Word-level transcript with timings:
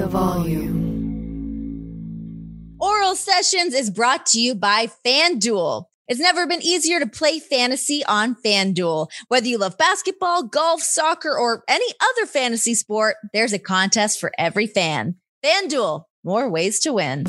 the 0.00 0.06
volume. 0.06 0.78
Oral 2.80 3.14
Sessions 3.14 3.74
is 3.74 3.90
brought 3.90 4.24
to 4.26 4.40
you 4.40 4.54
by 4.54 4.88
FanDuel. 5.04 5.84
It's 6.08 6.18
never 6.18 6.46
been 6.46 6.62
easier 6.62 7.00
to 7.00 7.06
play 7.06 7.38
fantasy 7.38 8.02
on 8.06 8.34
FanDuel. 8.34 9.08
Whether 9.28 9.48
you 9.48 9.58
love 9.58 9.76
basketball, 9.76 10.44
golf, 10.44 10.80
soccer, 10.80 11.36
or 11.36 11.64
any 11.68 11.84
other 12.00 12.24
fantasy 12.24 12.74
sport, 12.74 13.16
there's 13.34 13.52
a 13.52 13.58
contest 13.58 14.18
for 14.20 14.32
every 14.38 14.66
fan. 14.66 15.16
FanDuel, 15.44 16.04
more 16.24 16.48
ways 16.48 16.80
to 16.80 16.94
win. 16.94 17.26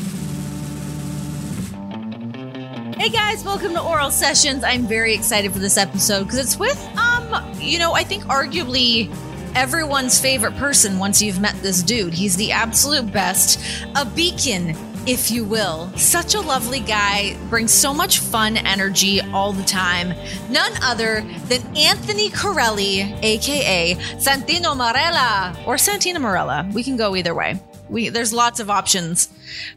Hey 2.97 3.09
guys, 3.09 3.43
welcome 3.43 3.73
to 3.73 3.81
Oral 3.81 4.11
Sessions. 4.11 4.63
I'm 4.63 4.87
very 4.87 5.13
excited 5.13 5.51
for 5.51 5.59
this 5.59 5.77
episode 5.77 6.23
because 6.23 6.39
it's 6.39 6.57
with, 6.57 6.81
um, 6.97 7.35
you 7.59 7.79
know, 7.79 7.91
I 7.91 8.05
think 8.05 8.23
arguably 8.23 9.13
everyone's 9.55 10.19
favorite 10.19 10.55
person 10.57 10.99
once 10.99 11.21
you've 11.21 11.39
met 11.39 11.55
this 11.61 11.83
dude. 11.83 12.13
He's 12.13 12.35
the 12.35 12.51
absolute 12.51 13.11
best, 13.11 13.59
a 13.95 14.05
beacon 14.05 14.75
if 15.07 15.31
you 15.31 15.43
will. 15.43 15.91
Such 15.97 16.35
a 16.35 16.41
lovely 16.41 16.79
guy, 16.79 17.35
brings 17.49 17.71
so 17.71 17.93
much 17.93 18.19
fun 18.19 18.57
energy 18.57 19.19
all 19.21 19.51
the 19.51 19.63
time. 19.63 20.13
None 20.49 20.71
other 20.83 21.21
than 21.47 21.61
Anthony 21.75 22.29
Carelli, 22.29 23.17
aka 23.23 23.95
Santino 23.95 24.75
Marella 24.75 25.55
or 25.65 25.77
Santina 25.77 26.19
Marella. 26.19 26.71
We 26.73 26.83
can 26.83 26.97
go 26.97 27.15
either 27.15 27.33
way. 27.33 27.59
We, 27.89 28.09
there's 28.09 28.31
lots 28.31 28.59
of 28.59 28.69
options. 28.69 29.27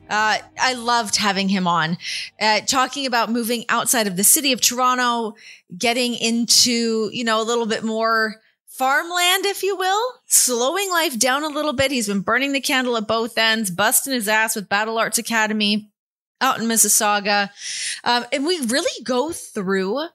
Uh, 0.09 0.38
I 0.60 0.74
loved 0.74 1.16
having 1.16 1.48
him 1.48 1.66
on, 1.66 1.96
uh, 2.41 2.60
talking 2.60 3.06
about 3.06 3.29
moving 3.29 3.65
outside 3.68 4.06
of 4.06 4.16
the 4.16 4.23
city 4.23 4.52
of 4.52 4.60
Toronto, 4.60 5.34
getting 5.77 6.15
into, 6.15 7.10
you 7.12 7.24
know, 7.24 7.41
a 7.41 7.43
little 7.43 7.66
bit 7.66 7.82
more 7.82 8.41
farmland, 8.77 9.46
if 9.46 9.62
you 9.62 9.77
will, 9.77 10.12
slowing 10.27 10.91
life 10.91 11.19
down 11.19 11.45
a 11.45 11.48
little 11.48 11.73
bit. 11.73 11.91
He's 11.91 12.09
been 12.09 12.20
burning 12.20 12.52
the 12.52 12.60
candle 12.60 12.96
at 12.96 13.06
both 13.06 13.38
ends, 13.38 13.70
busting 13.70 14.12
his 14.12 14.28
ass 14.28 14.56
with 14.56 14.69
Battle 14.69 14.98
Arts 14.98 15.19
Academy 15.19 15.90
out 16.40 16.60
in 16.60 16.66
Mississauga. 16.66 17.51
Um, 18.02 18.24
and 18.32 18.45
we 18.45 18.60
really 18.60 19.04
go 19.04 19.30
through 19.30 20.07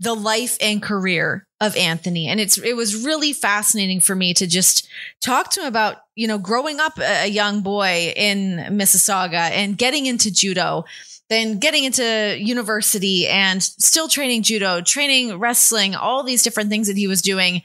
the 0.00 0.14
life 0.14 0.56
and 0.60 0.82
career 0.82 1.46
of 1.60 1.76
Anthony. 1.76 2.26
And 2.26 2.40
it's 2.40 2.58
it 2.58 2.74
was 2.74 3.04
really 3.04 3.32
fascinating 3.32 4.00
for 4.00 4.16
me 4.16 4.34
to 4.34 4.48
just 4.48 4.88
talk 5.20 5.50
to 5.52 5.60
him 5.60 5.66
about, 5.66 5.98
you 6.16 6.26
know, 6.26 6.38
growing 6.38 6.80
up 6.80 6.98
a 6.98 7.28
young 7.28 7.60
boy 7.60 8.12
in 8.16 8.56
Mississauga 8.72 9.50
and 9.52 9.78
getting 9.78 10.06
into 10.06 10.32
judo 10.32 10.84
then 11.32 11.58
getting 11.58 11.84
into 11.84 12.36
university 12.38 13.26
and 13.26 13.62
still 13.62 14.08
training 14.08 14.42
judo, 14.42 14.80
training 14.80 15.38
wrestling, 15.38 15.94
all 15.94 16.22
these 16.22 16.42
different 16.42 16.70
things 16.70 16.86
that 16.88 16.96
he 16.96 17.06
was 17.06 17.22
doing 17.22 17.62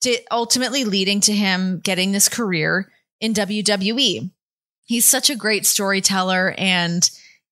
to 0.00 0.16
ultimately 0.30 0.84
leading 0.84 1.20
to 1.20 1.32
him 1.32 1.80
getting 1.80 2.12
this 2.12 2.28
career 2.28 2.90
in 3.20 3.34
WWE. 3.34 4.30
He's 4.86 5.04
such 5.04 5.30
a 5.30 5.36
great 5.36 5.66
storyteller 5.66 6.54
and 6.56 7.08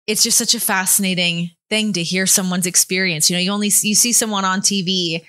it's 0.07 0.23
just 0.23 0.39
such 0.39 0.55
a 0.55 0.61
fascinating 0.61 1.51
thing 1.69 1.93
to 1.93 2.03
hear 2.03 2.27
someone's 2.27 2.67
experience. 2.67 3.29
You 3.29 3.37
know, 3.37 3.41
you 3.41 3.53
only 3.53 3.71
you 3.83 3.95
see 3.95 4.13
someone 4.13 4.45
on 4.45 4.61
TV 4.61 5.25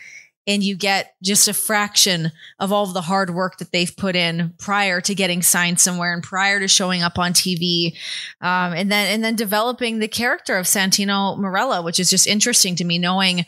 and 0.49 0.63
you 0.63 0.75
get 0.75 1.13
just 1.21 1.47
a 1.47 1.53
fraction 1.53 2.31
of 2.59 2.73
all 2.73 2.83
of 2.83 2.95
the 2.95 3.01
hard 3.01 3.29
work 3.29 3.59
that 3.59 3.71
they've 3.71 3.95
put 3.95 4.15
in 4.15 4.51
prior 4.57 4.99
to 4.99 5.13
getting 5.13 5.43
signed 5.43 5.79
somewhere 5.79 6.11
and 6.11 6.23
prior 6.23 6.59
to 6.59 6.67
showing 6.67 7.03
up 7.03 7.19
on 7.19 7.33
TV, 7.33 7.93
um, 8.41 8.73
and 8.73 8.91
then 8.91 9.13
and 9.13 9.23
then 9.23 9.35
developing 9.35 9.99
the 9.99 10.07
character 10.07 10.57
of 10.57 10.65
Santino 10.65 11.37
Marella, 11.37 11.83
which 11.83 11.99
is 11.99 12.09
just 12.09 12.25
interesting 12.25 12.75
to 12.77 12.83
me, 12.83 12.97
knowing 12.97 13.45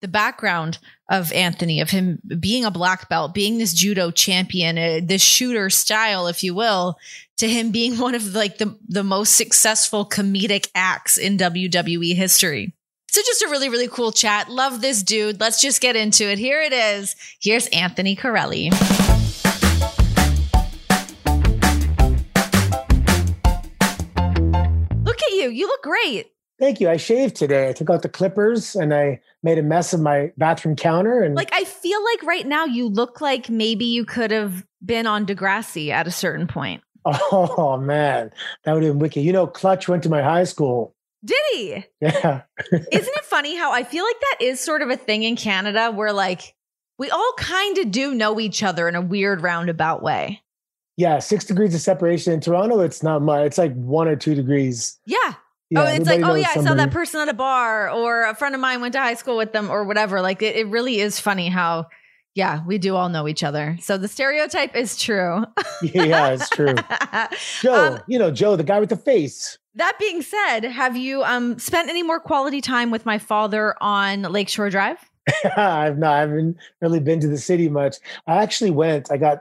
the 0.00 0.06
background 0.06 0.78
of 1.10 1.32
Anthony, 1.32 1.80
of 1.80 1.90
him 1.90 2.20
being 2.38 2.64
a 2.64 2.70
black 2.70 3.08
belt, 3.08 3.34
being 3.34 3.58
this 3.58 3.74
judo 3.74 4.12
champion, 4.12 4.78
uh, 4.78 5.00
this 5.02 5.22
shooter 5.22 5.68
style, 5.70 6.28
if 6.28 6.44
you 6.44 6.54
will, 6.54 6.96
to 7.38 7.48
him 7.48 7.72
being 7.72 7.98
one 7.98 8.14
of 8.14 8.32
like 8.32 8.58
the 8.58 8.78
the 8.88 9.02
most 9.02 9.34
successful 9.34 10.08
comedic 10.08 10.70
acts 10.76 11.18
in 11.18 11.36
WWE 11.36 12.14
history. 12.14 12.74
So 13.14 13.22
just 13.24 13.42
a 13.42 13.48
really, 13.48 13.68
really 13.68 13.86
cool 13.86 14.10
chat. 14.10 14.48
Love 14.48 14.80
this 14.80 15.00
dude. 15.00 15.38
Let's 15.38 15.60
just 15.60 15.80
get 15.80 15.94
into 15.94 16.28
it. 16.28 16.36
Here 16.36 16.60
it 16.60 16.72
is. 16.72 17.14
Here's 17.40 17.68
Anthony 17.68 18.16
Carelli. 18.16 18.72
Look 25.04 25.22
at 25.22 25.30
you. 25.30 25.48
You 25.48 25.68
look 25.68 25.82
great. 25.84 26.32
Thank 26.58 26.80
you. 26.80 26.90
I 26.90 26.96
shaved 26.96 27.36
today. 27.36 27.68
I 27.68 27.72
took 27.72 27.88
out 27.88 28.02
the 28.02 28.08
clippers 28.08 28.74
and 28.74 28.92
I 28.92 29.20
made 29.44 29.58
a 29.58 29.62
mess 29.62 29.92
of 29.92 30.00
my 30.00 30.32
bathroom 30.36 30.74
counter. 30.74 31.22
And 31.22 31.36
like, 31.36 31.50
I 31.52 31.62
feel 31.62 32.02
like 32.02 32.24
right 32.24 32.48
now 32.48 32.64
you 32.64 32.88
look 32.88 33.20
like 33.20 33.48
maybe 33.48 33.84
you 33.84 34.04
could 34.04 34.32
have 34.32 34.66
been 34.84 35.06
on 35.06 35.24
Degrassi 35.24 35.90
at 35.90 36.08
a 36.08 36.10
certain 36.10 36.48
point. 36.48 36.82
Oh 37.06 37.76
man, 37.76 38.32
that 38.64 38.72
would 38.72 38.82
have 38.82 38.94
been 38.94 38.98
wicked. 38.98 39.22
You 39.22 39.32
know, 39.32 39.46
Clutch 39.46 39.86
went 39.86 40.02
to 40.02 40.08
my 40.08 40.20
high 40.20 40.42
school. 40.42 40.96
Did 41.24 41.40
he? 41.52 41.84
Yeah. 42.00 42.42
Isn't 42.72 42.86
it 42.92 43.24
funny 43.24 43.56
how 43.56 43.72
I 43.72 43.82
feel 43.82 44.04
like 44.04 44.20
that 44.20 44.44
is 44.44 44.60
sort 44.60 44.82
of 44.82 44.90
a 44.90 44.96
thing 44.96 45.22
in 45.22 45.36
Canada 45.36 45.90
where 45.90 46.12
like 46.12 46.54
we 46.98 47.10
all 47.10 47.32
kind 47.38 47.78
of 47.78 47.90
do 47.90 48.14
know 48.14 48.38
each 48.38 48.62
other 48.62 48.88
in 48.88 48.94
a 48.94 49.00
weird 49.00 49.42
roundabout 49.42 50.02
way. 50.02 50.42
Yeah, 50.96 51.18
six 51.18 51.44
degrees 51.44 51.74
of 51.74 51.80
separation 51.80 52.32
in 52.32 52.40
Toronto. 52.40 52.80
It's 52.80 53.02
not 53.02 53.22
much. 53.22 53.46
It's 53.46 53.58
like 53.58 53.74
one 53.74 54.06
or 54.06 54.14
two 54.14 54.34
degrees. 54.34 54.96
Yeah. 55.06 55.34
yeah 55.70 55.82
oh, 55.82 55.86
it's 55.86 56.06
like, 56.06 56.22
oh 56.22 56.34
yeah, 56.34 56.54
somebody. 56.54 56.66
I 56.66 56.68
saw 56.68 56.74
that 56.74 56.92
person 56.92 57.20
at 57.20 57.28
a 57.28 57.34
bar, 57.34 57.90
or 57.90 58.26
a 58.26 58.34
friend 58.34 58.54
of 58.54 58.60
mine 58.60 58.80
went 58.80 58.92
to 58.92 59.00
high 59.00 59.14
school 59.14 59.36
with 59.36 59.52
them, 59.52 59.70
or 59.70 59.84
whatever. 59.84 60.20
Like 60.20 60.40
it, 60.40 60.54
it 60.54 60.68
really 60.68 61.00
is 61.00 61.18
funny 61.18 61.48
how, 61.48 61.88
yeah, 62.36 62.64
we 62.64 62.78
do 62.78 62.94
all 62.94 63.08
know 63.08 63.26
each 63.26 63.42
other. 63.42 63.76
So 63.80 63.98
the 63.98 64.06
stereotype 64.06 64.76
is 64.76 64.96
true. 64.96 65.44
yeah, 65.82 66.28
it's 66.28 66.48
true. 66.48 66.74
Joe, 67.60 67.94
um, 67.94 68.00
you 68.06 68.20
know 68.20 68.30
Joe, 68.30 68.54
the 68.54 68.62
guy 68.62 68.78
with 68.78 68.90
the 68.90 68.96
face. 68.96 69.58
That 69.76 69.98
being 69.98 70.22
said, 70.22 70.60
have 70.64 70.96
you 70.96 71.24
um, 71.24 71.58
spent 71.58 71.88
any 71.88 72.02
more 72.02 72.20
quality 72.20 72.60
time 72.60 72.90
with 72.90 73.04
my 73.04 73.18
father 73.18 73.74
on 73.80 74.22
Lakeshore 74.22 74.70
Drive? 74.70 74.98
I've 75.56 75.98
not. 75.98 76.14
I 76.14 76.20
haven't 76.20 76.56
really 76.80 77.00
been 77.00 77.20
to 77.20 77.28
the 77.28 77.38
city 77.38 77.68
much. 77.68 77.96
I 78.26 78.42
actually 78.42 78.70
went. 78.70 79.10
I 79.10 79.16
got 79.16 79.40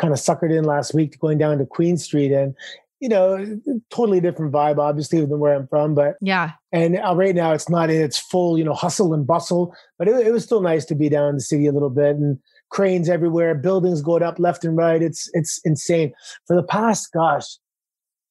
kind 0.00 0.12
of 0.12 0.18
suckered 0.18 0.56
in 0.56 0.64
last 0.64 0.94
week 0.94 1.12
to 1.12 1.18
going 1.18 1.38
down 1.38 1.58
to 1.58 1.66
Queen 1.66 1.96
Street, 1.96 2.32
and 2.32 2.54
you 3.00 3.08
know, 3.08 3.58
totally 3.90 4.20
different 4.20 4.52
vibe, 4.52 4.78
obviously, 4.78 5.24
than 5.24 5.38
where 5.38 5.54
I'm 5.54 5.66
from. 5.68 5.94
But 5.94 6.16
yeah, 6.20 6.52
and 6.72 6.98
uh, 6.98 7.14
right 7.14 7.34
now 7.34 7.52
it's 7.52 7.68
not 7.68 7.90
in 7.90 8.02
its 8.02 8.18
full, 8.18 8.58
you 8.58 8.64
know, 8.64 8.74
hustle 8.74 9.14
and 9.14 9.26
bustle. 9.26 9.74
But 9.98 10.08
it, 10.08 10.26
it 10.26 10.32
was 10.32 10.44
still 10.44 10.60
nice 10.60 10.84
to 10.86 10.94
be 10.94 11.08
down 11.08 11.30
in 11.30 11.34
the 11.36 11.40
city 11.40 11.66
a 11.66 11.72
little 11.72 11.90
bit, 11.90 12.16
and 12.16 12.38
cranes 12.70 13.08
everywhere, 13.08 13.54
buildings 13.54 14.02
going 14.02 14.22
up 14.22 14.38
left 14.38 14.64
and 14.64 14.76
right. 14.76 15.02
It's 15.02 15.30
it's 15.32 15.60
insane. 15.64 16.12
For 16.46 16.56
the 16.56 16.62
past, 16.62 17.12
gosh, 17.12 17.46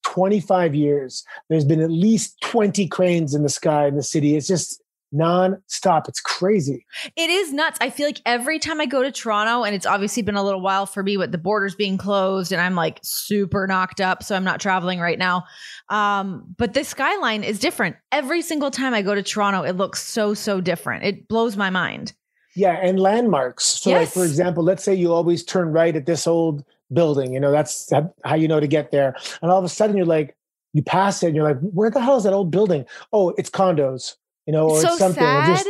25 0.03 0.75
years, 0.75 1.23
there's 1.49 1.65
been 1.65 1.81
at 1.81 1.91
least 1.91 2.39
20 2.41 2.87
cranes 2.87 3.33
in 3.33 3.43
the 3.43 3.49
sky 3.49 3.87
in 3.87 3.95
the 3.95 4.03
city. 4.03 4.35
It's 4.35 4.47
just 4.47 4.81
non-stop. 5.11 6.07
It's 6.07 6.21
crazy. 6.21 6.85
It 7.15 7.29
is 7.29 7.51
nuts. 7.51 7.77
I 7.81 7.89
feel 7.89 8.07
like 8.07 8.21
every 8.25 8.59
time 8.59 8.79
I 8.79 8.85
go 8.85 9.01
to 9.01 9.11
Toronto, 9.11 9.63
and 9.63 9.75
it's 9.75 9.85
obviously 9.85 10.23
been 10.23 10.35
a 10.35 10.43
little 10.43 10.61
while 10.61 10.85
for 10.85 11.03
me 11.03 11.17
with 11.17 11.31
the 11.31 11.37
borders 11.37 11.75
being 11.75 11.97
closed, 11.97 12.51
and 12.51 12.61
I'm 12.61 12.75
like 12.75 12.99
super 13.01 13.67
knocked 13.67 14.01
up, 14.01 14.23
so 14.23 14.35
I'm 14.35 14.43
not 14.43 14.59
traveling 14.59 14.99
right 14.99 15.17
now. 15.17 15.45
Um, 15.89 16.43
but 16.57 16.73
the 16.73 16.83
skyline 16.83 17.43
is 17.43 17.59
different. 17.59 17.95
Every 18.11 18.41
single 18.41 18.71
time 18.71 18.93
I 18.93 19.01
go 19.01 19.15
to 19.15 19.23
Toronto, 19.23 19.63
it 19.63 19.77
looks 19.77 20.01
so, 20.01 20.33
so 20.33 20.61
different. 20.61 21.03
It 21.03 21.27
blows 21.27 21.57
my 21.57 21.69
mind. 21.69 22.13
Yeah, 22.55 22.73
and 22.73 22.99
landmarks. 22.99 23.65
So, 23.65 23.91
yes. 23.91 23.99
like 23.99 24.09
for 24.09 24.25
example, 24.25 24.63
let's 24.63 24.83
say 24.83 24.93
you 24.93 25.13
always 25.13 25.43
turn 25.43 25.71
right 25.71 25.95
at 25.95 26.05
this 26.05 26.27
old 26.27 26.63
building. 26.93 27.33
You 27.33 27.39
know, 27.39 27.51
that's 27.51 27.91
how 28.23 28.35
you 28.35 28.47
know 28.47 28.59
to 28.59 28.67
get 28.67 28.91
there. 28.91 29.15
And 29.41 29.51
all 29.51 29.59
of 29.59 29.65
a 29.65 29.69
sudden, 29.69 29.97
you're 29.97 30.05
like, 30.05 30.35
you 30.73 30.83
pass 30.83 31.23
it, 31.23 31.27
and 31.27 31.35
you're 31.35 31.45
like, 31.45 31.59
where 31.59 31.89
the 31.89 32.01
hell 32.01 32.17
is 32.17 32.23
that 32.23 32.33
old 32.33 32.51
building? 32.51 32.85
Oh, 33.11 33.33
it's 33.37 33.49
condos. 33.49 34.15
You 34.45 34.53
know, 34.53 34.69
or 34.69 34.81
so 34.81 34.89
it's 34.89 34.97
something. 34.97 35.21
Sad. 35.21 35.57
Just, 35.57 35.69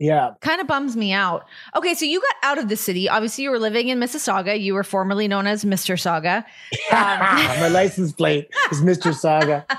yeah. 0.00 0.30
Kind 0.40 0.60
of 0.60 0.68
bums 0.68 0.96
me 0.96 1.12
out. 1.12 1.44
Okay, 1.74 1.94
so 1.94 2.04
you 2.04 2.20
got 2.20 2.36
out 2.42 2.58
of 2.58 2.68
the 2.68 2.76
city. 2.76 3.08
Obviously, 3.08 3.44
you 3.44 3.50
were 3.50 3.58
living 3.58 3.88
in 3.88 3.98
Mississauga. 3.98 4.60
You 4.60 4.74
were 4.74 4.84
formerly 4.84 5.26
known 5.26 5.46
as 5.46 5.64
Mr. 5.64 5.98
Saga. 5.98 6.46
Um, 6.92 7.18
my 7.60 7.68
license 7.68 8.12
plate 8.12 8.48
is 8.70 8.80
Mr. 8.80 9.12
Saga. 9.12 9.66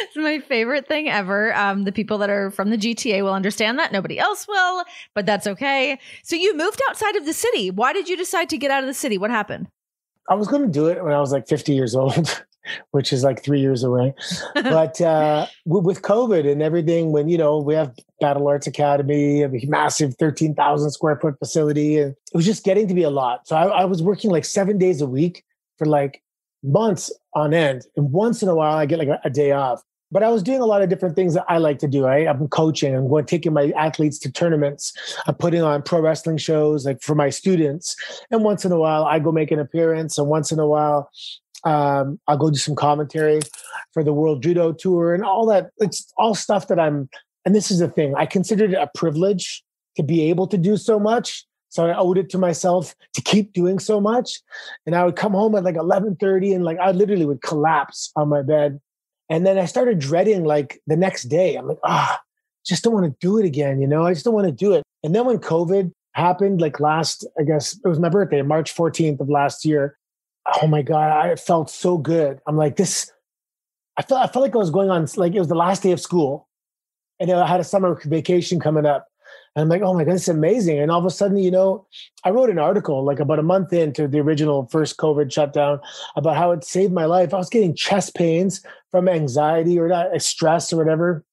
it's 0.00 0.16
my 0.16 0.40
favorite 0.40 0.88
thing 0.88 1.08
ever. 1.08 1.54
Um, 1.54 1.84
the 1.84 1.92
people 1.92 2.18
that 2.18 2.30
are 2.30 2.50
from 2.50 2.70
the 2.70 2.76
GTA 2.76 3.22
will 3.22 3.34
understand 3.34 3.78
that. 3.78 3.92
Nobody 3.92 4.18
else 4.18 4.48
will, 4.48 4.84
but 5.14 5.26
that's 5.26 5.46
okay. 5.46 5.98
So 6.24 6.34
you 6.34 6.56
moved 6.56 6.80
outside 6.88 7.14
of 7.14 7.24
the 7.24 7.32
city. 7.32 7.70
Why 7.70 7.92
did 7.92 8.08
you 8.08 8.16
decide 8.16 8.48
to 8.50 8.58
get 8.58 8.72
out 8.72 8.82
of 8.82 8.88
the 8.88 8.94
city? 8.94 9.16
What 9.16 9.30
happened? 9.30 9.68
I 10.28 10.34
was 10.34 10.48
going 10.48 10.62
to 10.62 10.68
do 10.68 10.86
it 10.86 11.02
when 11.02 11.12
I 11.12 11.20
was 11.20 11.32
like 11.32 11.48
50 11.48 11.74
years 11.74 11.94
old, 11.94 12.44
which 12.90 13.12
is 13.12 13.24
like 13.24 13.42
three 13.42 13.60
years 13.60 13.82
away. 13.82 14.14
but 14.54 15.00
uh, 15.00 15.46
with 15.64 16.02
COVID 16.02 16.50
and 16.50 16.62
everything, 16.62 17.12
when, 17.12 17.28
you 17.28 17.38
know, 17.38 17.58
we 17.58 17.74
have 17.74 17.94
Battle 18.20 18.46
Arts 18.46 18.66
Academy, 18.66 19.42
a 19.42 19.50
massive 19.66 20.14
13,000 20.16 20.90
square 20.90 21.16
foot 21.16 21.38
facility, 21.38 21.98
and 21.98 22.12
it 22.12 22.34
was 22.34 22.46
just 22.46 22.64
getting 22.64 22.88
to 22.88 22.94
be 22.94 23.02
a 23.02 23.10
lot. 23.10 23.46
So 23.46 23.56
I, 23.56 23.82
I 23.82 23.84
was 23.84 24.02
working 24.02 24.30
like 24.30 24.44
seven 24.44 24.78
days 24.78 25.00
a 25.00 25.06
week 25.06 25.44
for 25.78 25.86
like 25.86 26.22
months 26.62 27.10
on 27.34 27.52
end. 27.52 27.82
And 27.96 28.12
once 28.12 28.42
in 28.42 28.48
a 28.48 28.54
while, 28.54 28.76
I 28.76 28.86
get 28.86 28.98
like 28.98 29.08
a, 29.08 29.20
a 29.24 29.30
day 29.30 29.52
off 29.52 29.82
but 30.12 30.22
I 30.22 30.28
was 30.28 30.42
doing 30.42 30.60
a 30.60 30.66
lot 30.66 30.82
of 30.82 30.88
different 30.88 31.16
things 31.16 31.34
that 31.34 31.44
I 31.48 31.58
like 31.58 31.78
to 31.80 31.88
do. 31.88 32.04
Right? 32.04 32.28
I'm 32.28 32.46
coaching. 32.48 32.94
I'm 32.94 33.08
going 33.08 33.24
taking 33.24 33.52
my 33.52 33.72
athletes 33.76 34.18
to 34.20 34.30
tournaments. 34.30 34.92
I'm 35.26 35.34
putting 35.34 35.62
on 35.62 35.82
pro 35.82 36.00
wrestling 36.00 36.36
shows 36.36 36.84
like 36.86 37.02
for 37.02 37.16
my 37.16 37.30
students. 37.30 37.96
And 38.30 38.44
once 38.44 38.64
in 38.64 38.70
a 38.70 38.78
while, 38.78 39.04
I 39.04 39.18
go 39.18 39.32
make 39.32 39.50
an 39.50 39.58
appearance. 39.58 40.18
And 40.18 40.28
once 40.28 40.52
in 40.52 40.60
a 40.60 40.66
while, 40.66 41.10
Um, 41.64 42.18
I'll 42.26 42.36
go 42.36 42.50
do 42.50 42.58
some 42.58 42.74
commentary 42.74 43.40
for 43.92 44.02
the 44.02 44.12
World 44.12 44.42
Judo 44.42 44.72
Tour 44.72 45.14
and 45.14 45.24
all 45.24 45.46
that. 45.46 45.70
It's 45.78 46.12
all 46.16 46.34
stuff 46.34 46.66
that 46.66 46.80
I'm. 46.80 47.08
And 47.44 47.54
this 47.54 47.70
is 47.70 47.78
the 47.78 47.88
thing. 47.88 48.14
I 48.16 48.26
considered 48.26 48.72
it 48.72 48.82
a 48.82 48.90
privilege 48.94 49.62
to 49.96 50.02
be 50.02 50.28
able 50.30 50.46
to 50.48 50.58
do 50.58 50.76
so 50.76 50.98
much. 50.98 51.46
So 51.68 51.86
I 51.86 51.96
owed 51.96 52.18
it 52.18 52.28
to 52.30 52.38
myself 52.38 52.94
to 53.14 53.20
keep 53.22 53.52
doing 53.52 53.78
so 53.78 54.00
much. 54.00 54.40
And 54.86 54.94
I 54.94 55.04
would 55.04 55.16
come 55.16 55.32
home 55.32 55.54
at 55.54 55.64
like 55.64 55.76
11:30 55.76 56.54
and 56.54 56.64
like 56.64 56.78
I 56.78 56.90
literally 56.90 57.26
would 57.26 57.42
collapse 57.42 58.10
on 58.16 58.28
my 58.28 58.42
bed. 58.42 58.80
And 59.32 59.46
then 59.46 59.58
I 59.58 59.64
started 59.64 59.98
dreading 59.98 60.44
like 60.44 60.82
the 60.86 60.94
next 60.94 61.24
day. 61.24 61.56
I'm 61.56 61.66
like, 61.66 61.78
ah, 61.84 62.20
just 62.66 62.84
don't 62.84 62.92
want 62.92 63.06
to 63.06 63.16
do 63.26 63.38
it 63.38 63.46
again, 63.46 63.80
you 63.80 63.86
know? 63.86 64.04
I 64.04 64.12
just 64.12 64.26
don't 64.26 64.34
want 64.34 64.46
to 64.46 64.52
do 64.52 64.74
it. 64.74 64.82
And 65.02 65.14
then 65.14 65.24
when 65.24 65.38
COVID 65.38 65.90
happened, 66.12 66.60
like 66.60 66.80
last, 66.80 67.26
I 67.40 67.44
guess 67.44 67.72
it 67.82 67.88
was 67.88 67.98
my 67.98 68.10
birthday, 68.10 68.42
March 68.42 68.76
14th 68.76 69.20
of 69.20 69.30
last 69.30 69.64
year. 69.64 69.96
Oh 70.60 70.66
my 70.66 70.82
God, 70.82 71.10
I 71.10 71.34
felt 71.36 71.70
so 71.70 71.96
good. 71.96 72.40
I'm 72.46 72.58
like, 72.58 72.76
this, 72.76 73.10
I 73.96 74.02
felt 74.02 74.20
I 74.20 74.30
felt 74.30 74.42
like 74.42 74.54
I 74.54 74.58
was 74.58 74.70
going 74.70 74.90
on 74.90 75.08
like 75.16 75.32
it 75.32 75.38
was 75.38 75.48
the 75.48 75.54
last 75.54 75.82
day 75.82 75.92
of 75.92 76.00
school. 76.00 76.46
And 77.18 77.32
I 77.32 77.46
had 77.46 77.58
a 77.58 77.64
summer 77.64 77.98
vacation 78.04 78.60
coming 78.60 78.84
up. 78.84 79.08
And 79.54 79.64
I'm 79.64 79.68
like, 79.68 79.82
oh 79.82 79.92
my 79.92 80.04
God, 80.04 80.14
it's 80.14 80.28
amazing. 80.28 80.78
And 80.78 80.90
all 80.90 80.98
of 80.98 81.04
a 81.04 81.10
sudden, 81.10 81.36
you 81.36 81.50
know, 81.50 81.86
I 82.24 82.30
wrote 82.30 82.48
an 82.48 82.58
article 82.58 83.04
like 83.04 83.20
about 83.20 83.38
a 83.38 83.42
month 83.42 83.72
into 83.72 84.08
the 84.08 84.20
original 84.20 84.66
first 84.68 84.96
COVID 84.96 85.30
shutdown 85.30 85.80
about 86.16 86.36
how 86.36 86.52
it 86.52 86.64
saved 86.64 86.92
my 86.92 87.04
life. 87.04 87.34
I 87.34 87.38
was 87.38 87.50
getting 87.50 87.74
chest 87.74 88.14
pains 88.14 88.64
from 88.90 89.08
anxiety 89.08 89.78
or 89.78 89.88
not, 89.88 90.20
stress 90.22 90.72
or 90.72 90.78
whatever. 90.78 91.24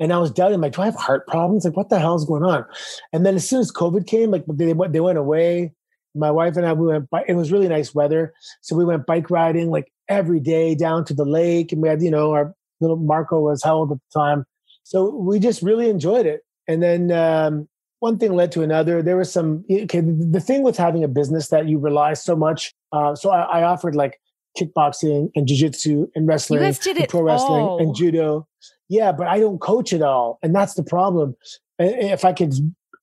And 0.00 0.12
I 0.12 0.18
was 0.18 0.30
doubting, 0.30 0.60
like, 0.60 0.72
do 0.72 0.82
I 0.82 0.86
have 0.86 0.94
heart 0.94 1.26
problems? 1.26 1.64
Like, 1.64 1.76
what 1.76 1.88
the 1.88 1.98
hell 1.98 2.16
is 2.16 2.24
going 2.24 2.44
on? 2.44 2.64
And 3.12 3.26
then 3.26 3.34
as 3.34 3.48
soon 3.48 3.60
as 3.60 3.72
COVID 3.72 4.06
came, 4.06 4.30
like 4.30 4.44
they 4.48 4.72
went, 4.72 4.92
they 4.92 5.00
went 5.00 5.18
away. 5.18 5.72
My 6.14 6.30
wife 6.30 6.56
and 6.56 6.66
I, 6.66 6.72
we 6.72 6.86
went. 6.86 7.08
It 7.28 7.34
was 7.34 7.52
really 7.52 7.68
nice 7.68 7.94
weather, 7.94 8.32
so 8.60 8.74
we 8.74 8.84
went 8.84 9.06
bike 9.06 9.30
riding 9.30 9.70
like 9.70 9.92
every 10.08 10.40
day 10.40 10.74
down 10.74 11.04
to 11.04 11.14
the 11.14 11.24
lake, 11.24 11.70
and 11.70 11.82
we 11.82 11.88
had, 11.88 12.02
you 12.02 12.10
know, 12.10 12.32
our 12.32 12.54
little 12.80 12.96
Marco 12.96 13.40
was 13.40 13.62
how 13.62 13.76
old 13.76 13.92
at 13.92 13.98
the 13.98 14.18
time, 14.18 14.44
so 14.82 15.14
we 15.14 15.38
just 15.38 15.62
really 15.62 15.88
enjoyed 15.88 16.26
it. 16.26 16.40
And 16.68 16.82
then 16.82 17.10
um, 17.10 17.68
one 18.00 18.18
thing 18.18 18.34
led 18.34 18.52
to 18.52 18.62
another. 18.62 19.02
There 19.02 19.16
was 19.16 19.32
some. 19.32 19.64
Okay, 19.70 20.00
the 20.00 20.40
thing 20.40 20.62
with 20.62 20.76
having 20.76 21.02
a 21.02 21.08
business 21.08 21.48
that 21.48 21.68
you 21.68 21.78
rely 21.78 22.12
so 22.14 22.36
much. 22.36 22.72
Uh, 22.92 23.14
so 23.14 23.30
I, 23.30 23.60
I 23.60 23.62
offered 23.64 23.96
like 23.96 24.20
kickboxing 24.58 25.30
and 25.34 25.46
jiu-jitsu 25.46 26.08
and 26.14 26.26
wrestling, 26.26 26.62
and 26.62 27.08
pro 27.08 27.22
wrestling 27.22 27.62
all. 27.62 27.78
and 27.80 27.94
judo 27.94 28.46
yeah, 28.88 29.12
but 29.12 29.26
I 29.26 29.38
don't 29.38 29.60
coach 29.60 29.92
at 29.92 30.02
all. 30.02 30.38
And 30.42 30.54
that's 30.54 30.74
the 30.74 30.82
problem. 30.82 31.36
If 31.78 32.24
I 32.24 32.32
could 32.32 32.54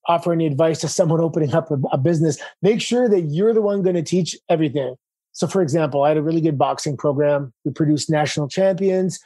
offer 0.07 0.33
any 0.33 0.45
advice 0.45 0.79
to 0.81 0.87
someone 0.87 1.21
opening 1.21 1.53
up 1.53 1.71
a, 1.71 1.77
a 1.91 1.97
business, 1.97 2.37
make 2.61 2.81
sure 2.81 3.07
that 3.07 3.21
you're 3.21 3.53
the 3.53 3.61
one 3.61 3.81
going 3.81 3.95
to 3.95 4.03
teach 4.03 4.37
everything. 4.49 4.95
So, 5.31 5.47
for 5.47 5.61
example, 5.61 6.03
I 6.03 6.09
had 6.09 6.17
a 6.17 6.23
really 6.23 6.41
good 6.41 6.57
boxing 6.57 6.95
program. 6.95 7.53
We 7.65 7.71
produced 7.71 8.09
national 8.09 8.47
champions, 8.47 9.19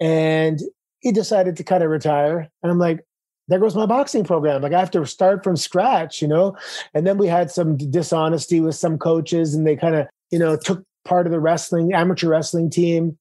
and 0.00 0.60
he 1.00 1.10
decided 1.10 1.56
to 1.56 1.64
kind 1.64 1.82
of 1.82 1.90
retire. 1.90 2.48
And 2.62 2.70
I'm 2.70 2.78
like, 2.78 3.00
there 3.48 3.58
goes 3.58 3.76
my 3.76 3.86
boxing 3.86 4.24
program. 4.24 4.62
Like 4.62 4.72
I 4.72 4.80
have 4.80 4.90
to 4.92 5.06
start 5.06 5.44
from 5.44 5.56
scratch, 5.56 6.20
you 6.20 6.28
know? 6.28 6.56
And 6.94 7.06
then 7.06 7.18
we 7.18 7.26
had 7.26 7.50
some 7.50 7.76
dishonesty 7.76 8.60
with 8.60 8.74
some 8.74 8.98
coaches, 8.98 9.54
and 9.54 9.66
they 9.66 9.76
kind 9.76 9.94
of, 9.94 10.06
you 10.30 10.38
know, 10.38 10.56
took 10.56 10.84
part 11.04 11.26
of 11.26 11.32
the 11.32 11.40
wrestling, 11.40 11.92
amateur 11.92 12.28
wrestling 12.28 12.70
team 12.70 13.16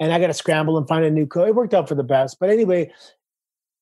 and 0.00 0.12
I 0.12 0.18
got 0.18 0.28
to 0.28 0.34
scramble 0.34 0.76
and 0.76 0.86
find 0.86 1.04
a 1.04 1.10
new 1.10 1.26
coach. 1.26 1.48
It 1.48 1.54
worked 1.54 1.74
out 1.74 1.88
for 1.88 1.94
the 1.94 2.02
best. 2.02 2.38
But 2.38 2.50
anyway, 2.50 2.92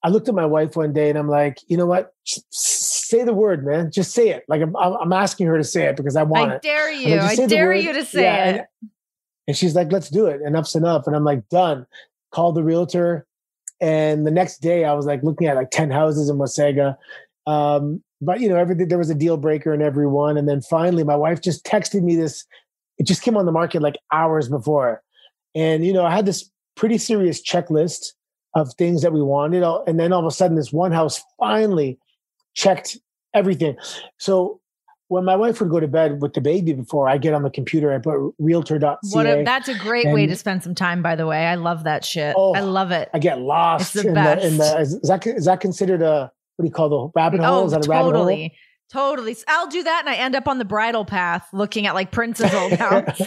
I 0.03 0.09
looked 0.09 0.29
at 0.29 0.35
my 0.35 0.47
wife 0.47 0.77
one 0.77 0.93
day 0.93 1.09
and 1.09 1.19
I'm 1.19 1.29
like, 1.29 1.59
you 1.67 1.77
know 1.77 1.87
what? 1.87 2.13
say 2.25 3.25
the 3.25 3.35
word, 3.35 3.65
man. 3.67 3.91
Just 3.91 4.13
say 4.13 4.31
it. 4.31 4.45
Like 4.49 4.63
I'm, 4.63 4.75
I'm 4.77 5.13
asking 5.13 5.47
her 5.47 5.59
to 5.59 5.65
say 5.65 5.85
it 5.87 5.97
because 5.97 6.17
I 6.17 6.23
want 6.23 6.53
I 6.53 6.55
it. 6.57 6.63
Dare 6.63 6.93
you. 6.93 7.17
Like, 7.17 7.39
I 7.39 7.47
dare 7.47 7.73
you 7.75 7.93
to 7.93 8.05
say 8.05 8.23
yeah, 8.23 8.45
it. 8.45 8.57
And, 8.57 8.91
and 9.49 9.57
she's 9.57 9.75
like, 9.75 9.93
let's 9.93 10.09
do 10.09 10.27
it. 10.27 10.41
Enough's 10.41 10.75
enough. 10.75 11.07
And 11.07 11.15
I'm 11.15 11.25
like, 11.25 11.49
done. 11.49 11.87
Called 12.33 12.55
the 12.55 12.65
realtor. 12.65 13.27
And 13.81 14.27
the 14.27 14.31
next 14.31 14.59
day 14.59 14.85
I 14.85 14.93
was 14.95 15.07
like 15.07 15.23
looking 15.23 15.47
at 15.47 15.57
like 15.57 15.71
10 15.71 15.91
houses 15.91 16.29
in 16.29 16.37
Wasaga. 16.37 16.97
Um, 17.47 18.03
but 18.21 18.41
you 18.41 18.49
know, 18.49 18.57
everything 18.57 18.89
there 18.89 18.99
was 18.99 19.11
a 19.11 19.15
deal 19.15 19.37
breaker 19.37 19.75
in 19.75 19.83
every 19.83 20.07
one. 20.07 20.37
And 20.37 20.49
then 20.49 20.63
finally 20.63 21.05
my 21.05 21.17
wife 21.17 21.41
just 21.41 21.65
texted 21.65 22.03
me 22.03 22.17
this. 22.17 22.45
It 22.99 23.07
just 23.07 23.23
came 23.23 23.37
on 23.37 23.45
the 23.45 23.53
market 23.53 23.83
like 23.83 23.97
hours 24.13 24.49
before 24.49 25.03
and, 25.55 25.85
you 25.85 25.93
know, 25.93 26.05
I 26.05 26.15
had 26.15 26.27
this 26.27 26.51
pretty 26.75 26.99
serious 26.99 27.43
checklist 27.43 28.13
of 28.55 28.73
things 28.75 29.03
that 29.03 29.13
we 29.13 29.23
wanted. 29.23 29.63
And 29.87 29.99
then 29.99 30.13
all 30.13 30.21
of 30.21 30.27
a 30.27 30.31
sudden, 30.31 30.57
this 30.57 30.73
one 30.73 30.93
house 30.93 31.23
finally 31.39 31.99
checked 32.55 32.99
everything. 33.33 33.77
So 34.19 34.61
when 35.09 35.25
my 35.25 35.37
wife 35.37 35.61
would 35.61 35.71
go 35.71 35.81
to 35.81 35.89
bed 35.89 36.23
with 36.23 36.33
the 36.35 36.41
baby 36.41 36.73
before 36.73 37.09
I 37.09 37.19
get 37.19 37.35
on 37.35 37.43
the 37.43 37.51
computer, 37.51 37.93
I 37.93 37.99
put 37.99 38.35
realtor.ca. 38.39 38.97
What 39.11 39.27
a, 39.27 39.45
that's 39.45 39.69
a 39.69 39.79
great 39.79 40.07
way 40.09 40.27
to 40.27 40.35
spend 40.35 40.63
some 40.63 40.75
time, 40.75 41.03
by 41.03 41.15
the 41.15 41.27
way. 41.27 41.47
I 41.47 41.57
love 41.57 41.85
that 41.85 42.05
shit. 42.05 42.35
Oh, 42.37 42.55
I 42.55 42.61
love 42.61 42.91
it. 42.91 43.11
I 43.13 43.19
get 43.19 43.41
lost. 43.41 43.95
It's 43.95 44.03
the 44.03 44.09
in 44.09 44.15
best. 44.15 44.43
The, 44.43 44.49
in 44.49 44.57
the, 44.57 44.81
is, 44.81 45.01
that, 45.03 45.27
is 45.27 45.45
that 45.45 45.61
considered 45.61 46.03
a, 46.03 46.33
what 46.57 46.63
do 46.63 46.67
you 46.67 46.73
call 46.73 46.89
the 46.89 47.11
rabbit 47.15 47.41
oh, 47.41 47.45
hole? 47.45 47.63
Oh, 47.63 47.67
is 47.67 47.73
that 47.73 47.85
a 47.85 47.89
totally. 47.89 48.35
rabbit 48.35 48.53
hole? 48.53 48.59
Totally. 48.91 49.37
I'll 49.49 49.69
do 49.69 49.83
that 49.83 50.03
and 50.07 50.09
I 50.09 50.17
end 50.17 50.37
up 50.37 50.47
on 50.47 50.59
the 50.59 50.65
bridle 50.65 51.05
path 51.05 51.49
looking 51.53 51.87
at 51.87 51.95
like 51.95 52.11
Prince's 52.11 52.55
old 52.55 52.73
house. 52.73 53.21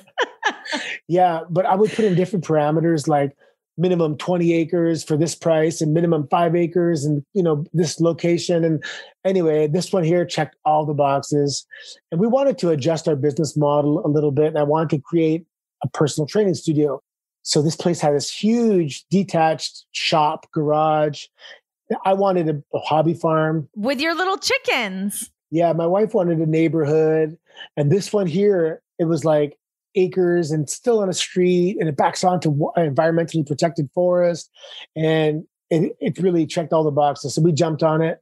yeah, 1.08 1.42
but 1.50 1.66
I 1.66 1.76
would 1.76 1.92
put 1.92 2.06
in 2.06 2.16
different 2.16 2.46
parameters 2.46 3.08
like 3.08 3.36
minimum 3.78 4.18
20 4.18 4.54
acres 4.54 5.04
for 5.04 5.16
this 5.16 5.36
price 5.36 5.82
and 5.82 5.94
minimum 5.94 6.28
5 6.30 6.56
acres 6.56 7.06
and 7.06 7.24
you 7.34 7.44
know 7.44 7.66
this 7.74 8.00
location 8.00 8.64
and 8.64 8.84
anyway, 9.28 9.68
this 9.68 9.94
one 9.94 10.04
here 10.04 10.26
checked 10.26 10.56
all 10.66 10.86
the 10.86 10.94
boxes. 10.94 11.66
And 12.12 12.20
we 12.20 12.28
wanted 12.28 12.58
to 12.60 12.70
adjust 12.70 13.08
our 13.08 13.16
business 13.16 13.56
model 13.56 14.06
a 14.06 14.10
little 14.10 14.32
bit 14.32 14.48
and 14.48 14.58
I 14.58 14.64
wanted 14.64 14.90
to 14.92 15.02
create 15.02 15.46
a 15.84 15.90
personal 15.90 16.28
training 16.28 16.56
studio. 16.56 17.02
So 17.44 17.62
this 17.62 17.76
place 17.76 18.02
had 18.02 18.14
this 18.14 18.32
huge 18.32 19.06
detached 19.10 19.86
shop 19.92 20.52
garage. 20.52 21.26
I 22.04 22.14
wanted 22.14 22.50
a, 22.50 22.62
a 22.76 22.80
hobby 22.80 23.14
farm 23.14 23.70
with 23.76 24.02
your 24.02 24.16
little 24.16 24.38
chickens. 24.38 25.32
Yeah, 25.50 25.72
my 25.72 25.88
wife 25.88 26.14
wanted 26.14 26.40
a 26.40 26.46
neighborhood. 26.46 27.38
And 27.78 27.92
this 27.92 28.12
one 28.12 28.28
here, 28.28 28.82
it 29.00 29.06
was 29.06 29.24
like 29.24 29.58
acres 29.98 30.52
and 30.52 30.70
still 30.70 31.00
on 31.00 31.10
a 31.10 31.14
street 31.14 31.78
and 31.80 31.90
it 31.90 31.98
backs 31.98 32.24
onto 32.24 32.52
environmentally 32.78 33.46
protected 33.46 33.90
forest. 33.94 34.50
And 34.96 35.46
it, 35.70 35.98
it 36.00 36.20
really 36.20 36.46
checked 36.46 36.72
all 36.72 36.84
the 36.84 36.92
boxes. 36.92 37.36
So 37.36 37.42
we 37.42 37.52
jumped 37.52 37.84
on 37.84 38.02
it 38.02 38.22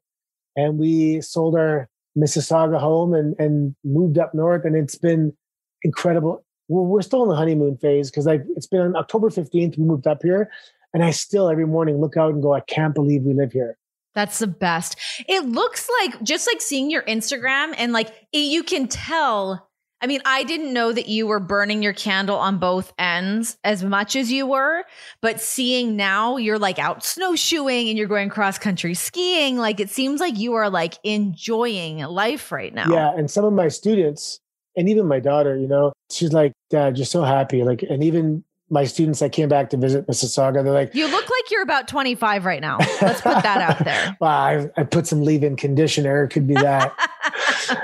and 0.56 0.80
we 0.80 1.22
sold 1.22 1.56
our 1.56 1.90
Mississauga 2.18 2.80
home 2.80 3.14
and, 3.14 3.36
and 3.40 3.76
moved 3.84 4.18
up 4.18 4.34
north. 4.34 4.66
And 4.66 4.76
it's 4.76 4.96
been 4.96 5.36
incredible. 5.84 6.44
We're, 6.68 6.84
we're 6.84 7.02
still 7.02 7.24
in 7.24 7.30
the 7.30 7.36
honeymoon 7.36 7.78
phase 7.78 8.10
because 8.10 8.26
it's 8.28 8.68
been 8.68 8.82
on 8.82 8.96
October 8.96 9.30
15th, 9.30 9.78
we 9.78 9.84
moved 9.84 10.08
up 10.08 10.24
here. 10.24 10.50
And 10.94 11.04
I 11.04 11.12
still 11.12 11.50
every 11.50 11.68
morning 11.68 12.00
look 12.00 12.16
out 12.16 12.34
and 12.34 12.42
go, 12.42 12.54
I 12.54 12.62
can't 12.62 12.96
believe 12.96 13.24
we 13.24 13.34
live 13.34 13.52
here. 13.52 13.78
That's 14.16 14.40
the 14.40 14.48
best. 14.48 14.96
It 15.28 15.46
looks 15.46 15.90
like 16.02 16.24
just 16.24 16.48
like 16.48 16.62
seeing 16.62 16.90
your 16.90 17.04
Instagram 17.04 17.76
and 17.78 17.92
like 17.92 18.08
it, 18.32 18.38
you 18.38 18.64
can 18.64 18.88
tell. 18.88 19.70
I 20.02 20.08
mean, 20.08 20.22
I 20.26 20.44
didn't 20.44 20.74
know 20.74 20.92
that 20.92 21.08
you 21.08 21.26
were 21.26 21.40
burning 21.40 21.82
your 21.82 21.94
candle 21.94 22.38
on 22.38 22.58
both 22.58 22.94
ends 23.00 23.58
as 23.64 23.84
much 23.84 24.16
as 24.16 24.32
you 24.32 24.46
were, 24.46 24.84
but 25.22 25.40
seeing 25.40 25.96
now 25.96 26.38
you're 26.38 26.60
like 26.60 26.80
out 26.80 27.04
snowshoeing 27.04 27.90
and 27.90 27.98
you're 27.98 28.08
going 28.08 28.30
cross 28.30 28.58
country 28.58 28.94
skiing, 28.94 29.58
like 29.58 29.80
it 29.80 29.90
seems 29.90 30.20
like 30.20 30.38
you 30.38 30.54
are 30.54 30.70
like 30.70 30.96
enjoying 31.04 32.00
life 32.00 32.52
right 32.52 32.74
now. 32.74 32.90
Yeah. 32.90 33.14
And 33.16 33.32
some 33.32 33.46
of 33.46 33.54
my 33.54 33.70
students, 33.70 34.40
and 34.76 34.90
even 34.90 35.08
my 35.08 35.20
daughter, 35.20 35.58
you 35.58 35.68
know, 35.68 35.94
she's 36.12 36.34
like, 36.34 36.52
Dad, 36.70 36.98
you're 36.98 37.06
so 37.06 37.24
happy. 37.24 37.64
Like, 37.64 37.82
and 37.82 38.04
even 38.04 38.44
my 38.70 38.84
students 38.84 39.20
that 39.20 39.32
came 39.32 39.48
back 39.48 39.70
to 39.70 39.78
visit 39.78 40.08
Mississauga, 40.08 40.64
they're 40.64 40.74
like, 40.74 40.94
You 40.94 41.08
look 41.08 41.24
like 41.30 41.52
you're 41.52 41.62
about 41.62 41.88
25 41.88 42.46
right 42.46 42.62
now. 42.62 42.78
Let's 43.02 43.22
put 43.22 43.42
that 43.44 43.62
out 43.62 43.84
there. 43.86 44.18
well, 44.22 44.30
I, 44.30 44.68
I 44.76 44.84
put 44.84 45.08
some 45.08 45.24
leave 45.24 45.44
in 45.44 45.56
conditioner. 45.56 46.24
It 46.26 46.30
could 46.30 46.48
be 46.48 46.56
that. 46.56 46.94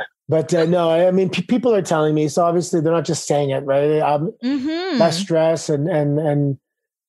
but 0.32 0.54
uh, 0.54 0.64
no, 0.64 0.90
I 0.90 1.12
mean, 1.12 1.30
p- 1.30 1.42
people 1.42 1.76
are 1.76 1.82
telling 1.82 2.16
me. 2.16 2.30
So 2.30 2.46
obviously, 2.46 2.80
they're 2.80 2.94
not 2.94 3.04
just 3.04 3.28
saying 3.28 3.50
it, 3.50 3.66
right? 3.66 4.00
Um, 4.00 4.34
mm-hmm. 4.42 4.98
Less 4.98 5.20
stress 5.20 5.68
and, 5.68 5.90
and, 5.90 6.18
and 6.20 6.58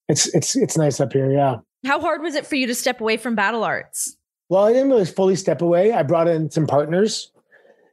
it's, 0.08 0.26
it's, 0.34 0.56
it's 0.56 0.76
nice 0.76 0.98
up 0.98 1.12
here. 1.12 1.30
Yeah. 1.30 1.58
How 1.86 2.00
hard 2.00 2.20
was 2.20 2.34
it 2.34 2.44
for 2.44 2.56
you 2.56 2.66
to 2.66 2.74
step 2.74 3.00
away 3.00 3.16
from 3.16 3.36
battle 3.36 3.62
arts? 3.62 4.16
Well, 4.48 4.64
I 4.64 4.72
didn't 4.72 4.88
really 4.88 5.04
fully 5.04 5.36
step 5.36 5.62
away. 5.62 5.92
I 5.92 6.02
brought 6.02 6.26
in 6.26 6.50
some 6.50 6.66
partners. 6.66 7.30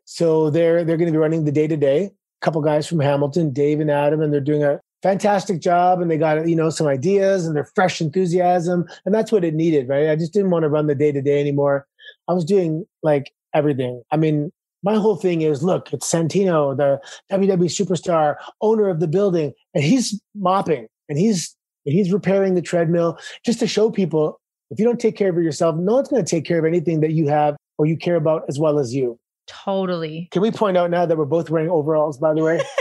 So 0.05 0.49
they're, 0.49 0.83
they're 0.83 0.97
going 0.97 1.09
to 1.09 1.11
be 1.11 1.19
running 1.19 1.45
the 1.45 1.51
day 1.51 1.67
to 1.67 1.77
day. 1.77 2.05
A 2.05 2.11
couple 2.41 2.59
guys 2.63 2.87
from 2.87 2.99
Hamilton, 2.99 3.53
Dave 3.53 3.81
and 3.81 3.91
Adam, 3.91 4.21
and 4.21 4.33
they're 4.33 4.41
doing 4.41 4.63
a 4.63 4.81
fantastic 5.03 5.61
job 5.61 6.01
and 6.01 6.09
they 6.09 6.17
got 6.17 6.49
you 6.49 6.55
know 6.55 6.71
some 6.71 6.87
ideas 6.87 7.45
and 7.45 7.55
their 7.55 7.69
fresh 7.73 8.01
enthusiasm 8.01 8.85
and 9.05 9.15
that's 9.15 9.31
what 9.31 9.45
it 9.45 9.53
needed 9.53 9.87
right 9.87 10.09
i 10.09 10.15
just 10.17 10.33
didn't 10.33 10.49
want 10.49 10.63
to 10.63 10.67
run 10.67 10.87
the 10.87 10.93
day 10.95 11.09
to 11.09 11.21
day 11.21 11.39
anymore 11.39 11.87
i 12.27 12.33
was 12.33 12.43
doing 12.43 12.85
like 13.01 13.31
everything 13.53 14.03
i 14.11 14.17
mean 14.17 14.51
my 14.83 14.95
whole 14.95 15.15
thing 15.15 15.41
is 15.41 15.63
look 15.63 15.91
it's 15.93 16.11
santino 16.11 16.75
the 16.75 16.99
wwe 17.31 17.65
superstar 17.65 18.35
owner 18.61 18.89
of 18.89 18.99
the 18.99 19.07
building 19.07 19.53
and 19.73 19.83
he's 19.83 20.19
mopping 20.35 20.87
and 21.07 21.17
he's 21.17 21.55
and 21.85 21.93
he's 21.93 22.11
repairing 22.11 22.55
the 22.55 22.61
treadmill 22.61 23.17
just 23.45 23.59
to 23.59 23.67
show 23.67 23.89
people 23.89 24.39
if 24.71 24.79
you 24.79 24.85
don't 24.85 24.99
take 24.99 25.15
care 25.15 25.29
of 25.29 25.35
yourself 25.35 25.75
no 25.75 25.95
one's 25.95 26.07
going 26.07 26.23
to 26.23 26.29
take 26.29 26.45
care 26.45 26.59
of 26.59 26.65
anything 26.65 27.01
that 27.01 27.11
you 27.11 27.27
have 27.27 27.55
or 27.77 27.85
you 27.85 27.97
care 27.97 28.15
about 28.15 28.43
as 28.47 28.59
well 28.59 28.79
as 28.79 28.93
you 28.93 29.17
totally 29.47 30.27
can 30.31 30.41
we 30.41 30.51
point 30.51 30.77
out 30.77 30.91
now 30.91 31.05
that 31.05 31.17
we're 31.17 31.25
both 31.25 31.49
wearing 31.49 31.69
overalls 31.69 32.17
by 32.17 32.33
the 32.33 32.43
way 32.43 32.61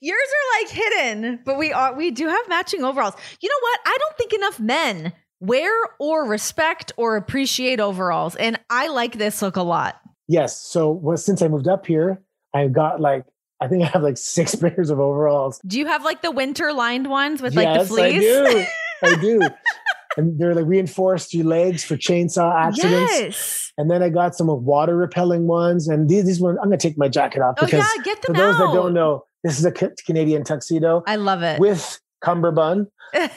Yours 0.00 0.18
are 0.18 0.60
like 0.60 0.70
hidden, 0.70 1.40
but 1.44 1.58
we 1.58 1.72
are 1.72 1.94
we 1.94 2.10
do 2.10 2.28
have 2.28 2.48
matching 2.48 2.84
overalls. 2.84 3.14
You 3.40 3.48
know 3.48 3.58
what? 3.60 3.80
I 3.86 3.96
don't 3.98 4.16
think 4.16 4.32
enough 4.32 4.60
men 4.60 5.12
wear 5.40 5.72
or 5.98 6.26
respect 6.26 6.92
or 6.96 7.16
appreciate 7.16 7.80
overalls, 7.80 8.36
and 8.36 8.58
I 8.70 8.88
like 8.88 9.18
this 9.18 9.42
look 9.42 9.56
a 9.56 9.62
lot. 9.62 10.00
Yes. 10.28 10.60
So 10.60 10.90
well, 10.90 11.16
since 11.16 11.42
I 11.42 11.48
moved 11.48 11.68
up 11.68 11.86
here, 11.86 12.22
I've 12.54 12.72
got 12.72 13.00
like 13.00 13.24
I 13.60 13.68
think 13.68 13.82
I 13.82 13.86
have 13.86 14.02
like 14.02 14.18
six 14.18 14.54
pairs 14.54 14.90
of 14.90 15.00
overalls. 15.00 15.60
Do 15.66 15.78
you 15.78 15.86
have 15.86 16.04
like 16.04 16.22
the 16.22 16.30
winter 16.30 16.72
lined 16.72 17.08
ones 17.08 17.42
with 17.42 17.54
like 17.54 17.78
the 17.78 17.86
fleece? 17.86 18.16
I 18.16 18.20
do. 18.20 18.66
I 19.02 19.20
do. 19.20 19.40
and 20.16 20.38
they're 20.38 20.54
like 20.54 20.66
reinforced 20.66 21.34
your 21.34 21.46
legs 21.46 21.84
for 21.84 21.96
chainsaw 21.96 22.54
accidents. 22.54 23.12
Yes. 23.12 23.72
And 23.76 23.90
then 23.90 24.02
I 24.02 24.08
got 24.08 24.34
some 24.34 24.46
water 24.64 24.96
repelling 24.96 25.46
ones. 25.46 25.88
And 25.88 26.08
these, 26.08 26.24
these 26.24 26.40
ones, 26.40 26.58
I'm 26.62 26.68
going 26.68 26.78
to 26.78 26.88
take 26.88 26.96
my 26.96 27.08
jacket 27.08 27.40
off 27.42 27.56
Oh 27.58 27.64
because 27.64 27.84
yeah, 27.96 28.02
get 28.04 28.22
them 28.22 28.34
for 28.34 28.40
those 28.40 28.54
out. 28.54 28.66
that 28.66 28.74
don't 28.74 28.94
know, 28.94 29.24
this 29.42 29.58
is 29.58 29.64
a 29.64 29.72
Canadian 29.72 30.44
tuxedo 30.44 31.02
I 31.06 31.16
love 31.16 31.42
it. 31.42 31.60
with 31.60 32.00
cummerbund. 32.24 32.88
with 33.14 33.30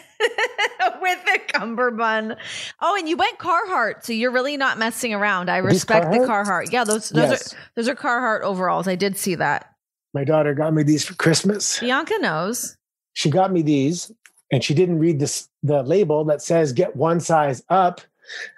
the 1.26 1.40
cummerbund. 1.54 2.38
Oh, 2.82 2.96
and 2.98 3.08
you 3.08 3.18
went 3.18 3.38
Carhartt, 3.40 4.04
so 4.04 4.14
you're 4.14 4.32
really 4.32 4.58
not 4.58 4.78
messing 4.78 5.14
around. 5.14 5.50
I 5.50 5.58
respect 5.58 6.12
the 6.12 6.20
Carhartt? 6.20 6.46
Carhartt. 6.46 6.72
Yeah, 6.72 6.84
those 6.84 7.10
those 7.10 7.30
Yes. 7.30 7.54
are 7.54 7.58
those 7.76 7.88
are 7.88 7.96
Carhartt 7.96 8.42
overalls. 8.42 8.88
I 8.88 8.96
did 8.96 9.18
see 9.18 9.36
that. 9.36 9.74
My 10.14 10.24
daughter 10.24 10.54
got 10.54 10.74
me 10.74 10.84
these 10.84 11.06
for 11.06 11.14
Christmas. 11.16 11.80
Bianca 11.80 12.16
knows. 12.20 12.76
She 13.14 13.30
got 13.30 13.52
me 13.52 13.62
these 13.62 14.12
and 14.52 14.64
she 14.64 14.74
didn't 14.74 15.00
read 15.00 15.20
this 15.20 15.50
the 15.64 15.84
label 15.84 16.24
that 16.26 16.42
says 16.42 16.74
get 16.74 16.96
one 16.96 17.20
size 17.20 17.64
up. 17.70 18.02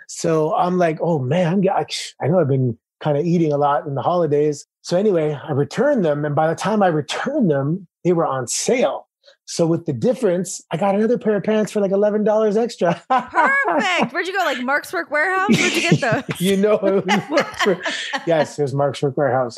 So 0.07 0.55
I'm 0.55 0.77
like, 0.77 0.99
oh 1.01 1.19
man, 1.19 1.65
I'm, 1.67 1.85
I 2.21 2.27
know 2.27 2.39
I've 2.39 2.47
been 2.47 2.77
kind 2.99 3.17
of 3.17 3.25
eating 3.25 3.53
a 3.53 3.57
lot 3.57 3.85
in 3.85 3.95
the 3.95 4.01
holidays. 4.01 4.65
So 4.81 4.97
anyway, 4.97 5.37
I 5.43 5.51
returned 5.51 6.03
them, 6.03 6.25
and 6.25 6.35
by 6.35 6.47
the 6.47 6.55
time 6.55 6.81
I 6.81 6.87
returned 6.87 7.51
them, 7.51 7.87
they 8.03 8.13
were 8.13 8.25
on 8.25 8.47
sale. 8.47 9.07
So 9.51 9.65
with 9.65 9.87
the 9.87 9.93
difference, 9.93 10.61
I 10.69 10.77
got 10.77 10.93
another 10.93 11.17
pair 11.17 11.35
of 11.35 11.43
pants 11.43 11.71
for 11.71 11.81
like 11.81 11.89
eleven 11.89 12.23
dollars 12.23 12.55
extra. 12.55 13.01
Perfect. 13.09 14.13
Where'd 14.13 14.27
you 14.27 14.33
go? 14.33 14.45
Like 14.45 14.61
Mark's 14.61 14.93
Work 14.93 15.09
Warehouse? 15.09 15.49
Where'd 15.49 15.73
you 15.73 15.81
get 15.89 16.01
those? 16.29 16.39
you 16.39 16.55
know, 16.55 16.75
it 16.75 17.03
was 17.03 17.29
Mark's 17.31 17.65
Work- 17.65 17.85
yes, 18.27 18.59
it 18.59 18.61
was 18.61 18.75
Mark's 18.75 19.01
Work 19.01 19.17
Warehouse, 19.17 19.55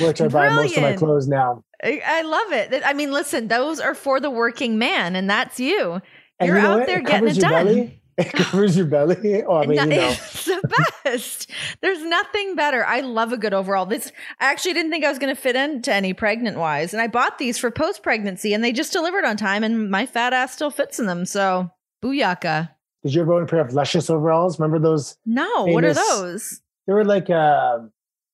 which 0.00 0.20
I 0.20 0.28
buy 0.28 0.50
most 0.50 0.76
of 0.76 0.82
my 0.84 0.94
clothes 0.94 1.26
now. 1.26 1.64
I, 1.82 2.22
love 2.22 2.52
it. 2.52 2.82
I 2.86 2.92
mean, 2.92 3.10
listen, 3.10 3.48
those 3.48 3.80
are 3.80 3.96
for 3.96 4.20
the 4.20 4.30
working 4.30 4.78
man, 4.78 5.16
and 5.16 5.28
that's 5.28 5.58
you. 5.58 6.00
And 6.38 6.46
You're 6.46 6.56
you 6.56 6.62
know 6.62 6.70
out 6.70 6.78
what? 6.78 6.86
there 6.86 7.00
It 7.00 7.06
getting 7.06 7.28
it 7.28 7.40
done. 7.40 7.66
belly. 7.66 8.00
It 8.18 8.32
covers 8.32 8.76
your 8.76 8.86
belly. 8.86 9.42
Oh, 9.42 9.56
I 9.56 9.66
mean, 9.66 9.76
No- 9.76 9.82
you 9.84 9.88
know. 10.00 10.08
It's 10.10 10.44
the 10.44 10.84
best. 11.04 11.50
There's 11.80 12.02
nothing 12.04 12.54
better. 12.54 12.84
I 12.86 13.00
love 13.00 13.32
a 13.32 13.36
good 13.36 13.52
overall. 13.54 13.86
This 13.86 14.12
I 14.40 14.52
actually 14.52 14.74
didn't 14.74 14.92
think 14.92 15.04
I 15.04 15.08
was 15.08 15.18
going 15.18 15.34
to 15.34 15.40
fit 15.40 15.56
into 15.56 15.92
any 15.92 16.12
pregnant 16.14 16.56
wise, 16.58 16.92
and 16.94 17.02
I 17.02 17.08
bought 17.08 17.38
these 17.38 17.58
for 17.58 17.70
post 17.72 18.02
pregnancy, 18.04 18.54
and 18.54 18.62
they 18.62 18.72
just 18.72 18.92
delivered 18.92 19.24
on 19.24 19.36
time, 19.36 19.64
and 19.64 19.90
my 19.90 20.06
fat 20.06 20.32
ass 20.32 20.52
still 20.54 20.70
fits 20.70 21.00
in 21.00 21.06
them. 21.06 21.24
So 21.26 21.70
booyaka. 22.02 22.70
Did 23.02 23.14
you 23.14 23.22
ever 23.22 23.34
own 23.34 23.42
a 23.42 23.46
pair 23.46 23.60
of 23.60 23.74
Luscious 23.74 24.08
overalls? 24.08 24.58
Remember 24.60 24.78
those? 24.78 25.16
No, 25.26 25.64
what 25.66 25.84
are 25.84 25.92
those? 25.92 26.60
They 26.86 26.92
were 26.92 27.04
like 27.04 27.28
uh, 27.30 27.80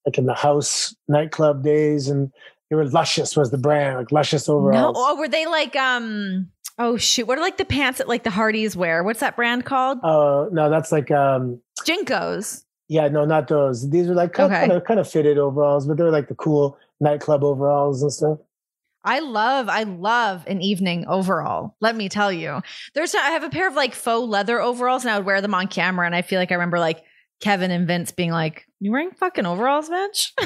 like 0.07 0.19
in 0.19 0.27
the 0.27 0.35
house 0.35 0.95
nightclub 1.09 1.63
days, 1.65 2.09
and 2.09 2.31
they 2.69 2.77
were 2.77 2.85
Luscious 2.87 3.37
was 3.37 3.51
the 3.51 3.59
brand, 3.59 3.97
like 3.99 4.13
Luscious 4.13 4.49
overalls. 4.49 4.75
No, 4.75 4.89
overalls. 4.91 5.07
oh, 5.09 5.21
were 5.21 5.29
they 5.29 5.47
like 5.47 5.75
um? 5.75 6.51
Oh 6.83 6.97
shoot, 6.97 7.27
what 7.27 7.37
are 7.37 7.43
like 7.43 7.59
the 7.59 7.65
pants 7.67 7.99
that 7.99 8.09
like 8.09 8.25
the 8.25 8.31
Hardys 8.31 8.75
wear? 8.75 9.05
What's 9.05 9.21
that 9.21 9.37
brand 9.37 9.67
called? 9.67 9.99
Oh 10.03 10.49
no, 10.51 10.71
that's 10.71 10.91
like 10.91 11.11
um, 11.11 11.61
JNCOs. 11.87 12.65
yeah, 12.89 13.09
no, 13.09 13.27
not 13.27 13.49
those. 13.49 13.91
These 13.91 14.09
were 14.09 14.15
like 14.15 14.33
kind, 14.33 14.51
Okay. 14.51 14.61
kind 14.61 14.73
of 14.73 14.85
kind 14.85 14.99
of 14.99 15.11
fitted 15.11 15.37
overalls, 15.37 15.87
but 15.87 15.99
they 15.99 16.03
were 16.05 16.11
like 16.11 16.29
the 16.29 16.35
cool 16.35 16.79
nightclub 16.99 17.45
overalls 17.45 18.01
and 18.03 18.11
stuff. 18.11 18.39
I 19.05 19.21
love, 19.21 19.69
I 19.69 19.83
love 19.83 20.45
an 20.47 20.63
evening 20.63 21.07
overall. 21.07 21.75
Let 21.81 21.97
me 21.97 22.09
tell 22.09 22.33
you. 22.33 22.61
There's, 22.95 23.15
I 23.15 23.31
have 23.31 23.43
a 23.45 23.51
pair 23.51 23.67
of 23.69 23.75
like 23.75 23.95
faux 23.95 24.29
leather 24.29 24.61
overalls 24.61 25.05
and 25.05 25.11
I 25.11 25.17
would 25.19 25.25
wear 25.27 25.41
them 25.41 25.55
on 25.55 25.69
camera. 25.69 26.05
And 26.07 26.15
I 26.15 26.21
feel 26.23 26.39
like 26.39 26.51
I 26.51 26.55
remember 26.57 26.79
like 26.79 27.03
Kevin 27.41 27.71
and 27.71 27.87
Vince 27.87 28.13
being 28.13 28.31
like, 28.31 28.67
You 28.79 28.91
wearing 28.93 29.11
fucking 29.13 29.47
overalls, 29.47 29.89
Mitch? 29.89 30.35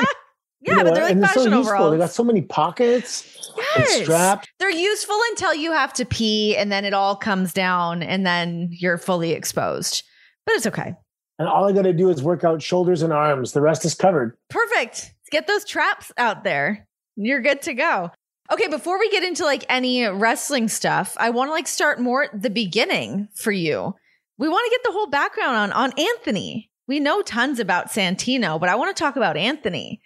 yeah, 0.62 0.72
You 0.72 0.78
know 0.78 0.84
but 0.84 0.94
they're 0.94 1.04
like 1.04 1.12
and 1.12 1.20
fashion 1.22 1.42
so 1.42 1.48
useful. 1.58 1.58
overalls. 1.74 1.92
They 1.92 1.98
got 1.98 2.10
so 2.12 2.24
many 2.24 2.42
pockets 2.42 3.28
Yes. 3.76 4.02
straps. 4.02 4.48
They're 4.58 4.70
useful 4.70 5.18
until 5.30 5.54
you 5.54 5.72
have 5.72 5.92
to 5.94 6.04
pee 6.04 6.56
and 6.56 6.70
then 6.72 6.84
it 6.84 6.94
all 6.94 7.16
comes 7.16 7.52
down 7.52 8.02
and 8.02 8.24
then 8.26 8.68
you're 8.72 8.98
fully 8.98 9.32
exposed. 9.32 10.02
But 10.46 10.54
it's 10.56 10.66
okay. 10.66 10.94
And 11.38 11.48
all 11.48 11.68
I 11.68 11.72
got 11.72 11.82
to 11.82 11.92
do 11.92 12.08
is 12.10 12.22
work 12.22 12.44
out 12.44 12.62
shoulders 12.62 13.02
and 13.02 13.12
arms. 13.12 13.52
The 13.52 13.60
rest 13.60 13.84
is 13.84 13.94
covered. 13.94 14.36
Perfect. 14.50 15.12
Get 15.30 15.46
those 15.46 15.64
traps 15.64 16.12
out 16.16 16.44
there. 16.44 16.86
You're 17.16 17.40
good 17.42 17.62
to 17.62 17.74
go. 17.74 18.10
Okay, 18.52 18.68
before 18.68 18.98
we 18.98 19.10
get 19.10 19.22
into 19.22 19.44
like 19.44 19.64
any 19.68 20.04
wrestling 20.06 20.68
stuff, 20.68 21.16
I 21.18 21.30
want 21.30 21.48
to 21.48 21.52
like 21.52 21.66
start 21.68 22.00
more 22.00 22.24
at 22.24 22.42
the 22.42 22.50
beginning 22.50 23.28
for 23.34 23.52
you. 23.52 23.94
We 24.38 24.48
want 24.48 24.64
to 24.66 24.70
get 24.70 24.82
the 24.84 24.92
whole 24.92 25.06
background 25.08 25.56
on 25.56 25.72
on 25.72 25.92
Anthony. 25.98 26.70
We 26.88 27.00
know 27.00 27.22
tons 27.22 27.60
about 27.60 27.88
Santino, 27.88 28.58
but 28.60 28.68
I 28.68 28.74
want 28.74 28.94
to 28.94 29.00
talk 29.00 29.16
about 29.16 29.36
Anthony. 29.36 30.00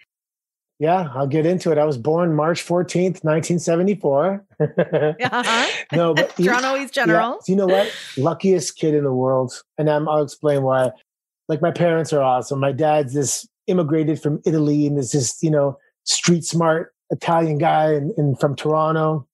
Yeah, 0.79 1.09
I'll 1.15 1.27
get 1.27 1.47
into 1.47 1.71
it. 1.71 1.79
I 1.79 1.85
was 1.85 1.97
born 1.97 2.35
March 2.35 2.63
14th, 2.63 3.23
1974. 3.23 4.45
Uh-huh. 4.59 5.67
no, 5.91 6.13
but 6.13 6.35
Toronto 6.35 6.75
East 6.75 6.93
General. 6.93 7.39
Yeah. 7.47 7.51
You 7.51 7.55
know 7.55 7.65
what? 7.65 7.91
Luckiest 8.15 8.77
kid 8.77 8.93
in 8.93 9.03
the 9.03 9.13
world. 9.13 9.53
And 9.79 9.89
I'm, 9.89 10.07
I'll 10.07 10.23
explain 10.23 10.61
why. 10.61 10.91
Like 11.49 11.61
my 11.61 11.71
parents 11.71 12.13
are 12.13 12.21
awesome. 12.21 12.59
My 12.59 12.73
dad's 12.73 13.13
this 13.13 13.47
immigrated 13.65 14.21
from 14.21 14.41
Italy 14.45 14.85
and 14.85 14.99
is 14.99 15.13
this, 15.13 15.41
you 15.41 15.49
know, 15.49 15.77
street 16.03 16.43
smart 16.43 16.93
Italian 17.09 17.57
guy 17.57 17.93
and, 17.93 18.11
and 18.17 18.39
from 18.39 18.55
Toronto, 18.55 19.27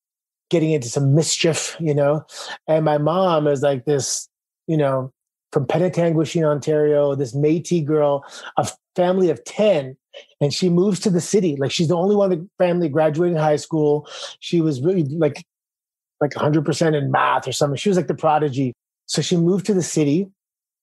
getting 0.50 0.72
into 0.72 0.88
some 0.88 1.16
mischief, 1.16 1.76
you 1.80 1.94
know. 1.94 2.26
And 2.68 2.86
my 2.86 2.98
mom 2.98 3.48
is 3.48 3.62
like 3.62 3.86
this, 3.86 4.30
you 4.68 4.78
know, 4.78 5.12
from 5.52 5.66
Penetanguishene, 5.66 6.46
Ontario, 6.46 7.16
this 7.16 7.36
Métis 7.36 7.86
girl, 7.86 8.26
a 8.58 8.68
family 8.96 9.30
of 9.30 9.44
10. 9.44 9.98
And 10.42 10.54
she 10.54 10.70
moves 10.70 11.00
to 11.02 11.10
the 11.10 11.22
city. 11.22 11.56
Like 11.56 11.72
she's 11.72 11.88
the 11.88 11.98
only 11.98 12.16
one 12.16 12.32
in 12.32 12.40
the 12.40 12.50
family 12.58 12.90
graduating 12.90 13.38
high 13.38 13.56
school. 13.56 14.08
She 14.40 14.62
was 14.62 14.82
really 14.82 15.04
like 15.04 15.46
like 16.22 16.32
100% 16.32 16.98
in 16.98 17.12
math 17.12 17.48
or 17.48 17.52
something. 17.52 17.76
She 17.76 17.90
was 17.90 17.98
like 17.98 18.08
the 18.08 18.16
prodigy. 18.16 18.74
So 19.08 19.22
she 19.22 19.36
moved 19.36 19.66
to 19.66 19.74
the 19.74 19.84
city, 19.84 20.30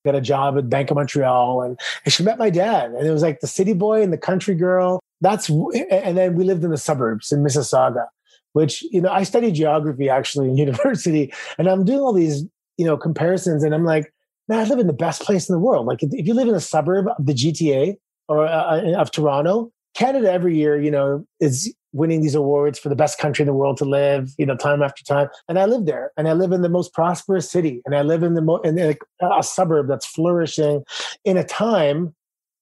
got 0.05 0.15
a 0.15 0.21
job 0.21 0.59
at 0.59 0.69
Bank 0.69 0.91
of 0.91 0.97
Montreal, 0.97 1.63
and, 1.63 1.81
and 2.05 2.13
she 2.13 2.23
met 2.23 2.39
my 2.39 2.51
dad. 2.51 2.91
And 2.91 3.07
it 3.07 3.11
was 3.11 3.23
like 3.23 3.41
the 3.41 3.47
city 3.47 3.73
boy 3.73 4.03
and 4.03 4.13
the 4.13 4.19
country 4.19 4.55
girl. 4.55 5.01
That's 5.21 5.49
and 5.49 6.17
then 6.17 6.35
we 6.35 6.45
lived 6.45 6.65
in 6.65 6.71
the 6.71 6.79
suburbs 6.79 7.33
in 7.33 7.43
Mississauga, 7.43 8.07
which 8.53 8.83
you 8.91 9.01
know 9.01 9.11
I 9.11 9.23
studied 9.23 9.55
geography 9.55 10.09
actually 10.09 10.49
in 10.49 10.57
university, 10.67 11.33
and 11.59 11.69
I'm 11.69 11.85
doing 11.85 12.01
all 12.01 12.13
these 12.13 12.45
you 12.77 12.87
know 12.87 12.97
comparisons, 12.97 13.63
and 13.63 13.75
I'm 13.75 13.85
like, 13.85 14.13
man, 14.49 14.61
I 14.61 14.65
live 14.65 14.79
in 14.79 14.87
the 14.87 14.93
best 14.93 15.23
place 15.23 15.49
in 15.49 15.55
the 15.55 15.59
world. 15.59 15.87
Like 15.87 16.03
if 16.03 16.27
you 16.27 16.35
live 16.35 16.49
in 16.49 16.55
a 16.55 16.61
suburb 16.61 17.07
of 17.09 17.27
the 17.27 17.35
GTA 17.35 17.97
or 18.31 18.47
uh, 18.47 18.93
of 18.93 19.11
Toronto, 19.11 19.73
Canada 19.95 20.33
every 20.33 20.57
year, 20.57 20.81
you 20.81 20.91
know, 20.91 21.27
is 21.41 21.75
winning 21.93 22.21
these 22.21 22.37
awards 22.37 22.79
for 22.79 22.89
the 22.89 22.95
best 22.95 23.19
country 23.19 23.43
in 23.43 23.49
the 23.49 23.53
world 23.53 23.77
to 23.77 23.85
live, 23.85 24.33
you 24.39 24.47
know, 24.47 24.57
time 24.57 24.83
after 24.83 25.03
time. 25.03 25.29
And 25.49 25.59
I 25.59 25.65
live 25.65 25.85
there, 25.85 26.13
and 26.17 26.29
I 26.29 26.33
live 26.33 26.53
in 26.53 26.63
the 26.63 26.69
most 26.69 26.95
prosperous 26.95 27.51
city, 27.51 27.83
and 27.85 27.95
I 27.97 28.03
live 28.03 28.23
in 28.23 28.35
the 28.35 28.41
mo- 28.41 28.61
in 28.61 28.77
like 28.77 29.03
a 29.21 29.43
suburb 29.43 29.89
that's 29.89 30.07
flourishing 30.07 30.85
in 31.25 31.37
a 31.37 31.45
time, 31.45 32.15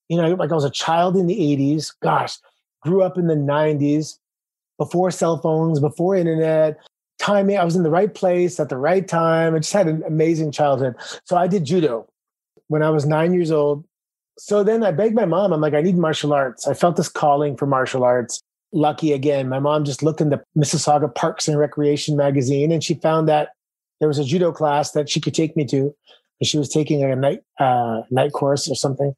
you 0.08 0.16
know, 0.16 0.34
like 0.34 0.50
I 0.50 0.54
was 0.54 0.64
a 0.64 0.70
child 0.70 1.16
in 1.16 1.26
the 1.26 1.36
'80s. 1.36 1.92
Gosh, 2.02 2.38
grew 2.82 3.02
up 3.02 3.18
in 3.18 3.26
the 3.26 3.36
'90s, 3.36 4.18
before 4.78 5.10
cell 5.10 5.38
phones, 5.38 5.80
before 5.80 6.16
internet. 6.16 6.78
Timing, 7.18 7.58
I 7.58 7.64
was 7.64 7.76
in 7.76 7.82
the 7.82 7.90
right 7.90 8.14
place 8.14 8.58
at 8.58 8.70
the 8.70 8.78
right 8.78 9.06
time. 9.06 9.54
I 9.54 9.58
just 9.58 9.72
had 9.72 9.88
an 9.88 10.02
amazing 10.06 10.52
childhood. 10.52 10.94
So 11.24 11.36
I 11.36 11.46
did 11.46 11.64
judo 11.64 12.06
when 12.68 12.82
I 12.82 12.88
was 12.88 13.04
nine 13.04 13.34
years 13.34 13.50
old. 13.50 13.84
So 14.38 14.62
then 14.62 14.84
I 14.84 14.92
begged 14.92 15.14
my 15.14 15.24
mom, 15.24 15.52
I'm 15.52 15.60
like, 15.60 15.74
I 15.74 15.80
need 15.80 15.98
martial 15.98 16.32
arts. 16.32 16.66
I 16.66 16.74
felt 16.74 16.96
this 16.96 17.08
calling 17.08 17.56
for 17.56 17.66
martial 17.66 18.04
arts. 18.04 18.40
Lucky 18.72 19.12
again, 19.12 19.48
my 19.48 19.58
mom 19.58 19.84
just 19.84 20.02
looked 20.02 20.20
in 20.20 20.30
the 20.30 20.42
Mississauga 20.56 21.12
Parks 21.12 21.48
and 21.48 21.58
Recreation 21.58 22.16
magazine 22.16 22.70
and 22.70 22.84
she 22.84 22.94
found 22.94 23.28
that 23.28 23.50
there 23.98 24.08
was 24.08 24.18
a 24.18 24.24
judo 24.24 24.52
class 24.52 24.92
that 24.92 25.10
she 25.10 25.20
could 25.20 25.34
take 25.34 25.56
me 25.56 25.64
to. 25.66 25.94
She 26.42 26.58
was 26.58 26.68
taking 26.68 27.02
a 27.02 27.16
night 27.16 27.40
uh, 27.58 28.02
night 28.10 28.32
course 28.32 28.70
or 28.70 28.76
something. 28.76 29.12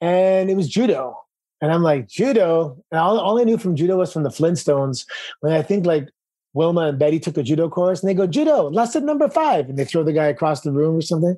And 0.00 0.48
it 0.48 0.56
was 0.56 0.68
judo. 0.68 1.16
And 1.60 1.72
I'm 1.72 1.82
like, 1.82 2.08
judo? 2.08 2.76
And 2.90 2.98
all, 2.98 3.18
all 3.18 3.38
I 3.38 3.44
knew 3.44 3.58
from 3.58 3.76
judo 3.76 3.98
was 3.98 4.12
from 4.12 4.22
the 4.22 4.30
Flintstones. 4.30 5.04
When 5.40 5.52
I 5.52 5.62
think 5.62 5.84
like 5.84 6.08
Wilma 6.54 6.82
and 6.82 6.98
Betty 6.98 7.20
took 7.20 7.36
a 7.36 7.42
judo 7.42 7.68
course 7.68 8.02
and 8.02 8.08
they 8.08 8.14
go, 8.14 8.26
judo, 8.26 8.70
lesson 8.70 9.04
number 9.04 9.28
five. 9.28 9.68
And 9.68 9.78
they 9.78 9.84
throw 9.84 10.04
the 10.04 10.12
guy 10.12 10.26
across 10.26 10.62
the 10.62 10.72
room 10.72 10.96
or 10.96 11.02
something. 11.02 11.36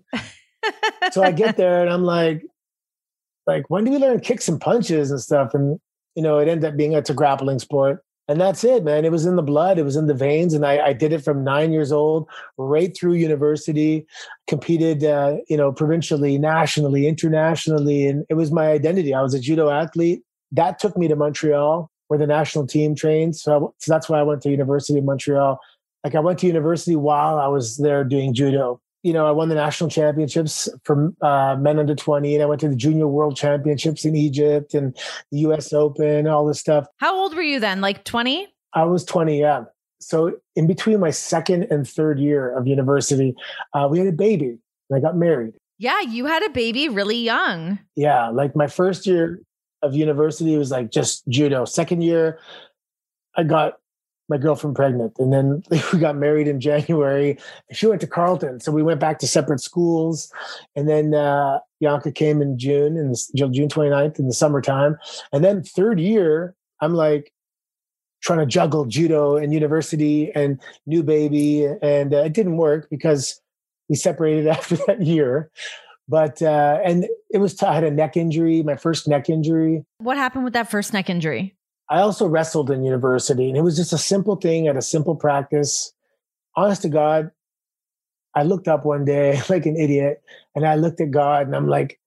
so 1.12 1.22
I 1.22 1.32
get 1.32 1.56
there 1.56 1.80
and 1.80 1.90
I'm 1.90 2.04
like, 2.04 2.44
like, 3.46 3.68
when 3.68 3.84
do 3.84 3.90
we 3.90 3.98
learn 3.98 4.20
kicks 4.20 4.48
and 4.48 4.60
punches 4.60 5.10
and 5.10 5.20
stuff? 5.20 5.54
And, 5.54 5.80
you 6.14 6.22
know, 6.22 6.38
it 6.38 6.48
ended 6.48 6.70
up 6.70 6.76
being 6.76 6.92
it's 6.92 7.10
a 7.10 7.14
grappling 7.14 7.58
sport. 7.58 8.02
And 8.28 8.40
that's 8.40 8.64
it, 8.64 8.82
man. 8.82 9.04
It 9.04 9.12
was 9.12 9.24
in 9.24 9.36
the 9.36 9.42
blood, 9.42 9.78
it 9.78 9.84
was 9.84 9.94
in 9.94 10.08
the 10.08 10.14
veins. 10.14 10.52
And 10.52 10.66
I, 10.66 10.86
I 10.86 10.92
did 10.92 11.12
it 11.12 11.22
from 11.22 11.44
nine 11.44 11.72
years 11.72 11.92
old 11.92 12.28
right 12.58 12.96
through 12.96 13.12
university, 13.12 14.04
competed, 14.48 15.04
uh, 15.04 15.36
you 15.48 15.56
know, 15.56 15.70
provincially, 15.70 16.36
nationally, 16.36 17.06
internationally. 17.06 18.08
And 18.08 18.26
it 18.28 18.34
was 18.34 18.50
my 18.50 18.66
identity. 18.72 19.14
I 19.14 19.22
was 19.22 19.32
a 19.32 19.38
judo 19.38 19.70
athlete. 19.70 20.22
That 20.50 20.80
took 20.80 20.96
me 20.96 21.06
to 21.06 21.14
Montreal. 21.14 21.88
where 22.08 22.18
the 22.18 22.26
national 22.26 22.66
team 22.66 22.94
trains. 22.94 23.42
So, 23.42 23.74
so 23.78 23.92
that's 23.92 24.08
why 24.08 24.18
I 24.18 24.22
went 24.22 24.42
to 24.42 24.50
University 24.50 24.98
of 24.98 25.04
Montreal. 25.04 25.58
Like 26.04 26.14
I 26.14 26.20
went 26.20 26.38
to 26.40 26.46
university 26.46 26.96
while 26.96 27.38
I 27.38 27.48
was 27.48 27.76
there 27.78 28.04
doing 28.04 28.32
judo. 28.34 28.80
You 29.02 29.12
know, 29.12 29.26
I 29.26 29.30
won 29.30 29.48
the 29.48 29.54
national 29.54 29.90
championships 29.90 30.68
for 30.84 31.12
uh, 31.22 31.56
men 31.56 31.78
under 31.78 31.94
20, 31.94 32.34
and 32.34 32.42
I 32.42 32.46
went 32.46 32.60
to 32.62 32.68
the 32.68 32.76
junior 32.76 33.06
world 33.06 33.36
championships 33.36 34.04
in 34.04 34.16
Egypt 34.16 34.74
and 34.74 34.96
the 35.30 35.38
US 35.40 35.72
Open, 35.72 36.26
all 36.26 36.46
this 36.46 36.58
stuff. 36.58 36.86
How 36.96 37.14
old 37.14 37.34
were 37.34 37.42
you 37.42 37.60
then? 37.60 37.80
Like 37.80 38.04
20? 38.04 38.48
I 38.72 38.84
was 38.84 39.04
20, 39.04 39.38
yeah. 39.38 39.64
So 40.00 40.32
in 40.54 40.66
between 40.66 41.00
my 41.00 41.10
second 41.10 41.68
and 41.70 41.88
third 41.88 42.18
year 42.18 42.56
of 42.56 42.66
university, 42.66 43.34
uh, 43.72 43.88
we 43.90 43.98
had 43.98 44.08
a 44.08 44.12
baby 44.12 44.58
and 44.90 44.96
I 44.96 45.00
got 45.00 45.16
married. 45.16 45.54
Yeah, 45.78 46.00
you 46.00 46.26
had 46.26 46.42
a 46.42 46.50
baby 46.50 46.88
really 46.88 47.16
young. 47.16 47.78
Yeah, 47.96 48.28
like 48.28 48.56
my 48.56 48.66
first 48.66 49.06
year 49.06 49.40
of 49.82 49.94
university 49.94 50.56
was 50.56 50.70
like 50.70 50.90
just 50.90 51.26
judo. 51.28 51.64
Second 51.64 52.02
year, 52.02 52.38
I 53.36 53.42
got 53.42 53.74
my 54.28 54.38
girlfriend 54.38 54.74
pregnant, 54.74 55.12
and 55.18 55.32
then 55.32 55.62
we 55.92 55.98
got 55.98 56.16
married 56.16 56.48
in 56.48 56.60
January. 56.60 57.38
She 57.72 57.86
went 57.86 58.00
to 58.00 58.06
Carleton, 58.06 58.60
so 58.60 58.72
we 58.72 58.82
went 58.82 59.00
back 59.00 59.18
to 59.20 59.26
separate 59.26 59.60
schools. 59.60 60.32
And 60.74 60.88
then 60.88 61.14
uh, 61.14 61.60
Bianca 61.80 62.12
came 62.12 62.42
in 62.42 62.58
June, 62.58 62.96
in 62.96 63.10
the, 63.10 63.32
June 63.34 63.68
29th 63.68 64.18
in 64.18 64.26
the 64.26 64.34
summertime. 64.34 64.96
And 65.32 65.44
then 65.44 65.62
third 65.62 66.00
year, 66.00 66.54
I'm 66.80 66.94
like 66.94 67.32
trying 68.22 68.40
to 68.40 68.46
juggle 68.46 68.86
judo 68.86 69.36
and 69.36 69.52
university 69.52 70.32
and 70.34 70.60
new 70.86 71.02
baby, 71.02 71.66
and 71.82 72.12
uh, 72.12 72.24
it 72.24 72.32
didn't 72.32 72.56
work 72.56 72.88
because 72.90 73.40
we 73.88 73.94
separated 73.94 74.46
after 74.48 74.76
that 74.86 75.02
year. 75.02 75.50
But 76.08 76.40
uh, 76.40 76.78
and 76.84 77.06
it 77.30 77.38
was 77.38 77.54
t- 77.54 77.66
I 77.66 77.74
had 77.74 77.84
a 77.84 77.90
neck 77.90 78.16
injury, 78.16 78.62
my 78.62 78.76
first 78.76 79.08
neck 79.08 79.28
injury. 79.28 79.84
What 79.98 80.16
happened 80.16 80.44
with 80.44 80.52
that 80.52 80.70
first 80.70 80.92
neck 80.92 81.10
injury? 81.10 81.56
I 81.88 82.00
also 82.00 82.26
wrestled 82.26 82.70
in 82.70 82.84
university, 82.84 83.48
and 83.48 83.56
it 83.56 83.62
was 83.62 83.76
just 83.76 83.92
a 83.92 83.98
simple 83.98 84.36
thing 84.36 84.66
at 84.66 84.76
a 84.76 84.82
simple 84.82 85.14
practice. 85.14 85.92
Honest 86.56 86.82
to 86.82 86.88
God, 86.88 87.30
I 88.34 88.42
looked 88.42 88.68
up 88.68 88.84
one 88.84 89.04
day 89.04 89.40
like 89.48 89.66
an 89.66 89.76
idiot, 89.76 90.22
and 90.54 90.66
I 90.66 90.74
looked 90.74 91.00
at 91.00 91.10
God, 91.10 91.46
and 91.46 91.54
I'm 91.54 91.68
like, 91.68 92.00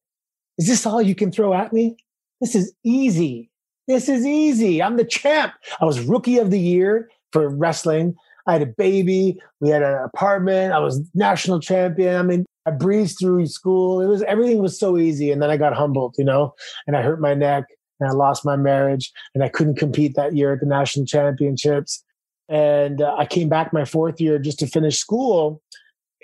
"Is 0.58 0.68
this 0.68 0.86
all 0.86 1.02
you 1.02 1.16
can 1.16 1.32
throw 1.32 1.54
at 1.54 1.72
me? 1.72 1.98
This 2.42 2.56
is 2.56 2.74
easy. 2.84 3.50
This 3.88 4.08
is 4.08 4.26
easy. 4.26 4.84
I'm 4.84 4.98
the 4.98 5.06
champ. 5.06 5.54
I 5.82 5.86
was 5.86 6.00
rookie 6.02 6.38
of 6.38 6.52
the 6.52 6.60
year 6.60 7.10
for 7.32 7.50
wrestling. 7.50 8.16
I 8.48 8.54
had 8.54 8.62
a 8.62 8.68
baby. 8.68 9.40
We 9.60 9.70
had 9.70 9.84
an 9.84 9.96
apartment. 10.04 10.74
I 10.74 10.80
was 10.80 11.02
national 11.16 11.60
champion. 11.60 12.16
I 12.16 12.22
mean, 12.24 12.46
I 12.66 12.72
breezed 12.72 13.18
through 13.20 13.48
school. 13.48 14.02
It 14.02 14.08
was 14.08 14.22
everything 14.24 14.62
was 14.62 14.80
so 14.80 14.98
easy. 14.98 15.32
And 15.32 15.42
then 15.42 15.50
I 15.50 15.58
got 15.58 15.74
humbled, 15.74 16.16
you 16.18 16.24
know, 16.24 16.54
and 16.86 16.96
I 16.96 17.02
hurt 17.02 17.20
my 17.20 17.34
neck 17.34 17.66
and 18.00 18.10
I 18.10 18.14
lost 18.14 18.46
my 18.46 18.56
marriage 18.56 19.12
and 19.34 19.44
I 19.44 19.50
couldn't 19.50 19.76
compete 19.76 20.16
that 20.16 20.36
year 20.36 20.54
at 20.54 20.60
the 20.60 20.66
national 20.66 21.06
championships. 21.06 22.04
And 22.48 23.02
uh, 23.02 23.16
I 23.18 23.26
came 23.26 23.50
back 23.50 23.74
my 23.74 23.86
fourth 23.86 24.20
year 24.20 24.40
just 24.40 24.60
to 24.60 24.68
finish 24.68 24.98
school 24.98 25.62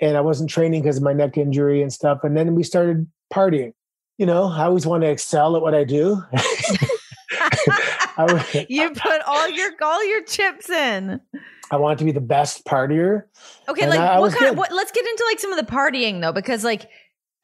and 0.00 0.16
I 0.16 0.20
wasn't 0.20 0.50
training 0.50 0.82
because 0.82 0.98
of 0.98 1.02
my 1.02 1.12
neck 1.12 1.36
injury 1.36 1.82
and 1.82 1.92
stuff. 1.92 2.20
And 2.22 2.36
then 2.36 2.54
we 2.54 2.62
started 2.62 3.06
partying. 3.32 3.72
You 4.18 4.26
know, 4.26 4.44
I 4.44 4.64
always 4.64 4.86
want 4.86 5.02
to 5.02 5.10
excel 5.10 5.56
at 5.56 5.62
what 5.62 5.74
I 5.74 5.84
do. 5.84 6.22
I, 8.18 8.66
you 8.68 8.90
put 8.90 9.20
all 9.26 9.48
your 9.48 9.72
all 9.82 10.04
your 10.06 10.22
chips 10.24 10.70
in. 10.70 11.20
I 11.70 11.76
want 11.76 11.98
to 11.98 12.04
be 12.04 12.12
the 12.12 12.20
best 12.20 12.64
partier. 12.64 13.24
Okay, 13.68 13.86
like 13.86 13.98
I, 13.98 14.18
what 14.18 14.32
I 14.32 14.36
kind 14.36 14.50
of 14.52 14.56
what, 14.56 14.72
let's 14.72 14.92
get 14.92 15.04
into 15.04 15.24
like 15.28 15.40
some 15.40 15.52
of 15.52 15.58
the 15.58 15.70
partying 15.70 16.20
though, 16.20 16.32
because 16.32 16.64
like 16.64 16.88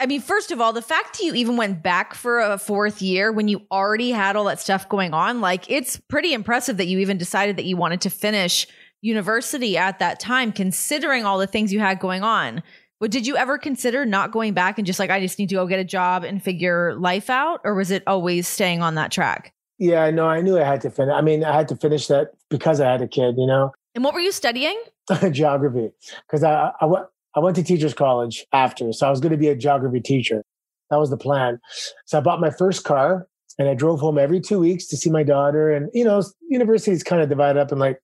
I 0.02 0.06
mean, 0.06 0.20
first 0.20 0.50
of 0.50 0.60
all, 0.60 0.72
the 0.72 0.82
fact 0.82 1.16
that 1.16 1.24
you 1.24 1.32
even 1.34 1.56
went 1.56 1.80
back 1.80 2.12
for 2.12 2.40
a 2.40 2.58
fourth 2.58 3.00
year 3.00 3.30
when 3.30 3.46
you 3.46 3.62
already 3.70 4.10
had 4.10 4.34
all 4.34 4.46
that 4.46 4.58
stuff 4.58 4.88
going 4.88 5.14
on, 5.14 5.40
like 5.40 5.70
it's 5.70 5.96
pretty 5.96 6.34
impressive 6.34 6.76
that 6.78 6.88
you 6.88 6.98
even 6.98 7.18
decided 7.18 7.56
that 7.56 7.66
you 7.66 7.76
wanted 7.76 8.00
to 8.00 8.10
finish 8.10 8.66
university 9.00 9.78
at 9.78 10.00
that 10.00 10.18
time, 10.18 10.50
considering 10.50 11.24
all 11.24 11.38
the 11.38 11.46
things 11.46 11.72
you 11.72 11.78
had 11.78 12.00
going 12.00 12.24
on. 12.24 12.64
But 12.98 13.12
did 13.12 13.28
you 13.28 13.36
ever 13.36 13.58
consider 13.58 14.04
not 14.04 14.32
going 14.32 14.54
back 14.54 14.76
and 14.76 14.84
just 14.84 14.98
like, 14.98 15.10
I 15.10 15.20
just 15.20 15.38
need 15.38 15.50
to 15.50 15.54
go 15.54 15.68
get 15.68 15.78
a 15.78 15.84
job 15.84 16.24
and 16.24 16.42
figure 16.42 16.96
life 16.96 17.30
out? 17.30 17.60
Or 17.62 17.76
was 17.76 17.92
it 17.92 18.02
always 18.04 18.48
staying 18.48 18.82
on 18.82 18.96
that 18.96 19.12
track? 19.12 19.54
Yeah, 19.78 20.10
no, 20.10 20.26
I 20.26 20.40
knew 20.40 20.58
I 20.58 20.64
had 20.64 20.80
to 20.80 20.90
finish. 20.90 21.14
I 21.14 21.20
mean, 21.20 21.44
I 21.44 21.54
had 21.54 21.68
to 21.68 21.76
finish 21.76 22.08
that 22.08 22.32
because 22.50 22.80
I 22.80 22.90
had 22.90 23.02
a 23.02 23.08
kid, 23.08 23.36
you 23.38 23.46
know? 23.46 23.70
And 23.94 24.02
what 24.02 24.14
were 24.14 24.20
you 24.20 24.32
studying? 24.32 24.82
geography, 25.30 25.92
because 26.26 26.42
I, 26.42 26.72
I, 26.80 26.86
went, 26.86 27.06
I 27.34 27.40
went 27.40 27.56
to 27.56 27.62
teachers 27.62 27.94
college 27.94 28.44
after, 28.52 28.92
so 28.92 29.06
I 29.06 29.10
was 29.10 29.20
going 29.20 29.32
to 29.32 29.38
be 29.38 29.48
a 29.48 29.56
geography 29.56 30.00
teacher. 30.00 30.44
That 30.90 30.98
was 30.98 31.10
the 31.10 31.16
plan. 31.16 31.58
So 32.04 32.18
I 32.18 32.20
bought 32.20 32.40
my 32.40 32.50
first 32.50 32.84
car 32.84 33.26
and 33.58 33.68
I 33.68 33.74
drove 33.74 34.00
home 34.00 34.18
every 34.18 34.40
two 34.40 34.58
weeks 34.58 34.86
to 34.88 34.96
see 34.96 35.10
my 35.10 35.22
daughter. 35.22 35.70
And 35.70 35.90
you 35.94 36.04
know, 36.04 36.22
university 36.48 36.92
is 36.92 37.02
kind 37.02 37.22
of 37.22 37.28
divided 37.28 37.58
up 37.58 37.72
in 37.72 37.78
like 37.78 37.98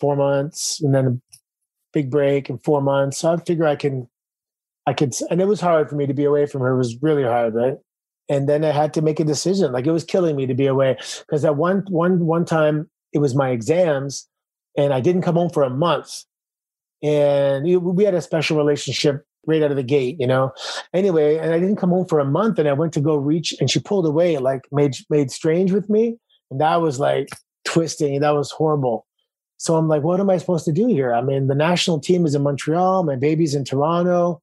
four 0.00 0.16
months 0.16 0.80
and 0.80 0.94
then 0.94 1.06
a 1.06 1.36
big 1.92 2.10
break 2.10 2.48
and 2.48 2.62
four 2.62 2.82
months. 2.82 3.18
So 3.18 3.32
I 3.32 3.36
figure 3.36 3.66
I 3.66 3.76
can, 3.76 4.08
I 4.86 4.94
could, 4.94 5.14
and 5.30 5.40
it 5.40 5.46
was 5.46 5.60
hard 5.60 5.88
for 5.88 5.96
me 5.96 6.06
to 6.06 6.14
be 6.14 6.24
away 6.24 6.46
from 6.46 6.60
her. 6.62 6.72
It 6.72 6.78
was 6.78 7.00
really 7.02 7.22
hard, 7.24 7.54
right? 7.54 7.76
And 8.28 8.48
then 8.48 8.64
I 8.64 8.72
had 8.72 8.92
to 8.94 9.02
make 9.02 9.20
a 9.20 9.24
decision. 9.24 9.72
Like 9.72 9.86
it 9.86 9.92
was 9.92 10.04
killing 10.04 10.36
me 10.36 10.46
to 10.46 10.54
be 10.54 10.66
away 10.66 10.96
because 11.20 11.44
at 11.44 11.56
one 11.56 11.84
one 11.88 12.26
one 12.26 12.44
time 12.44 12.90
it 13.12 13.18
was 13.18 13.34
my 13.34 13.50
exams 13.50 14.28
and 14.76 14.92
I 14.92 15.00
didn't 15.00 15.22
come 15.22 15.36
home 15.36 15.50
for 15.50 15.62
a 15.62 15.70
month. 15.70 16.24
And 17.02 17.64
we 17.82 18.04
had 18.04 18.14
a 18.14 18.20
special 18.20 18.56
relationship 18.56 19.24
right 19.46 19.62
out 19.62 19.70
of 19.70 19.76
the 19.76 19.82
gate, 19.82 20.16
you 20.18 20.26
know. 20.26 20.52
Anyway, 20.92 21.36
and 21.38 21.52
I 21.52 21.58
didn't 21.58 21.76
come 21.76 21.90
home 21.90 22.06
for 22.06 22.18
a 22.18 22.24
month, 22.24 22.58
and 22.58 22.68
I 22.68 22.72
went 22.72 22.92
to 22.94 23.00
go 23.00 23.16
reach, 23.16 23.54
and 23.60 23.70
she 23.70 23.80
pulled 23.80 24.06
away, 24.06 24.38
like 24.38 24.62
made 24.72 24.96
made 25.10 25.30
strange 25.30 25.72
with 25.72 25.88
me, 25.88 26.16
and 26.50 26.60
that 26.60 26.76
was 26.76 27.00
like 27.00 27.28
twisting. 27.64 28.20
That 28.20 28.34
was 28.34 28.50
horrible. 28.50 29.06
So 29.56 29.76
I'm 29.76 29.88
like, 29.88 30.02
what 30.02 30.20
am 30.20 30.30
I 30.30 30.38
supposed 30.38 30.64
to 30.66 30.72
do 30.72 30.86
here? 30.86 31.12
I 31.12 31.20
mean, 31.20 31.48
the 31.48 31.54
national 31.54 31.98
team 31.98 32.24
is 32.24 32.34
in 32.34 32.42
Montreal, 32.42 33.02
my 33.02 33.16
baby's 33.16 33.54
in 33.54 33.64
Toronto. 33.64 34.40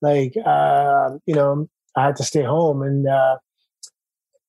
Like, 0.00 0.34
uh, 0.44 1.10
you 1.26 1.34
know, 1.34 1.68
I 1.96 2.06
had 2.06 2.16
to 2.16 2.24
stay 2.24 2.42
home, 2.42 2.82
and 2.82 3.08
uh, 3.08 3.38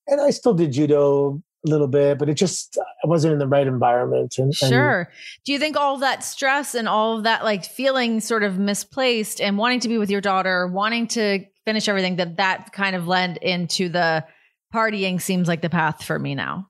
and 0.08 0.22
I 0.22 0.30
still 0.32 0.54
did 0.54 0.72
judo 0.72 1.42
a 1.66 1.70
little 1.70 1.88
bit, 1.88 2.18
but 2.18 2.30
it 2.30 2.36
just 2.36 2.78
I 3.04 3.08
wasn't 3.08 3.34
in 3.34 3.40
the 3.40 3.48
right 3.48 3.68
environment. 3.68 4.38
And, 4.38 4.54
sure. 4.54 5.00
And, 5.00 5.08
Do 5.46 5.54
you 5.54 5.60
think 5.60 5.76
all 5.76 5.98
that 5.98 6.24
stress 6.24 6.76
and 6.76 6.88
all 6.88 7.18
of 7.18 7.24
that 7.24 7.44
like 7.44 7.66
feeling 7.66 8.20
sort 8.20 8.44
of 8.44 8.58
misplaced 8.58 9.42
and 9.42 9.58
wanting 9.58 9.82
to 9.82 9.90
be 9.90 9.98
with 9.98 10.10
your 10.10 10.22
daughter, 10.22 10.68
wanting 10.68 11.08
to 11.10 11.46
finish 11.66 11.88
everything 11.88 12.16
that 12.18 12.38
that 12.38 12.72
kind 12.72 12.96
of 12.96 13.08
led 13.08 13.38
into 13.38 13.90
the 13.90 14.26
partying 14.74 15.22
seems 15.22 15.48
like 15.48 15.62
the 15.62 15.70
path 15.70 16.04
for 16.04 16.18
me 16.18 16.36
now. 16.36 16.70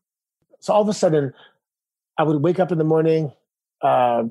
So 0.60 0.74
all 0.74 0.82
of 0.82 0.90
a 0.90 0.94
sudden, 0.94 1.34
I 2.18 2.24
would 2.24 2.42
wake 2.42 2.60
up 2.60 2.72
in 2.72 2.78
the 2.78 2.84
morning, 2.84 3.32
uh, 3.82 4.24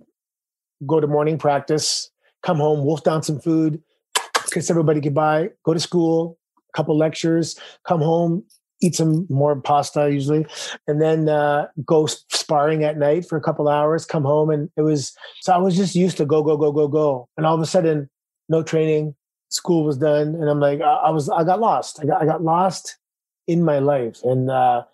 go 0.86 1.00
to 1.00 1.06
morning 1.06 1.38
practice, 1.38 2.10
come 2.42 2.58
home, 2.58 2.84
wolf 2.84 3.02
down 3.02 3.22
some 3.22 3.40
food, 3.40 3.82
kiss 4.52 4.70
everybody 4.70 5.00
goodbye, 5.00 5.50
go 5.64 5.72
to 5.72 5.80
school, 5.80 6.38
a 6.72 6.76
couple 6.76 6.96
lectures, 6.98 7.58
come 7.86 8.00
home, 8.00 8.44
eat 8.80 8.94
some 8.94 9.26
more 9.28 9.60
pasta 9.60 10.10
usually, 10.10 10.46
and 10.86 11.00
then 11.00 11.28
uh, 11.28 11.66
go 11.84 12.06
sparring 12.06 12.84
at 12.84 12.98
night 12.98 13.28
for 13.28 13.36
a 13.36 13.40
couple 13.40 13.68
hours, 13.68 14.04
come 14.04 14.24
home. 14.24 14.50
And 14.50 14.70
it 14.76 14.82
was, 14.82 15.16
so 15.40 15.52
I 15.52 15.58
was 15.58 15.76
just 15.76 15.94
used 15.94 16.16
to 16.18 16.24
go, 16.24 16.42
go, 16.42 16.56
go, 16.56 16.72
go, 16.72 16.88
go. 16.88 17.28
And 17.36 17.46
all 17.46 17.54
of 17.54 17.60
a 17.60 17.66
sudden, 17.66 18.08
no 18.48 18.62
training, 18.62 19.14
school 19.48 19.84
was 19.84 19.98
done. 19.98 20.34
And 20.34 20.48
I'm 20.48 20.60
like, 20.60 20.80
I, 20.80 21.10
was, 21.10 21.28
I 21.28 21.44
got 21.44 21.60
lost. 21.60 22.00
I 22.00 22.06
got, 22.06 22.22
I 22.22 22.26
got 22.26 22.42
lost 22.42 22.96
in 23.46 23.64
my 23.64 23.78
life. 23.78 24.20
And 24.22 24.50
uh, 24.50 24.84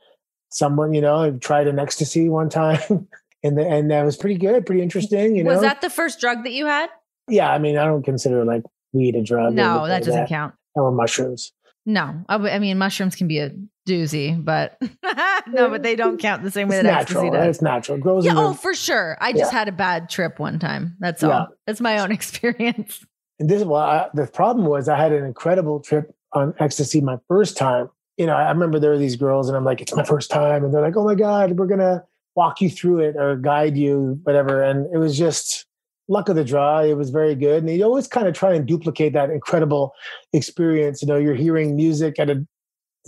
someone, 0.50 0.94
you 0.94 1.00
know, 1.00 1.22
I 1.22 1.30
tried 1.30 1.66
an 1.66 1.78
ecstasy 1.78 2.28
one 2.28 2.48
time. 2.48 2.80
and, 3.42 3.58
the, 3.58 3.66
and 3.66 3.90
that 3.90 4.04
was 4.04 4.16
pretty 4.16 4.38
good, 4.38 4.64
pretty 4.66 4.82
interesting. 4.82 5.36
You 5.36 5.44
know, 5.44 5.52
was 5.52 5.60
that 5.60 5.80
the 5.80 5.90
first 5.90 6.20
drug 6.20 6.44
that 6.44 6.52
you 6.52 6.66
had? 6.66 6.88
Yeah. 7.28 7.52
I 7.52 7.58
mean, 7.58 7.76
I 7.76 7.84
don't 7.84 8.02
consider 8.02 8.44
like 8.44 8.62
weed 8.92 9.14
a 9.16 9.22
drug. 9.22 9.54
No, 9.54 9.86
that 9.86 10.04
doesn't 10.04 10.22
that. 10.22 10.28
count. 10.28 10.54
Or 10.74 10.90
mushrooms. 10.90 11.52
No, 11.86 12.24
I, 12.28 12.58
mean 12.58 12.78
mushrooms 12.78 13.14
can 13.14 13.28
be 13.28 13.38
a 13.38 13.52
doozy, 13.86 14.42
but 14.42 14.78
no, 15.46 15.68
but 15.70 15.82
they 15.82 15.96
don't 15.96 16.18
count 16.18 16.42
the 16.42 16.50
same 16.50 16.68
way 16.68 16.76
it's 16.76 16.84
that 16.84 16.90
natural. 16.90 17.26
Ecstasy 17.26 17.36
does. 17.36 17.56
It's 17.56 17.62
natural. 17.62 17.98
Grows 17.98 18.24
yeah. 18.24 18.34
Oh, 18.36 18.54
for 18.54 18.74
sure. 18.74 19.16
I 19.20 19.32
just 19.32 19.52
yeah. 19.52 19.58
had 19.58 19.68
a 19.68 19.72
bad 19.72 20.08
trip 20.08 20.38
one 20.38 20.58
time. 20.58 20.96
That's 21.00 21.22
all. 21.22 21.30
Yeah. 21.30 21.46
That's 21.66 21.80
my 21.80 21.98
own 21.98 22.12
experience. 22.18 23.04
And 23.38 23.48
this 23.50 23.60
is 23.60 23.66
why 23.66 24.08
the 24.14 24.26
problem 24.26 24.66
was 24.66 24.88
I 24.88 24.96
had 24.96 25.12
an 25.12 25.24
incredible 25.24 25.80
trip 25.80 26.14
on 26.32 26.54
ecstasy 26.58 27.00
my 27.00 27.18
first 27.28 27.56
time. 27.56 27.90
You 28.16 28.26
know, 28.26 28.34
I 28.34 28.48
remember 28.50 28.78
there 28.78 28.90
were 28.90 28.98
these 28.98 29.16
girls, 29.16 29.48
and 29.48 29.56
I'm 29.56 29.64
like, 29.64 29.80
it's 29.80 29.94
my 29.94 30.04
first 30.04 30.30
time, 30.30 30.64
and 30.64 30.72
they're 30.72 30.82
like, 30.82 30.96
oh 30.96 31.04
my 31.04 31.16
god, 31.16 31.58
we're 31.58 31.66
gonna 31.66 32.04
walk 32.36 32.60
you 32.60 32.70
through 32.70 33.00
it 33.00 33.16
or 33.16 33.36
guide 33.36 33.76
you, 33.76 34.20
whatever. 34.22 34.62
And 34.62 34.92
it 34.94 34.98
was 34.98 35.18
just 35.18 35.66
luck 36.08 36.28
of 36.28 36.36
the 36.36 36.44
draw. 36.44 36.80
It 36.80 36.94
was 36.94 37.10
very 37.10 37.34
good. 37.34 37.62
And 37.62 37.74
you 37.74 37.84
always 37.84 38.06
kind 38.06 38.26
of 38.26 38.34
try 38.34 38.54
and 38.54 38.66
duplicate 38.66 39.12
that 39.14 39.30
incredible 39.30 39.92
experience. 40.32 41.02
You 41.02 41.08
know, 41.08 41.16
you're 41.16 41.34
hearing 41.34 41.76
music 41.76 42.18
at 42.18 42.30
a, 42.30 42.46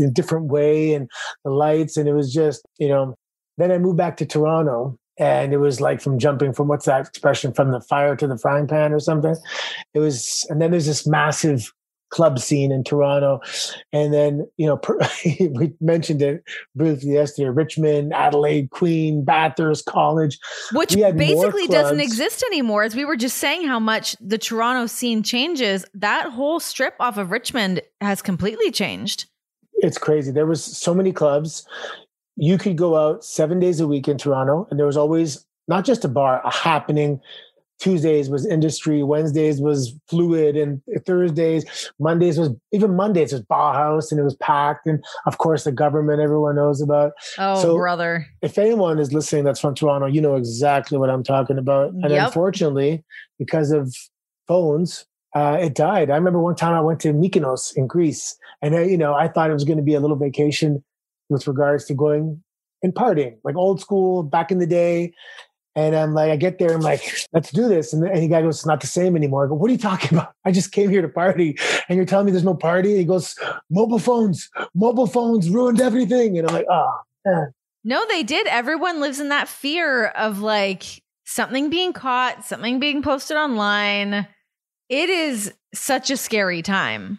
a 0.00 0.10
different 0.10 0.46
way 0.46 0.94
and 0.94 1.08
the 1.44 1.50
lights. 1.50 1.96
And 1.96 2.08
it 2.08 2.14
was 2.14 2.32
just, 2.32 2.62
you 2.78 2.88
know, 2.88 3.14
then 3.58 3.72
I 3.72 3.78
moved 3.78 3.96
back 3.96 4.16
to 4.18 4.26
Toronto 4.26 4.98
and 5.18 5.52
it 5.52 5.58
was 5.58 5.80
like 5.80 6.00
from 6.00 6.18
jumping 6.18 6.52
from 6.52 6.68
what's 6.68 6.84
that 6.84 7.06
expression 7.06 7.52
from 7.52 7.70
the 7.70 7.80
fire 7.80 8.16
to 8.16 8.26
the 8.26 8.38
frying 8.38 8.66
pan 8.66 8.92
or 8.92 9.00
something. 9.00 9.34
It 9.94 9.98
was, 9.98 10.46
and 10.50 10.60
then 10.60 10.70
there's 10.70 10.86
this 10.86 11.06
massive 11.06 11.72
club 12.10 12.38
scene 12.38 12.70
in 12.70 12.84
Toronto. 12.84 13.40
And 13.92 14.12
then, 14.12 14.46
you 14.56 14.66
know, 14.66 14.76
per, 14.82 14.98
we 15.24 15.74
mentioned 15.80 16.22
it 16.22 16.44
briefly 16.74 17.12
yesterday 17.12 17.48
Richmond, 17.48 18.12
Adelaide, 18.12 18.70
Queen, 18.70 19.24
Bathurst 19.24 19.86
College. 19.86 20.38
Which 20.72 20.94
basically 20.94 21.66
doesn't 21.66 22.00
exist 22.00 22.42
anymore. 22.44 22.82
As 22.82 22.94
we 22.94 23.04
were 23.04 23.16
just 23.16 23.38
saying, 23.38 23.66
how 23.66 23.80
much 23.80 24.16
the 24.20 24.38
Toronto 24.38 24.86
scene 24.86 25.22
changes, 25.22 25.84
that 25.94 26.30
whole 26.30 26.60
strip 26.60 26.94
off 27.00 27.18
of 27.18 27.30
Richmond 27.30 27.82
has 28.00 28.22
completely 28.22 28.70
changed. 28.70 29.26
It's 29.78 29.98
crazy. 29.98 30.30
There 30.30 30.46
was 30.46 30.62
so 30.62 30.94
many 30.94 31.12
clubs. 31.12 31.66
You 32.36 32.58
could 32.58 32.76
go 32.76 32.96
out 32.96 33.24
seven 33.24 33.58
days 33.60 33.80
a 33.80 33.86
week 33.86 34.08
in 34.08 34.18
Toronto, 34.18 34.66
and 34.70 34.78
there 34.78 34.86
was 34.86 34.96
always 34.96 35.46
not 35.68 35.84
just 35.84 36.04
a 36.04 36.08
bar, 36.08 36.40
a 36.44 36.52
happening 36.52 37.20
Tuesdays 37.78 38.30
was 38.30 38.46
industry, 38.46 39.02
Wednesdays 39.02 39.60
was 39.60 39.94
fluid, 40.08 40.56
and 40.56 40.80
Thursdays, 41.04 41.90
Mondays 42.00 42.38
was 42.38 42.50
even 42.72 42.96
Mondays 42.96 43.32
was 43.32 43.42
Bauhaus, 43.42 44.10
and 44.10 44.18
it 44.18 44.24
was 44.24 44.36
packed. 44.36 44.86
And 44.86 45.04
of 45.26 45.38
course, 45.38 45.64
the 45.64 45.72
Guvernment 45.72 46.20
everyone 46.20 46.56
knows 46.56 46.80
about. 46.80 47.12
Oh, 47.38 47.60
so 47.60 47.76
brother! 47.76 48.26
If 48.40 48.56
anyone 48.56 48.98
is 48.98 49.12
listening 49.12 49.44
that's 49.44 49.60
from 49.60 49.74
Toronto, 49.74 50.06
you 50.06 50.22
know 50.22 50.36
exactly 50.36 50.96
what 50.96 51.10
I'm 51.10 51.22
talking 51.22 51.58
about. 51.58 51.90
And 51.90 52.10
yep. 52.10 52.28
unfortunately, 52.28 53.04
because 53.38 53.70
of 53.72 53.94
phones, 54.48 55.04
uh, 55.36 55.58
it 55.60 55.74
died. 55.74 56.10
I 56.10 56.16
remember 56.16 56.40
one 56.40 56.56
time 56.56 56.72
I 56.72 56.80
went 56.80 56.98
to 57.00 57.12
Mykonos 57.12 57.76
in 57.76 57.86
Greece, 57.86 58.36
and 58.62 58.74
I, 58.74 58.84
you 58.84 58.96
know 58.96 59.14
I 59.14 59.28
thought 59.28 59.50
it 59.50 59.52
was 59.52 59.64
going 59.64 59.76
to 59.76 59.84
be 59.84 59.94
a 59.94 60.00
little 60.00 60.16
vacation 60.16 60.82
with 61.28 61.46
regards 61.46 61.84
to 61.86 61.94
going 61.94 62.42
and 62.82 62.94
partying, 62.94 63.36
like 63.44 63.54
old 63.54 63.80
school 63.80 64.22
back 64.22 64.50
in 64.50 64.58
the 64.58 64.66
day. 64.66 65.12
And 65.74 65.94
I'm 65.94 66.14
like, 66.14 66.30
I 66.30 66.36
get 66.36 66.58
there, 66.58 66.72
I'm 66.72 66.80
like, 66.80 67.02
let's 67.34 67.50
do 67.50 67.68
this. 67.68 67.92
And, 67.92 68.02
and 68.02 68.22
the 68.22 68.28
guy 68.28 68.40
goes, 68.40 68.56
it's 68.56 68.66
not 68.66 68.80
the 68.80 68.86
same 68.86 69.14
anymore. 69.14 69.44
I 69.44 69.48
go, 69.48 69.54
what 69.54 69.68
are 69.68 69.72
you 69.72 69.78
talking 69.78 70.16
about? 70.18 70.32
I 70.46 70.52
just 70.52 70.72
came 70.72 70.88
here 70.88 71.02
to 71.02 71.08
party. 71.08 71.58
And 71.90 71.96
you're 71.96 72.06
telling 72.06 72.24
me 72.24 72.32
there's 72.32 72.44
no 72.44 72.54
party? 72.54 72.92
And 72.92 72.98
he 72.98 73.04
goes, 73.04 73.36
mobile 73.68 73.98
phones, 73.98 74.48
mobile 74.74 75.06
phones 75.06 75.50
ruined 75.50 75.82
everything. 75.82 76.38
And 76.38 76.48
I'm 76.48 76.54
like, 76.54 76.66
oh, 76.70 76.98
man. 77.26 77.52
No, 77.84 78.06
they 78.08 78.22
did. 78.22 78.46
Everyone 78.46 79.02
lives 79.02 79.20
in 79.20 79.28
that 79.28 79.48
fear 79.48 80.06
of 80.06 80.40
like 80.40 81.02
something 81.26 81.68
being 81.68 81.92
caught, 81.92 82.46
something 82.46 82.80
being 82.80 83.02
posted 83.02 83.36
online. 83.36 84.26
It 84.88 85.08
is 85.10 85.52
such 85.74 86.10
a 86.10 86.16
scary 86.16 86.62
time 86.62 87.18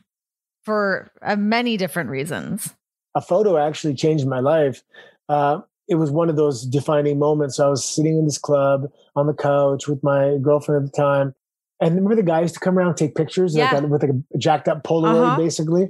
for 0.64 1.12
uh, 1.22 1.36
many 1.36 1.78
different 1.78 2.10
reasons. 2.10 2.74
A 3.16 3.22
photo 3.22 3.58
actually 3.58 3.96
changed 3.96 4.28
my 4.28 4.40
life. 4.40 4.84
Uh, 5.28 5.62
it 5.88 5.96
was 5.96 6.12
one 6.12 6.30
of 6.30 6.36
those 6.36 6.66
defining 6.66 7.20
moments. 7.20 7.60
I 7.60 7.68
was 7.68 7.84
sitting 7.84 8.18
in 8.18 8.26
this 8.26 8.38
club 8.38 8.92
on 9.16 9.28
the 9.28 9.34
couch 9.34 9.88
with 9.88 10.04
my 10.04 10.38
girlfriend 10.42 10.86
at 10.86 10.92
the 10.92 10.98
time. 10.98 11.34
And 11.80 11.96
remember 11.96 12.16
the 12.16 12.24
guy 12.24 12.42
used 12.42 12.56
to 12.56 12.60
come 12.60 12.78
around 12.78 12.90
and 12.90 12.98
take 12.98 13.16
pictures 13.16 13.56
yeah. 13.56 13.72
like, 13.72 13.84
with 13.84 14.02
like 14.02 14.12
a 14.12 14.38
jacked 14.38 14.68
up 14.68 14.84
Polaroid, 14.84 15.28
uh-huh. 15.28 15.38
basically. 15.38 15.90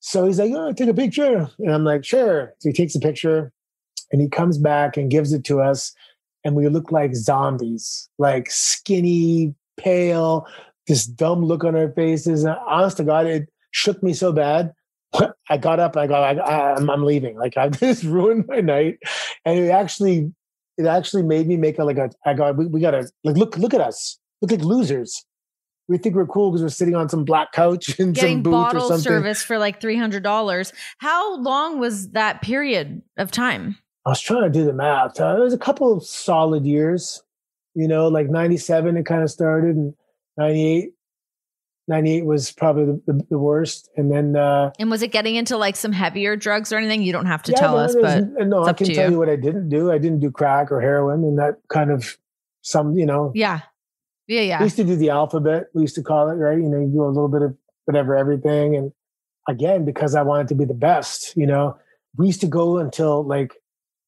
So 0.00 0.26
he's 0.26 0.38
like, 0.38 0.52
oh, 0.54 0.72
take 0.72 0.88
a 0.88 0.94
picture. 0.94 1.48
And 1.58 1.72
I'm 1.72 1.84
like, 1.84 2.04
sure. 2.04 2.54
So 2.58 2.68
he 2.68 2.72
takes 2.72 2.94
a 2.94 3.00
picture 3.00 3.52
and 4.12 4.20
he 4.20 4.28
comes 4.28 4.58
back 4.58 4.96
and 4.96 5.10
gives 5.10 5.32
it 5.32 5.44
to 5.44 5.60
us. 5.60 5.94
And 6.44 6.54
we 6.54 6.68
look 6.68 6.92
like 6.92 7.14
zombies, 7.14 8.08
like 8.18 8.50
skinny, 8.50 9.54
pale, 9.76 10.46
this 10.86 11.06
dumb 11.06 11.44
look 11.44 11.64
on 11.64 11.74
our 11.74 11.90
faces. 11.90 12.44
And 12.44 12.56
honest 12.66 12.98
to 12.98 13.04
God, 13.04 13.26
it 13.26 13.48
shook 13.70 14.02
me 14.02 14.12
so 14.12 14.32
bad. 14.32 14.72
I 15.48 15.56
got 15.56 15.78
up. 15.78 15.96
I 15.96 16.06
got. 16.06 16.38
I, 16.38 16.76
am 16.76 16.90
I'm 16.90 17.04
leaving. 17.04 17.36
Like 17.36 17.56
I 17.56 17.68
just 17.70 18.04
ruined 18.04 18.46
my 18.48 18.60
night, 18.60 18.98
and 19.44 19.58
it 19.58 19.70
actually, 19.70 20.32
it 20.76 20.86
actually 20.86 21.22
made 21.22 21.46
me 21.46 21.56
make 21.56 21.78
a 21.78 21.84
like 21.84 21.98
a. 21.98 22.10
I 22.26 22.34
got. 22.34 22.56
We, 22.56 22.66
we 22.66 22.80
gotta 22.80 23.08
like 23.22 23.36
look. 23.36 23.56
Look 23.56 23.74
at 23.74 23.80
us. 23.80 24.18
Look 24.42 24.50
like 24.50 24.62
losers. 24.62 25.24
We 25.86 25.98
think 25.98 26.14
we're 26.14 26.26
cool 26.26 26.50
because 26.50 26.62
we're 26.62 26.70
sitting 26.70 26.96
on 26.96 27.08
some 27.08 27.24
black 27.24 27.52
couch 27.52 27.98
and 27.98 28.14
getting 28.14 28.36
some 28.36 28.42
booth 28.42 28.52
bottle 28.52 28.82
or 28.82 28.88
something. 28.88 29.02
service 29.02 29.42
for 29.42 29.58
like 29.58 29.80
three 29.80 29.96
hundred 29.96 30.22
dollars. 30.22 30.72
How 30.98 31.36
long 31.38 31.78
was 31.78 32.10
that 32.10 32.42
period 32.42 33.02
of 33.16 33.30
time? 33.30 33.78
I 34.06 34.10
was 34.10 34.20
trying 34.20 34.42
to 34.42 34.50
do 34.50 34.64
the 34.64 34.72
math. 34.72 35.20
Uh, 35.20 35.36
it 35.36 35.40
was 35.40 35.54
a 35.54 35.58
couple 35.58 35.92
of 35.92 36.04
solid 36.04 36.66
years. 36.66 37.22
You 37.74 37.88
know, 37.88 38.08
like 38.08 38.28
'97 38.28 38.96
it 38.96 39.06
kind 39.06 39.22
of 39.22 39.30
started, 39.30 39.76
and 39.76 39.94
'98 40.36 40.92
98 41.86 42.24
was 42.24 42.50
probably 42.50 42.86
the, 42.86 43.02
the, 43.06 43.26
the, 43.30 43.38
worst. 43.38 43.90
And 43.96 44.10
then 44.10 44.36
uh 44.36 44.70
and 44.78 44.90
was 44.90 45.02
it 45.02 45.08
getting 45.08 45.36
into 45.36 45.56
like 45.56 45.76
some 45.76 45.92
heavier 45.92 46.36
drugs 46.36 46.72
or 46.72 46.78
anything? 46.78 47.02
You 47.02 47.12
don't 47.12 47.26
have 47.26 47.42
to 47.44 47.52
yeah, 47.52 47.58
tell 47.58 47.76
no, 47.76 47.78
us 47.78 47.94
but 47.94 48.46
no 48.46 48.64
i 48.64 48.72
can 48.72 48.86
tell 48.86 49.06
you. 49.06 49.12
you. 49.12 49.18
what 49.18 49.28
i 49.28 49.36
didn't 49.36 49.68
do. 49.68 49.92
I 49.92 49.98
didn't 49.98 50.20
do 50.20 50.30
crack 50.30 50.72
or 50.72 50.80
heroin 50.80 51.24
and 51.24 51.38
that 51.38 51.56
kind 51.68 51.90
of 51.90 52.16
some 52.62 52.96
you 52.96 53.06
know. 53.06 53.32
Yeah. 53.34 53.60
Yeah 54.26 54.40
yeah. 54.40 54.58
We 54.60 54.64
used 54.64 54.76
to 54.76 54.84
do 54.84 54.96
the 54.96 55.10
alphabet 55.10 55.66
we 55.74 55.82
used 55.82 55.94
to 55.96 56.02
call 56.02 56.30
it 56.30 56.34
right? 56.34 56.58
You 56.58 56.68
know 56.68 56.80
you 56.80 56.88
do 56.88 57.04
a 57.04 57.06
little 57.06 57.28
bit 57.28 57.42
of 57.42 57.56
whatever 57.84 58.16
everything. 58.16 58.76
And 58.76 58.92
again 59.46 59.84
because 59.84 60.14
i 60.14 60.22
wanted 60.22 60.48
to 60.48 60.54
be 60.54 60.64
the 60.64 60.72
best 60.72 61.36
you 61.36 61.46
know 61.46 61.76
we 62.16 62.26
used 62.26 62.40
to 62.40 62.46
go 62.46 62.78
until 62.78 63.22
like 63.24 63.52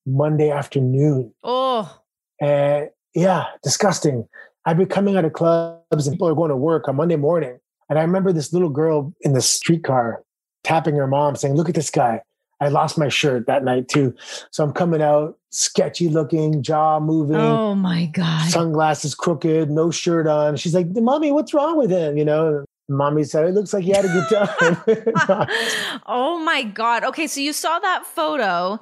monday 0.07 0.51
afternoon. 0.51 1.35
Oh. 1.45 2.01
And 2.41 2.89
yeah 3.15 3.45
disgusting 3.63 4.27
I'd 4.67 4.79
be 4.79 4.85
coming 4.85 5.17
out 5.17 5.25
of 5.25 5.33
clubs 5.33 6.07
and 6.07 6.15
people 6.15 6.29
are 6.29 6.35
going 6.35 6.51
to 6.51 6.57
work 6.57 6.89
on 6.89 6.97
Monday 6.97 7.17
morning 7.17 7.59
and 7.89 7.99
I 7.99 8.03
remember 8.03 8.33
this 8.33 8.53
little 8.53 8.69
girl 8.69 9.13
in 9.21 9.33
the 9.33 9.41
streetcar 9.41 10.23
tapping 10.65 10.97
her 10.97 11.07
mom 11.07 11.37
saying, 11.37 11.55
Look 11.55 11.69
at 11.69 11.75
this 11.75 11.91
guy. 11.91 12.21
I 12.59 12.69
lost 12.69 12.97
my 12.97 13.09
shirt 13.09 13.47
that 13.49 13.65
night 13.65 13.89
too. 13.89 14.15
So 14.51 14.65
I'm 14.65 14.73
coming 14.73 15.03
out 15.03 15.39
sketchy 15.51 16.09
looking, 16.09 16.63
jaw 16.63 16.99
moving. 17.01 17.37
Oh 17.37 17.75
my 17.75 18.07
God. 18.07 18.49
Sunglasses 18.49 19.15
crooked, 19.15 19.71
no 19.71 19.91
shirt 19.91 20.27
on. 20.27 20.57
She's 20.57 20.75
like, 20.75 20.87
Mommy, 20.89 21.33
what's 21.33 21.53
wrong 21.53 21.77
with 21.77 21.91
him? 21.91 22.17
You 22.17 22.25
know, 22.25 22.65
mommy 22.89 23.25
said, 23.25 23.45
It 23.45 23.53
looks 23.53 23.73
like 23.73 23.85
he 23.85 23.91
had 23.91 24.05
a 24.05 24.09
good 24.09 24.29
time. 24.29 26.01
oh 26.07 26.39
my 26.45 26.63
God. 26.65 27.05
Okay. 27.05 27.27
So 27.27 27.41
you 27.41 27.53
saw 27.53 27.79
that 27.79 28.05
photo 28.07 28.81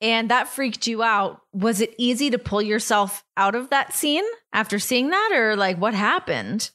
and 0.00 0.30
that 0.30 0.48
freaked 0.48 0.86
you 0.86 1.02
out. 1.02 1.42
Was 1.52 1.80
it 1.80 1.94
easy 1.98 2.30
to 2.30 2.38
pull 2.38 2.62
yourself 2.62 3.24
out 3.36 3.54
of 3.54 3.70
that 3.70 3.94
scene 3.94 4.24
after 4.52 4.78
seeing 4.78 5.10
that, 5.10 5.32
or 5.34 5.56
like 5.56 5.78
what 5.78 5.94
happened? 5.94 6.70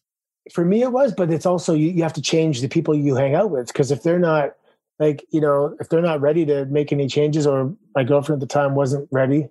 for 0.51 0.65
me 0.65 0.81
it 0.81 0.91
was 0.91 1.13
but 1.13 1.31
it's 1.31 1.45
also 1.45 1.73
you, 1.73 1.89
you 1.89 2.03
have 2.03 2.13
to 2.13 2.21
change 2.21 2.61
the 2.61 2.67
people 2.67 2.93
you 2.93 3.15
hang 3.15 3.35
out 3.35 3.49
with 3.49 3.67
because 3.67 3.91
if 3.91 4.03
they're 4.03 4.19
not 4.19 4.51
like 4.99 5.25
you 5.31 5.39
know 5.39 5.75
if 5.79 5.89
they're 5.89 6.01
not 6.01 6.19
ready 6.21 6.45
to 6.45 6.65
make 6.65 6.91
any 6.91 7.07
changes 7.07 7.47
or 7.47 7.73
my 7.95 8.03
girlfriend 8.03 8.41
at 8.41 8.47
the 8.47 8.53
time 8.53 8.75
wasn't 8.75 9.07
ready 9.11 9.47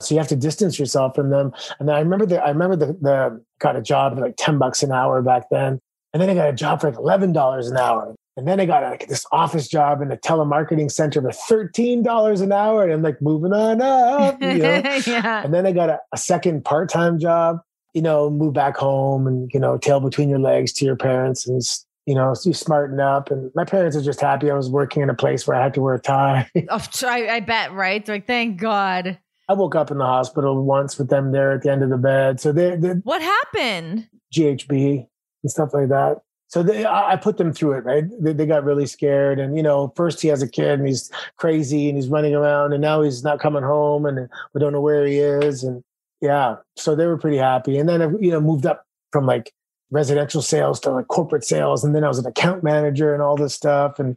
so 0.00 0.14
you 0.14 0.18
have 0.18 0.28
to 0.28 0.36
distance 0.36 0.78
yourself 0.78 1.14
from 1.14 1.30
them 1.30 1.52
and 1.78 1.88
then 1.88 1.96
i 1.96 2.00
remember 2.00 2.26
that 2.26 2.42
i 2.44 2.50
remember 2.50 2.76
the, 2.76 2.86
the 3.00 3.42
got 3.60 3.76
a 3.76 3.82
job 3.82 4.14
for 4.14 4.20
like 4.20 4.34
10 4.36 4.58
bucks 4.58 4.82
an 4.82 4.92
hour 4.92 5.22
back 5.22 5.48
then 5.50 5.78
and 6.12 6.22
then 6.22 6.28
i 6.28 6.34
got 6.34 6.48
a 6.48 6.52
job 6.52 6.80
for 6.80 6.90
like 6.90 6.98
$11 7.20 7.70
an 7.70 7.76
hour 7.76 8.14
and 8.36 8.46
then 8.46 8.60
I 8.60 8.66
got 8.66 8.82
like 8.82 9.08
this 9.08 9.24
office 9.32 9.68
job 9.68 10.02
in 10.02 10.12
a 10.12 10.16
telemarketing 10.16 10.90
center 10.90 11.22
for 11.22 11.68
$13 11.68 12.42
an 12.42 12.52
hour. 12.52 12.84
And 12.84 12.92
I'm 12.92 13.02
like 13.02 13.22
moving 13.22 13.52
on 13.52 13.80
up. 13.80 14.40
You 14.42 14.58
know? 14.58 14.98
yeah. 15.06 15.42
And 15.42 15.54
then 15.54 15.66
I 15.66 15.72
got 15.72 15.88
a, 15.88 16.00
a 16.12 16.18
second 16.18 16.64
part-time 16.64 17.18
job 17.18 17.60
you 17.96 18.02
know, 18.02 18.28
move 18.28 18.52
back 18.52 18.76
home 18.76 19.26
and, 19.26 19.50
you 19.54 19.58
know, 19.58 19.78
tail 19.78 20.00
between 20.00 20.28
your 20.28 20.38
legs 20.38 20.70
to 20.70 20.84
your 20.84 20.96
parents 20.96 21.48
and, 21.48 21.62
you 22.04 22.14
know, 22.14 22.34
so 22.34 22.50
you 22.50 22.52
smarten 22.52 23.00
up. 23.00 23.30
And 23.30 23.50
my 23.54 23.64
parents 23.64 23.96
are 23.96 24.02
just 24.02 24.20
happy 24.20 24.50
I 24.50 24.54
was 24.54 24.68
working 24.68 25.02
in 25.02 25.08
a 25.08 25.14
place 25.14 25.46
where 25.46 25.56
I 25.56 25.62
had 25.62 25.72
to 25.72 25.80
wear 25.80 25.94
a 25.94 25.98
tie. 25.98 26.46
oh, 26.68 26.86
I, 27.04 27.36
I 27.36 27.40
bet, 27.40 27.72
right? 27.72 28.04
They're 28.04 28.16
like, 28.16 28.26
thank 28.26 28.60
God. 28.60 29.18
I 29.48 29.54
woke 29.54 29.74
up 29.74 29.90
in 29.90 29.96
the 29.96 30.04
hospital 30.04 30.62
once 30.62 30.98
with 30.98 31.08
them 31.08 31.32
there 31.32 31.52
at 31.52 31.62
the 31.62 31.72
end 31.72 31.82
of 31.82 31.88
the 31.88 31.96
bed. 31.96 32.38
So 32.38 32.52
they, 32.52 32.76
they 32.76 32.90
what 32.90 33.22
happened? 33.22 34.06
GHB 34.30 35.06
and 35.42 35.50
stuff 35.50 35.72
like 35.72 35.88
that. 35.88 36.16
So 36.56 36.62
they, 36.62 36.86
I 36.86 37.16
put 37.16 37.36
them 37.36 37.52
through 37.52 37.72
it, 37.72 37.84
right? 37.84 38.04
They, 38.18 38.32
they, 38.32 38.46
got 38.46 38.64
really 38.64 38.86
scared, 38.86 39.38
and 39.38 39.58
you 39.58 39.62
know, 39.62 39.92
first 39.94 40.22
he 40.22 40.28
has 40.28 40.40
a 40.40 40.48
kid 40.48 40.78
and 40.78 40.88
he's 40.88 41.10
crazy 41.36 41.90
and 41.90 41.98
he's 41.98 42.08
running 42.08 42.34
around, 42.34 42.72
and 42.72 42.80
now 42.80 43.02
he's 43.02 43.22
not 43.22 43.40
coming 43.40 43.62
home, 43.62 44.06
and 44.06 44.26
we 44.54 44.58
don't 44.58 44.72
know 44.72 44.80
where 44.80 45.06
he 45.06 45.18
is, 45.18 45.62
and 45.62 45.84
yeah. 46.22 46.56
So 46.74 46.96
they 46.96 47.06
were 47.06 47.18
pretty 47.18 47.36
happy. 47.36 47.76
And 47.76 47.86
then, 47.86 48.16
you 48.22 48.30
know, 48.30 48.40
moved 48.40 48.64
up 48.64 48.86
from 49.12 49.26
like 49.26 49.52
residential 49.90 50.40
sales 50.40 50.80
to 50.80 50.92
like 50.92 51.08
corporate 51.08 51.44
sales. 51.44 51.84
And 51.84 51.94
then 51.94 52.04
I 52.04 52.08
was 52.08 52.18
an 52.18 52.24
account 52.24 52.64
manager 52.64 53.12
and 53.12 53.22
all 53.22 53.36
this 53.36 53.52
stuff. 53.52 53.98
And, 53.98 54.16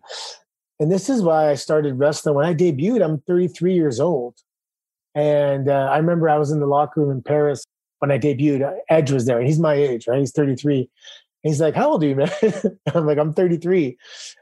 and 0.79 0.89
this 0.89 1.09
is 1.09 1.21
why 1.21 1.49
I 1.49 1.55
started 1.55 1.99
wrestling. 1.99 2.35
When 2.35 2.45
I 2.45 2.53
debuted, 2.53 3.03
I'm 3.03 3.19
33 3.27 3.73
years 3.73 3.99
old. 3.99 4.35
And 5.13 5.67
uh, 5.67 5.89
I 5.91 5.97
remember 5.97 6.29
I 6.29 6.37
was 6.37 6.51
in 6.51 6.61
the 6.61 6.67
locker 6.67 7.01
room 7.01 7.11
in 7.11 7.21
Paris 7.21 7.65
when 7.99 8.11
I 8.11 8.17
debuted. 8.17 8.77
Edge 8.89 9.11
was 9.11 9.25
there, 9.25 9.39
and 9.39 9.47
he's 9.47 9.59
my 9.59 9.73
age, 9.73 10.07
right? 10.07 10.19
He's 10.19 10.31
33. 10.31 10.89
He's 11.43 11.61
like, 11.61 11.75
How 11.75 11.91
old 11.91 12.03
are 12.03 12.07
you, 12.07 12.15
man? 12.15 12.29
I'm 12.93 13.05
like, 13.05 13.17
I'm 13.17 13.33
33. 13.33 13.97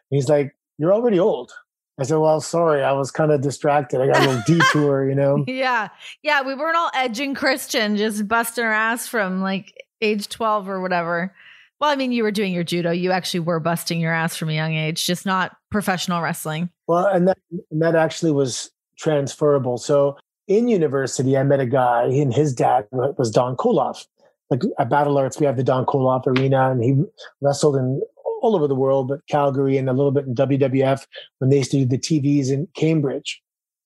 He's 0.09 0.29
like, 0.29 0.55
You're 0.77 0.93
already 0.93 1.19
old. 1.19 1.51
I 1.99 2.03
said, 2.03 2.17
well, 2.17 2.39
sorry, 2.41 2.83
I 2.83 2.91
was 2.91 3.09
kind 3.09 3.31
of 3.31 3.41
distracted. 3.41 4.01
I 4.01 4.05
got 4.07 4.23
a 4.23 4.27
little 4.27 4.43
detour, 4.47 5.09
you 5.09 5.15
know? 5.15 5.43
Yeah. 5.47 5.89
Yeah. 6.21 6.43
We 6.43 6.53
weren't 6.53 6.77
all 6.77 6.91
Edge 6.93 7.19
and 7.19 7.35
Christian, 7.35 7.97
just 7.97 8.27
busting 8.27 8.63
our 8.63 8.71
ass 8.71 9.07
from 9.07 9.41
like 9.41 9.73
age 10.01 10.29
12 10.29 10.69
or 10.69 10.79
whatever. 10.79 11.33
Well, 11.79 11.89
I 11.89 11.95
mean, 11.95 12.11
you 12.11 12.23
were 12.23 12.31
doing 12.31 12.53
your 12.53 12.63
judo. 12.63 12.91
You 12.91 13.11
actually 13.11 13.41
were 13.41 13.59
busting 13.59 13.99
your 13.99 14.13
ass 14.13 14.35
from 14.35 14.49
a 14.49 14.53
young 14.53 14.73
age, 14.73 15.05
just 15.05 15.25
not 15.25 15.57
professional 15.71 16.21
wrestling. 16.21 16.69
Well, 16.87 17.05
and 17.05 17.27
that, 17.27 17.37
and 17.71 17.81
that 17.81 17.95
actually 17.95 18.31
was 18.31 18.71
transferable. 18.97 19.77
So 19.77 20.17
in 20.47 20.67
university, 20.67 21.37
I 21.37 21.43
met 21.43 21.59
a 21.59 21.65
guy, 21.65 22.05
and 22.05 22.33
his 22.33 22.53
dad 22.53 22.87
was 22.91 23.29
Don 23.29 23.55
Koloff. 23.57 24.05
Like 24.49 24.61
at 24.79 24.89
Battle 24.89 25.17
Arts, 25.17 25.39
we 25.39 25.45
have 25.45 25.57
the 25.57 25.63
Don 25.63 25.85
Koloff 25.85 26.25
Arena, 26.25 26.71
and 26.71 26.83
he 26.83 27.03
wrestled 27.41 27.75
in 27.75 28.01
all 28.41 28.55
over 28.55 28.67
the 28.67 28.75
world, 28.75 29.07
but 29.07 29.25
Calgary 29.27 29.77
and 29.77 29.89
a 29.89 29.93
little 29.93 30.11
bit 30.11 30.25
in 30.25 30.35
WWF 30.35 31.05
when 31.39 31.49
they 31.49 31.57
used 31.57 31.71
to 31.71 31.77
do 31.77 31.85
the 31.85 31.97
TVs 31.97 32.51
in 32.51 32.67
Cambridge. 32.75 33.41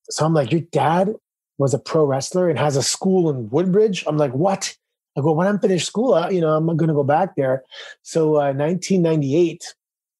So 0.09 0.25
I'm 0.25 0.33
like, 0.33 0.51
your 0.51 0.61
dad 0.61 1.13
was 1.57 1.73
a 1.73 1.79
pro 1.79 2.05
wrestler 2.05 2.49
and 2.49 2.59
has 2.59 2.75
a 2.75 2.83
school 2.83 3.29
in 3.29 3.49
Woodbridge. 3.49 4.03
I'm 4.07 4.17
like, 4.17 4.33
what? 4.33 4.75
I 5.17 5.21
go, 5.21 5.31
when 5.33 5.47
I'm 5.47 5.59
finished 5.59 5.87
school, 5.87 6.13
I, 6.13 6.29
you 6.29 6.41
know, 6.41 6.55
I'm 6.55 6.65
going 6.65 6.87
to 6.87 6.93
go 6.93 7.03
back 7.03 7.35
there. 7.35 7.63
So 8.01 8.35
uh, 8.35 8.53
1998, 8.53 9.73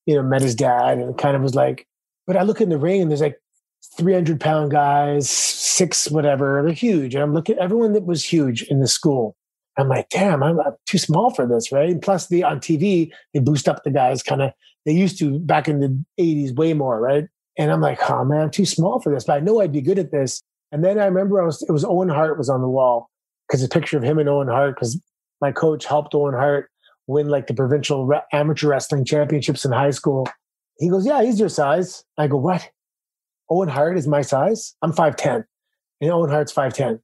you 0.05 0.15
know, 0.15 0.23
met 0.23 0.41
his 0.41 0.55
dad 0.55 0.97
and 0.97 1.17
kind 1.17 1.35
of 1.35 1.41
was 1.41 1.55
like, 1.55 1.87
but 2.27 2.37
I 2.37 2.43
look 2.43 2.61
in 2.61 2.69
the 2.69 2.77
ring 2.77 3.01
and 3.01 3.09
there's 3.09 3.21
like 3.21 3.39
300 3.97 4.39
pound 4.39 4.71
guys, 4.71 5.29
six, 5.29 6.11
whatever. 6.11 6.61
They're 6.63 6.73
huge. 6.73 7.15
And 7.15 7.23
I'm 7.23 7.33
looking, 7.33 7.57
everyone 7.57 7.93
that 7.93 8.05
was 8.05 8.23
huge 8.23 8.63
in 8.63 8.79
the 8.79 8.87
school. 8.87 9.35
I'm 9.77 9.87
like, 9.87 10.09
damn, 10.09 10.43
I'm, 10.43 10.59
I'm 10.59 10.73
too 10.85 10.97
small 10.97 11.33
for 11.33 11.47
this, 11.47 11.71
right? 11.71 11.89
And 11.89 12.01
plus, 12.01 12.27
the 12.27 12.43
on 12.43 12.59
TV, 12.59 13.11
they 13.33 13.39
boost 13.39 13.67
up 13.67 13.83
the 13.83 13.91
guys 13.91 14.21
kind 14.21 14.41
of, 14.41 14.51
they 14.85 14.91
used 14.91 15.17
to 15.19 15.39
back 15.39 15.67
in 15.67 15.79
the 15.79 16.05
80s 16.19 16.55
way 16.55 16.73
more, 16.73 16.99
right? 16.99 17.25
And 17.57 17.71
I'm 17.71 17.81
like, 17.81 17.99
oh 18.09 18.23
man, 18.25 18.41
I'm 18.41 18.51
too 18.51 18.65
small 18.65 18.99
for 18.99 19.13
this, 19.13 19.25
but 19.25 19.33
I 19.33 19.39
know 19.39 19.61
I'd 19.61 19.71
be 19.71 19.81
good 19.81 19.99
at 19.99 20.11
this. 20.11 20.41
And 20.71 20.83
then 20.83 20.99
I 20.99 21.05
remember 21.05 21.41
I 21.41 21.45
was, 21.45 21.61
it 21.63 21.71
was 21.71 21.85
Owen 21.85 22.09
Hart 22.09 22.37
was 22.37 22.49
on 22.49 22.61
the 22.61 22.69
wall 22.69 23.09
because 23.47 23.63
a 23.63 23.69
picture 23.69 23.97
of 23.97 24.03
him 24.03 24.17
and 24.17 24.29
Owen 24.29 24.47
Hart, 24.47 24.75
because 24.75 24.99
my 25.41 25.51
coach 25.51 25.85
helped 25.85 26.15
Owen 26.15 26.33
Hart 26.33 26.69
win 27.07 27.27
like 27.27 27.47
the 27.47 27.53
provincial 27.53 28.05
re- 28.05 28.21
amateur 28.31 28.69
wrestling 28.69 29.05
championships 29.05 29.65
in 29.65 29.71
high 29.71 29.91
school. 29.91 30.27
He 30.77 30.89
goes, 30.89 31.05
yeah, 31.05 31.21
he's 31.21 31.39
your 31.39 31.49
size. 31.49 32.03
I 32.17 32.27
go, 32.27 32.37
what? 32.37 32.69
Owen 33.49 33.69
Hart 33.69 33.97
is 33.97 34.07
my 34.07 34.21
size? 34.21 34.75
I'm 34.81 34.93
5'10. 34.93 35.43
And 35.99 36.11
Owen 36.11 36.29
Hart's 36.29 36.53
5'10. 36.53 36.99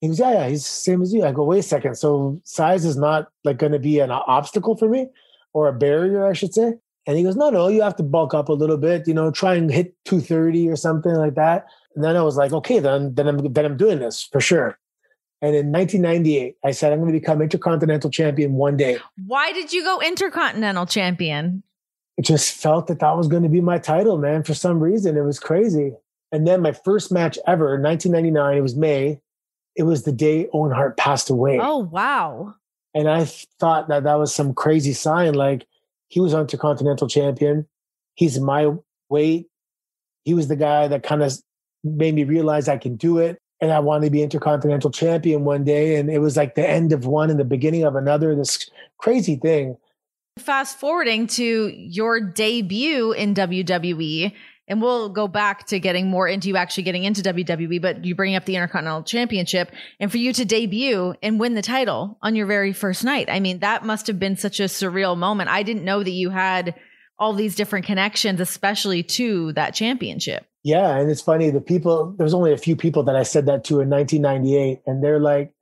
He 0.00 0.08
goes, 0.08 0.18
yeah, 0.18 0.32
yeah, 0.32 0.48
he's 0.48 0.62
the 0.62 0.68
same 0.68 1.02
as 1.02 1.12
you. 1.12 1.24
I 1.24 1.32
go, 1.32 1.44
wait 1.44 1.60
a 1.60 1.62
second. 1.62 1.96
So 1.96 2.40
size 2.44 2.84
is 2.84 2.96
not 2.96 3.28
like 3.44 3.58
going 3.58 3.72
to 3.72 3.78
be 3.78 3.98
an 4.00 4.10
obstacle 4.10 4.76
for 4.76 4.88
me 4.88 5.08
or 5.54 5.68
a 5.68 5.72
barrier, 5.72 6.26
I 6.26 6.34
should 6.34 6.52
say. 6.52 6.74
And 7.06 7.16
he 7.16 7.22
goes, 7.22 7.36
no, 7.36 7.50
no, 7.50 7.68
you 7.68 7.82
have 7.82 7.96
to 7.96 8.02
bulk 8.02 8.34
up 8.34 8.48
a 8.48 8.52
little 8.52 8.76
bit, 8.76 9.06
you 9.06 9.14
know, 9.14 9.30
try 9.30 9.54
and 9.54 9.70
hit 9.70 9.94
230 10.06 10.68
or 10.68 10.76
something 10.76 11.14
like 11.14 11.34
that. 11.36 11.66
And 11.94 12.04
then 12.04 12.16
I 12.16 12.22
was 12.22 12.36
like, 12.36 12.52
okay, 12.52 12.78
then, 12.80 13.14
then 13.14 13.28
I'm, 13.28 13.52
then 13.52 13.64
I'm 13.64 13.76
doing 13.76 14.00
this 14.00 14.28
for 14.30 14.40
sure. 14.40 14.78
And 15.40 15.54
in 15.54 15.70
1998, 15.70 16.56
I 16.64 16.70
said, 16.72 16.92
I'm 16.92 16.98
going 16.98 17.12
to 17.12 17.18
become 17.18 17.40
intercontinental 17.40 18.10
champion 18.10 18.54
one 18.54 18.76
day. 18.76 18.98
Why 19.26 19.52
did 19.52 19.72
you 19.72 19.84
go 19.84 20.00
intercontinental 20.00 20.86
champion? 20.86 21.62
It 22.16 22.22
just 22.22 22.54
felt 22.54 22.86
that 22.88 23.00
that 23.00 23.16
was 23.16 23.28
going 23.28 23.42
to 23.42 23.48
be 23.48 23.60
my 23.60 23.78
title, 23.78 24.18
man. 24.18 24.42
For 24.42 24.54
some 24.54 24.80
reason, 24.80 25.16
it 25.16 25.22
was 25.22 25.38
crazy. 25.38 25.92
And 26.32 26.46
then 26.46 26.62
my 26.62 26.72
first 26.72 27.12
match 27.12 27.38
ever 27.46 27.80
1999, 27.80 28.56
it 28.56 28.60
was 28.62 28.74
May. 28.74 29.20
It 29.76 29.84
was 29.84 30.04
the 30.04 30.12
day 30.12 30.48
Owen 30.52 30.72
Hart 30.72 30.96
passed 30.96 31.30
away. 31.30 31.58
Oh, 31.60 31.78
wow. 31.78 32.54
And 32.94 33.08
I 33.08 33.26
thought 33.60 33.88
that 33.88 34.04
that 34.04 34.14
was 34.14 34.34
some 34.34 34.54
crazy 34.54 34.94
sign. 34.94 35.34
Like 35.34 35.66
he 36.08 36.20
was 36.20 36.32
intercontinental 36.32 37.08
champion. 37.08 37.66
He's 38.14 38.40
my 38.40 38.72
weight. 39.10 39.48
He 40.24 40.34
was 40.34 40.48
the 40.48 40.56
guy 40.56 40.88
that 40.88 41.02
kind 41.02 41.22
of 41.22 41.34
made 41.84 42.14
me 42.14 42.24
realize 42.24 42.68
I 42.68 42.78
can 42.78 42.96
do 42.96 43.18
it 43.18 43.38
and 43.60 43.72
I 43.72 43.78
wanted 43.80 44.06
to 44.06 44.10
be 44.10 44.22
intercontinental 44.22 44.90
champion 44.90 45.44
one 45.44 45.64
day. 45.64 45.96
And 45.96 46.10
it 46.10 46.18
was 46.18 46.36
like 46.36 46.54
the 46.54 46.68
end 46.68 46.92
of 46.92 47.06
one 47.06 47.30
and 47.30 47.38
the 47.38 47.44
beginning 47.44 47.84
of 47.84 47.96
another, 47.96 48.34
this 48.34 48.68
crazy 48.98 49.36
thing. 49.36 49.76
Fast 50.38 50.78
forwarding 50.78 51.26
to 51.28 51.68
your 51.74 52.20
debut 52.20 53.12
in 53.12 53.34
WWE, 53.34 54.32
and 54.68 54.82
we'll 54.82 55.08
go 55.08 55.28
back 55.28 55.66
to 55.68 55.78
getting 55.78 56.08
more 56.08 56.26
into 56.26 56.48
you 56.48 56.56
actually 56.56 56.82
getting 56.82 57.04
into 57.04 57.22
WWE, 57.22 57.80
but 57.80 58.04
you 58.04 58.14
bring 58.14 58.34
up 58.34 58.44
the 58.44 58.56
Intercontinental 58.56 59.02
Championship 59.02 59.70
and 60.00 60.10
for 60.10 60.18
you 60.18 60.32
to 60.32 60.44
debut 60.44 61.14
and 61.22 61.38
win 61.38 61.54
the 61.54 61.62
title 61.62 62.18
on 62.22 62.34
your 62.34 62.46
very 62.46 62.72
first 62.72 63.04
night. 63.04 63.28
I 63.30 63.40
mean, 63.40 63.60
that 63.60 63.84
must 63.84 64.06
have 64.08 64.18
been 64.18 64.36
such 64.36 64.60
a 64.60 64.64
surreal 64.64 65.16
moment. 65.16 65.50
I 65.50 65.62
didn't 65.62 65.84
know 65.84 66.02
that 66.02 66.10
you 66.10 66.30
had 66.30 66.74
all 67.18 67.32
these 67.32 67.54
different 67.54 67.86
connections, 67.86 68.40
especially 68.40 69.02
to 69.02 69.52
that 69.52 69.74
championship. 69.74 70.46
Yeah, 70.62 70.96
and 70.96 71.10
it's 71.10 71.22
funny. 71.22 71.50
The 71.50 71.60
people 71.60 72.14
there's 72.18 72.34
only 72.34 72.52
a 72.52 72.58
few 72.58 72.74
people 72.74 73.04
that 73.04 73.16
I 73.16 73.22
said 73.22 73.46
that 73.46 73.64
to 73.66 73.80
in 73.80 73.88
1998, 73.88 74.82
and 74.84 75.02
they're 75.02 75.20
like, 75.20 75.52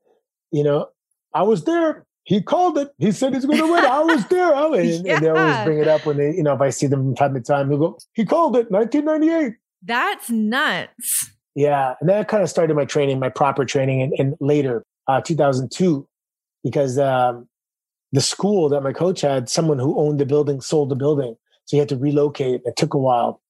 you 0.50 0.64
know, 0.64 0.88
I 1.32 1.42
was 1.42 1.64
there. 1.64 2.06
He 2.24 2.40
called 2.40 2.78
it. 2.78 2.92
He 2.98 3.12
said 3.12 3.34
he's 3.34 3.44
going 3.44 3.58
to 3.58 3.70
win. 3.70 3.84
I 3.84 4.00
was 4.00 4.26
there. 4.26 4.54
I 4.54 4.66
was, 4.66 4.96
and, 4.96 5.06
yeah. 5.06 5.16
and, 5.16 5.24
they 5.24 5.28
always 5.28 5.64
bring 5.64 5.78
it 5.78 5.88
up 5.88 6.06
when 6.06 6.16
they, 6.16 6.34
you 6.34 6.42
know, 6.42 6.54
if 6.54 6.60
I 6.60 6.70
see 6.70 6.86
them 6.86 7.00
from 7.00 7.14
time 7.14 7.34
to 7.34 7.40
time, 7.40 7.68
they 7.68 7.76
go, 7.76 7.98
"He 8.14 8.24
called 8.24 8.56
it, 8.56 8.70
1998." 8.70 9.54
That's 9.82 10.30
nuts. 10.30 11.30
Yeah, 11.54 11.94
and 12.00 12.08
that 12.08 12.28
kind 12.28 12.42
of 12.42 12.50
started 12.50 12.74
my 12.74 12.86
training, 12.86 13.20
my 13.20 13.28
proper 13.28 13.64
training, 13.64 14.02
and, 14.02 14.12
and 14.18 14.34
later, 14.40 14.84
uh, 15.06 15.20
2002, 15.20 16.08
because 16.64 16.98
um, 16.98 17.46
the 18.10 18.20
school 18.20 18.68
that 18.70 18.82
my 18.82 18.92
coach 18.92 19.20
had, 19.20 19.48
someone 19.48 19.78
who 19.78 19.98
owned 19.98 20.18
the 20.18 20.26
building 20.26 20.60
sold 20.60 20.88
the 20.88 20.96
building, 20.96 21.36
so 21.66 21.76
he 21.76 21.78
had 21.78 21.88
to 21.90 21.96
relocate. 21.96 22.62
It 22.64 22.76
took 22.76 22.94
a 22.94 22.98
while. 22.98 23.40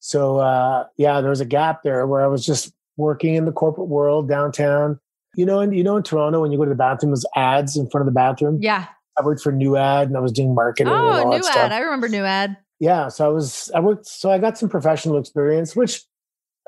So 0.00 0.38
uh, 0.38 0.84
yeah, 0.98 1.20
there 1.22 1.30
was 1.30 1.40
a 1.40 1.46
gap 1.46 1.82
there 1.82 2.06
where 2.06 2.20
I 2.20 2.26
was 2.26 2.44
just 2.44 2.74
working 2.96 3.34
in 3.34 3.46
the 3.46 3.52
corporate 3.52 3.88
world 3.88 4.28
downtown. 4.28 5.00
You 5.36 5.46
know, 5.46 5.60
and 5.60 5.76
you 5.76 5.82
know 5.82 5.96
in 5.96 6.02
Toronto 6.02 6.40
when 6.40 6.52
you 6.52 6.58
go 6.58 6.64
to 6.64 6.70
the 6.70 6.76
bathroom, 6.76 7.12
there's 7.12 7.26
ads 7.34 7.76
in 7.76 7.88
front 7.88 8.02
of 8.02 8.12
the 8.12 8.16
bathroom. 8.16 8.58
Yeah. 8.60 8.86
I 9.18 9.22
worked 9.24 9.42
for 9.42 9.52
New 9.52 9.76
Ad 9.76 10.08
and 10.08 10.16
I 10.16 10.20
was 10.20 10.32
doing 10.32 10.54
marketing. 10.54 10.92
Oh, 10.92 11.28
New 11.28 11.48
Ad. 11.48 11.72
I 11.72 11.80
remember 11.80 12.08
New 12.08 12.24
Ad. 12.24 12.56
Yeah. 12.80 13.08
So 13.08 13.24
I 13.24 13.28
was 13.28 13.70
I 13.74 13.80
worked 13.80 14.06
so 14.06 14.30
I 14.30 14.38
got 14.38 14.58
some 14.58 14.68
professional 14.68 15.18
experience, 15.18 15.76
which 15.76 16.02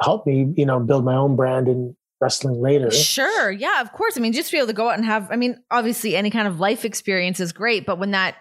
helped 0.01 0.27
me, 0.27 0.53
you 0.57 0.67
know, 0.67 0.79
build 0.79 1.05
my 1.05 1.17
own 1.17 1.37
brand 1.37 1.69
in 1.69 1.97
wrestling 2.21 2.61
later. 2.61 2.91
Sure. 2.91 3.51
Yeah, 3.51 3.81
of 3.81 3.93
course. 3.93 4.17
I 4.17 4.21
mean, 4.21 4.33
just 4.33 4.51
to 4.51 4.53
be 4.53 4.59
able 4.59 4.69
to 4.69 4.73
go 4.73 4.89
out 4.89 4.97
and 4.97 5.05
have 5.05 5.31
I 5.31 5.37
mean, 5.37 5.63
obviously 5.71 6.17
any 6.17 6.31
kind 6.31 6.47
of 6.47 6.61
life 6.61 6.85
experience 6.85 7.41
is 7.41 7.53
great, 7.53 7.85
but 7.87 7.99
when 7.99 8.13
that 8.13 8.37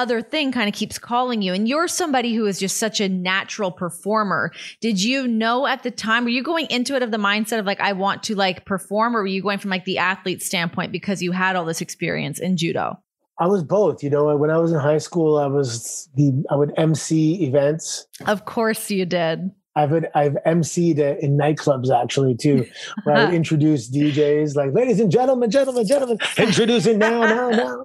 other 0.00 0.22
thing 0.22 0.50
kind 0.50 0.66
of 0.66 0.74
keeps 0.74 0.98
calling 0.98 1.42
you. 1.42 1.52
And 1.52 1.68
you're 1.68 1.86
somebody 1.86 2.34
who 2.34 2.46
is 2.46 2.58
just 2.58 2.78
such 2.78 3.00
a 3.00 3.08
natural 3.08 3.70
performer. 3.70 4.50
Did 4.80 5.02
you 5.02 5.28
know 5.28 5.66
at 5.66 5.82
the 5.82 5.90
time 5.90 6.24
were 6.24 6.30
you 6.30 6.42
going 6.42 6.66
into 6.70 6.96
it 6.96 7.02
of 7.02 7.10
the 7.10 7.18
mindset 7.18 7.58
of 7.58 7.66
like 7.66 7.80
i 7.80 7.92
want 7.92 8.22
to 8.24 8.34
like 8.34 8.64
perform 8.64 9.14
or 9.14 9.20
were 9.20 9.26
you 9.26 9.42
going 9.42 9.58
from 9.58 9.70
like 9.70 9.84
the 9.84 9.98
athlete 9.98 10.42
standpoint 10.42 10.90
because 10.90 11.22
you 11.22 11.32
had 11.32 11.54
all 11.54 11.66
this 11.66 11.82
experience 11.82 12.38
in 12.40 12.56
judo? 12.56 12.98
I 13.38 13.46
was 13.46 13.62
both 13.62 14.02
you 14.02 14.10
know 14.10 14.34
when 14.36 14.50
i 14.50 14.56
was 14.56 14.72
in 14.72 14.78
high 14.78 14.98
school 14.98 15.38
i 15.38 15.46
was 15.46 16.08
the 16.14 16.42
i 16.50 16.56
would 16.56 16.72
mc 16.78 17.44
events. 17.44 18.06
Of 18.26 18.46
course 18.46 18.90
you 18.90 19.04
did. 19.04 19.50
I've 19.76 19.92
I've 20.14 20.36
emceed 20.46 20.98
in 21.20 21.38
nightclubs 21.38 21.90
actually 21.94 22.36
too, 22.36 22.66
where 23.04 23.16
I 23.16 23.24
would 23.26 23.34
introduce 23.42 23.88
DJs 23.88 24.56
like, 24.56 24.74
"Ladies 24.74 24.98
and 24.98 25.12
gentlemen, 25.12 25.48
gentlemen, 25.50 25.86
gentlemen, 25.86 26.18
introducing 26.36 26.98
now, 26.98 27.20
now, 27.20 27.50
now." 27.50 27.84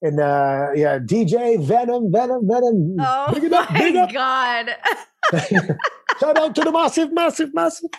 And 0.00 0.20
uh 0.20 0.68
yeah, 0.74 0.98
DJ 0.98 1.62
Venom, 1.62 2.10
Venom, 2.12 2.48
Venom. 2.48 2.96
Oh 3.00 3.32
big 3.32 3.52
up, 3.52 3.70
my 3.72 3.88
up. 4.00 4.12
god! 4.12 4.76
Shout 6.20 6.38
out 6.38 6.54
to 6.54 6.60
the 6.62 6.72
massive, 6.72 7.12
massive, 7.12 7.54
massive. 7.54 7.90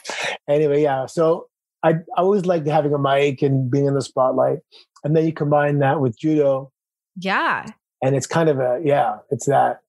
Anyway, 0.47 0.81
yeah. 0.81 1.05
So 1.05 1.47
I, 1.83 1.91
I 1.91 2.21
always 2.21 2.45
liked 2.45 2.67
having 2.67 2.93
a 2.93 2.99
mic 2.99 3.41
and 3.41 3.69
being 3.69 3.85
in 3.85 3.93
the 3.93 4.01
spotlight, 4.01 4.59
and 5.03 5.15
then 5.15 5.25
you 5.25 5.33
combine 5.33 5.79
that 5.79 5.99
with 5.99 6.17
judo. 6.17 6.71
Yeah. 7.17 7.65
And 8.01 8.15
it's 8.15 8.27
kind 8.27 8.49
of 8.49 8.59
a 8.59 8.81
yeah, 8.83 9.17
it's 9.29 9.45
that. 9.45 9.79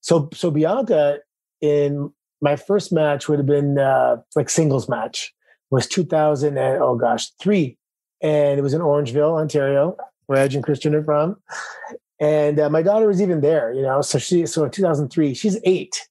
So 0.00 0.28
so 0.32 0.50
Bianca 0.50 1.18
in 1.60 2.12
my 2.40 2.56
first 2.56 2.92
match 2.92 3.28
would 3.28 3.38
have 3.38 3.46
been 3.46 3.78
uh, 3.78 4.16
like 4.36 4.50
singles 4.50 4.88
match 4.88 5.32
was 5.70 5.86
2000 5.88 6.58
and 6.58 6.82
oh 6.82 6.94
gosh 6.94 7.30
three 7.40 7.76
and 8.22 8.58
it 8.58 8.62
was 8.62 8.74
in 8.74 8.80
orangeville 8.80 9.40
ontario 9.40 9.96
Edge 10.32 10.54
and 10.54 10.64
Christian 10.64 10.94
are 10.94 11.04
from. 11.04 11.36
And 12.20 12.60
uh, 12.60 12.70
my 12.70 12.82
daughter 12.82 13.06
was 13.06 13.20
even 13.20 13.40
there, 13.40 13.72
you 13.72 13.82
know. 13.82 14.00
So 14.00 14.18
she, 14.18 14.46
so 14.46 14.64
in 14.64 14.70
2003, 14.70 15.34
she's 15.34 15.58
eight, 15.64 16.08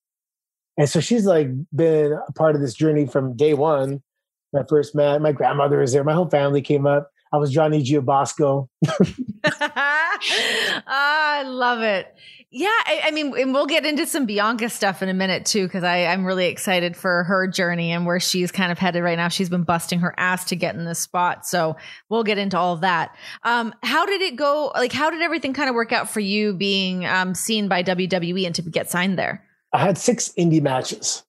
and 0.78 0.90
so 0.90 1.00
she's 1.00 1.26
like 1.26 1.48
been 1.74 2.14
a 2.28 2.32
part 2.34 2.56
of 2.56 2.62
this 2.62 2.74
journey 2.74 3.06
from 3.06 3.36
day 3.36 3.54
one. 3.54 4.04
My 4.52 4.64
first 4.70 4.94
met, 4.94 5.22
my 5.22 5.32
grandmother 5.32 5.80
was 5.80 5.94
there, 5.94 6.04
my 6.04 6.14
whole 6.14 6.30
family 6.30 6.62
came 6.62 6.86
up. 6.86 7.10
I 7.32 7.38
was 7.38 7.52
Johnny 7.52 7.84
Giobosco. 7.84 8.68
I 10.86 11.44
love 11.48 11.82
it. 11.82 12.14
Yeah, 12.56 12.68
I, 12.68 13.02
I, 13.06 13.12
mean, 13.12 13.36
and 13.36 13.52
we'll 13.52 13.66
get 13.66 13.84
into 13.84 14.06
some 14.06 14.28
Bianca 14.28 14.70
stuff 14.70 15.02
in 15.02 15.10
a 15.10 15.14
minute 15.14 15.44
too, 15.44 15.64
because 15.66 15.84
I'm 15.84 16.24
really 16.24 16.46
excited 16.46 16.96
for 16.96 17.24
her 17.24 17.48
journey 17.48 17.92
and 17.92 18.06
where 18.06 18.20
she's 18.20 18.52
kind 18.52 18.72
of 18.72 18.78
headed 18.78 19.02
right 19.02 19.18
now. 19.18 19.28
She's 19.28 19.50
been 19.50 19.64
busting 19.64 20.02
her 20.02 20.14
ass 20.18 20.46
to 20.46 20.56
get 20.56 20.76
in 20.76 20.86
this 20.86 21.00
spot, 21.00 21.48
so 21.48 21.76
we'll 22.10 22.24
get 22.24 22.38
into 22.38 22.56
all 22.56 22.76
of 22.76 22.82
that. 22.82 23.16
Um, 23.42 23.74
how 23.82 24.06
did 24.06 24.22
it 24.22 24.36
go? 24.36 24.72
Like, 24.76 24.92
how 24.92 25.10
did 25.10 25.24
everything 25.24 25.54
kind 25.54 25.68
of 25.68 25.74
work 25.74 25.92
out 25.92 26.08
for 26.08 26.20
you 26.20 26.54
being 26.54 27.08
um, 27.08 27.34
seen 27.34 27.68
by 27.68 27.82
WWE 27.82 28.46
and 28.46 28.54
to 28.54 28.62
get 28.62 28.88
signed 28.88 29.18
there? 29.18 29.44
I 29.74 29.80
had 29.80 29.98
six 29.98 30.32
indie 30.38 30.62
matches, 30.62 31.24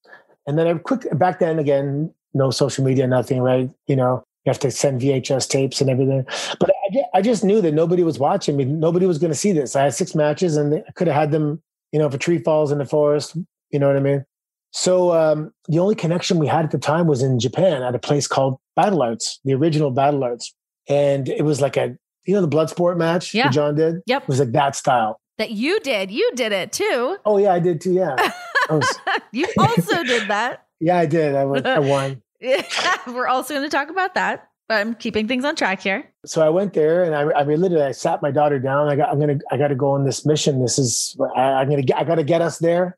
and 0.46 0.58
then 0.58 0.66
I 0.66 0.74
quick 0.74 1.06
back 1.16 1.38
then 1.38 1.58
again, 1.58 2.12
no 2.34 2.50
social 2.50 2.84
media, 2.84 3.06
nothing, 3.06 3.40
right? 3.40 3.70
You 3.87 3.96
know, 3.96 4.26
you 4.44 4.50
have 4.50 4.59
to 4.61 4.70
send 4.70 5.00
VHS 5.00 5.48
tapes 5.48 5.80
and 5.80 5.88
everything. 5.88 6.26
But 6.61 6.70
I, 6.70 7.18
I 7.18 7.22
just 7.22 7.44
knew 7.44 7.61
that 7.62 7.72
nobody 7.72 8.02
was 8.02 8.18
watching 8.18 8.57
me. 8.57 8.64
Nobody 8.64 9.07
was 9.07 9.18
going 9.18 9.33
to 9.33 9.38
see 9.38 9.52
this. 9.52 9.74
I 9.74 9.85
had 9.85 9.94
six 9.94 10.14
matches 10.14 10.57
and 10.57 10.74
I 10.74 10.92
could 10.92 11.07
have 11.07 11.16
had 11.16 11.30
them, 11.30 11.62
you 11.92 11.98
know, 11.98 12.07
if 12.07 12.14
a 12.14 12.18
tree 12.18 12.38
falls 12.38 12.70
in 12.70 12.78
the 12.78 12.85
forest, 12.85 13.37
you 13.70 13.78
know 13.78 13.87
what 13.87 13.96
I 13.96 14.00
mean? 14.00 14.24
So 14.72 15.12
um, 15.12 15.52
the 15.68 15.78
only 15.78 15.94
connection 15.94 16.38
we 16.38 16.46
had 16.46 16.64
at 16.64 16.72
the 16.72 16.78
time 16.78 17.07
was 17.07 17.22
in 17.22 17.38
Japan 17.38 17.83
at 17.83 17.94
a 17.94 17.98
place 17.98 18.26
called 18.26 18.59
Battle 18.76 19.02
Arts, 19.02 19.40
the 19.44 19.54
original 19.54 19.90
Battle 19.90 20.24
Arts. 20.24 20.52
And 20.88 21.28
it 21.28 21.42
was 21.42 21.61
like 21.61 21.76
a, 21.76 21.96
you 22.26 22.35
know, 22.35 22.40
the 22.40 22.46
blood 22.46 22.68
sport 22.68 22.98
match 22.98 23.33
yeah. 23.33 23.44
that 23.44 23.52
John 23.52 23.76
did? 23.76 24.02
Yep. 24.07 24.22
It 24.22 24.28
was 24.28 24.40
like 24.40 24.52
that 24.52 24.76
style. 24.76 25.20
That 25.38 25.52
you 25.52 25.80
did. 25.80 26.11
You 26.11 26.30
did 26.35 26.52
it 26.52 26.72
too. 26.72 27.16
Oh 27.24 27.38
yeah, 27.38 27.52
I 27.52 27.59
did 27.59 27.80
too. 27.80 27.92
Yeah. 27.92 28.16
Was, 28.70 28.98
you 29.33 29.46
also 29.59 30.04
did 30.04 30.28
that. 30.28 30.61
Yeah, 30.80 30.98
I 30.98 31.07
did. 31.07 31.35
I, 31.35 31.42
I 31.42 31.78
won. 31.78 32.20
We're 33.06 33.26
also 33.26 33.54
going 33.54 33.68
to 33.68 33.74
talk 33.74 33.90
about 33.90 34.14
that, 34.14 34.48
but 34.68 34.74
I'm 34.74 34.94
keeping 34.94 35.28
things 35.28 35.44
on 35.44 35.56
track 35.56 35.80
here. 35.80 36.10
So 36.26 36.42
I 36.42 36.48
went 36.48 36.72
there 36.72 37.04
and 37.04 37.14
I, 37.14 37.40
I 37.40 37.44
mean, 37.44 37.60
literally, 37.60 37.84
I 37.84 37.92
sat 37.92 38.22
my 38.22 38.30
daughter 38.30 38.58
down. 38.58 38.88
I 38.88 38.96
got, 38.96 39.10
I'm 39.10 39.20
gonna, 39.20 39.38
I 39.50 39.56
got 39.56 39.68
to 39.68 39.74
go 39.74 39.92
on 39.92 40.04
this 40.04 40.26
mission. 40.26 40.60
This 40.60 40.78
is, 40.78 41.16
I, 41.36 41.40
I'm 41.40 41.68
gonna 41.68 41.82
get, 41.82 41.98
I 41.98 42.04
got 42.04 42.16
to 42.16 42.24
get 42.24 42.42
us 42.42 42.58
there, 42.58 42.96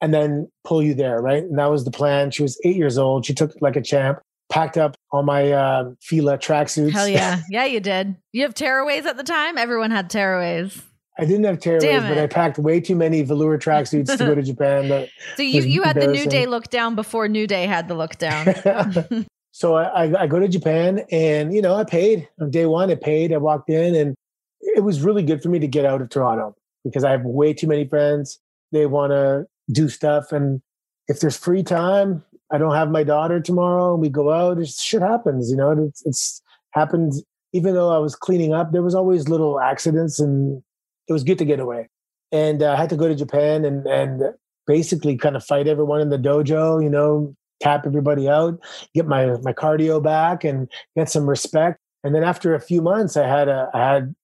and 0.00 0.12
then 0.12 0.50
pull 0.64 0.82
you 0.82 0.94
there, 0.94 1.20
right? 1.20 1.42
And 1.42 1.58
that 1.58 1.70
was 1.70 1.84
the 1.84 1.90
plan. 1.90 2.30
She 2.30 2.42
was 2.42 2.60
eight 2.64 2.76
years 2.76 2.98
old. 2.98 3.24
She 3.24 3.34
took 3.34 3.52
like 3.60 3.76
a 3.76 3.82
champ. 3.82 4.18
Packed 4.48 4.76
up 4.76 4.96
all 5.10 5.24
my 5.24 5.50
uh, 5.50 5.90
Fila 6.00 6.38
tracksuits. 6.38 6.92
Hell 6.92 7.08
yeah, 7.08 7.40
yeah, 7.50 7.64
you 7.64 7.80
did. 7.80 8.14
You 8.32 8.42
have 8.42 8.54
tearaways 8.54 9.04
at 9.04 9.16
the 9.16 9.24
time. 9.24 9.58
Everyone 9.58 9.90
had 9.90 10.08
tearaways. 10.08 10.82
I 11.18 11.24
didn't 11.24 11.44
have 11.44 11.58
tearaways, 11.58 12.08
but 12.08 12.18
I 12.18 12.26
packed 12.26 12.58
way 12.58 12.80
too 12.80 12.94
many 12.94 13.22
velour 13.22 13.58
tracksuits 13.58 14.16
to 14.16 14.24
go 14.24 14.34
to 14.34 14.42
Japan. 14.42 15.08
so 15.36 15.42
you, 15.42 15.62
you 15.62 15.82
had 15.82 15.96
the 15.96 16.08
New 16.08 16.26
Day 16.26 16.46
look 16.46 16.68
down 16.68 16.94
before 16.94 17.26
New 17.28 17.46
Day 17.46 17.66
had 17.66 17.88
the 17.88 17.94
look 17.94 18.18
down. 18.18 19.26
so 19.52 19.76
I, 19.76 20.04
I, 20.04 20.22
I, 20.22 20.26
go 20.26 20.38
to 20.38 20.48
Japan 20.48 21.04
and, 21.10 21.54
you 21.54 21.62
know, 21.62 21.74
I 21.74 21.84
paid 21.84 22.28
on 22.40 22.50
day 22.50 22.66
one. 22.66 22.90
I 22.90 22.96
paid. 22.96 23.32
I 23.32 23.38
walked 23.38 23.70
in 23.70 23.94
and 23.94 24.14
it 24.60 24.84
was 24.84 25.00
really 25.00 25.22
good 25.22 25.42
for 25.42 25.48
me 25.48 25.58
to 25.58 25.66
get 25.66 25.86
out 25.86 26.02
of 26.02 26.10
Toronto 26.10 26.54
because 26.84 27.02
I 27.02 27.12
have 27.12 27.22
way 27.22 27.54
too 27.54 27.66
many 27.66 27.86
friends. 27.86 28.38
They 28.72 28.84
want 28.84 29.12
to 29.12 29.46
do 29.72 29.88
stuff. 29.88 30.32
And 30.32 30.60
if 31.08 31.20
there's 31.20 31.36
free 31.36 31.62
time, 31.62 32.22
I 32.52 32.58
don't 32.58 32.74
have 32.74 32.90
my 32.90 33.04
daughter 33.04 33.40
tomorrow 33.40 33.94
and 33.94 34.02
we 34.02 34.10
go 34.10 34.30
out, 34.30 34.58
it's, 34.58 34.82
shit 34.82 35.02
happens, 35.02 35.50
you 35.50 35.56
know, 35.56 35.70
it's, 35.70 36.04
it's 36.04 36.42
happened. 36.72 37.14
Even 37.52 37.74
though 37.74 37.90
I 37.90 37.98
was 37.98 38.14
cleaning 38.14 38.52
up, 38.52 38.72
there 38.72 38.82
was 38.82 38.94
always 38.94 39.28
little 39.28 39.58
accidents 39.60 40.20
and 40.20 40.62
it 41.08 41.12
was 41.12 41.24
good 41.24 41.38
to 41.38 41.44
get 41.44 41.60
away. 41.60 41.88
And 42.32 42.62
uh, 42.62 42.72
I 42.72 42.76
had 42.76 42.90
to 42.90 42.96
go 42.96 43.08
to 43.08 43.14
Japan 43.14 43.64
and 43.64 43.86
and 43.86 44.34
basically 44.66 45.16
kind 45.16 45.36
of 45.36 45.44
fight 45.44 45.68
everyone 45.68 46.00
in 46.00 46.10
the 46.10 46.18
dojo, 46.18 46.82
you 46.82 46.90
know, 46.90 47.34
tap 47.60 47.86
everybody 47.86 48.28
out, 48.28 48.58
get 48.94 49.06
my 49.06 49.26
my 49.42 49.52
cardio 49.52 50.02
back, 50.02 50.44
and 50.44 50.68
get 50.96 51.08
some 51.08 51.28
respect. 51.28 51.78
And 52.04 52.14
then 52.14 52.24
after 52.24 52.54
a 52.54 52.60
few 52.60 52.82
months, 52.82 53.16
I 53.16 53.26
had 53.26 53.48
a 53.48 53.70
I 53.72 53.94
had 53.94 54.14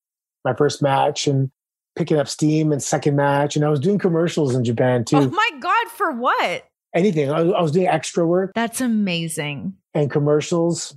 my 0.45 0.55
first 0.55 0.83
match 0.83 1.27
and 1.27 1.51
picking 1.97 2.17
up 2.17 2.29
steam 2.29 2.73
and 2.73 2.83
second 2.83 3.17
match, 3.17 3.57
and 3.57 3.65
I 3.65 3.69
was 3.69 3.81
doing 3.81 3.99
commercials 3.99 4.55
in 4.55 4.65
Japan 4.65 5.05
too. 5.05 5.17
Oh 5.17 5.31
my 5.31 5.51
god, 5.61 5.89
for 5.89 6.13
what? 6.13 6.65
Anything. 6.95 7.31
I, 7.31 7.39
I 7.39 7.63
was 7.63 7.73
doing 7.73 7.87
extra 7.87 8.27
work. 8.27 8.53
That's 8.55 8.81
amazing. 8.81 9.75
And 9.95 10.11
commercials. 10.11 10.97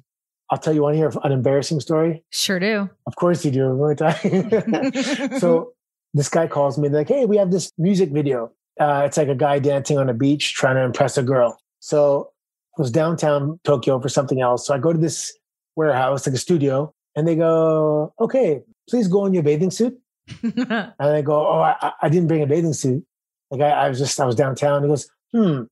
I'll 0.52 0.60
tell 0.60 0.74
you 0.74 0.84
one 0.84 0.94
here, 0.94 1.12
an 1.24 1.32
embarrassing 1.32 1.80
story. 1.80 2.24
Sure 2.30 2.60
do. 2.60 2.88
Of 3.08 3.16
course 3.16 3.44
you 3.44 3.50
do. 3.50 3.96
so 5.40 5.74
this 6.16 6.30
guy 6.30 6.48
calls 6.48 6.78
me 6.78 6.88
like, 6.88 7.10
"Hey, 7.10 7.26
we 7.26 7.38
have 7.38 7.52
this 7.52 7.72
music 7.78 8.10
video. 8.10 8.50
Uh, 8.80 9.04
it's 9.06 9.18
like 9.18 9.28
a 9.28 9.36
guy 9.36 9.60
dancing 9.60 9.98
on 9.98 10.10
a 10.10 10.14
beach 10.14 10.54
trying 10.56 10.76
to 10.76 10.82
impress 10.82 11.18
a 11.18 11.24
girl." 11.24 11.60
So 11.82 12.32
I 12.78 12.82
was 12.82 12.90
downtown 12.90 13.60
Tokyo 13.66 14.00
for 14.00 14.10
something 14.10 14.40
else. 14.40 14.66
So 14.66 14.74
I 14.74 14.80
go 14.80 14.94
to 14.94 14.98
this 14.98 15.38
warehouse, 15.76 16.26
like 16.26 16.34
a 16.34 16.40
studio, 16.40 16.94
and 17.16 17.28
they 17.28 17.36
go, 17.36 18.14
"Okay, 18.20 18.62
please 18.90 19.10
go 19.10 19.26
in 19.26 19.34
your 19.34 19.44
bathing 19.44 19.72
suit." 19.72 20.00
and 20.42 20.94
I 21.00 21.22
go, 21.22 21.48
"Oh, 21.48 21.60
I, 21.60 21.92
I, 22.02 22.10
didn't 22.10 22.30
bring 22.30 22.42
a 22.42 22.48
bathing 22.48 22.74
suit. 22.74 23.06
Like 23.52 23.62
I, 23.62 23.72
I 23.72 23.90
was 23.90 24.00
just 24.00 24.18
I 24.20 24.26
was 24.26 24.36
downtown." 24.36 24.84
He 24.84 24.88
goes, 24.88 25.10
"Hmm, 25.34 25.64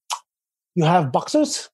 you 0.75 0.83
have 0.83 1.13
boxers?" 1.13 1.69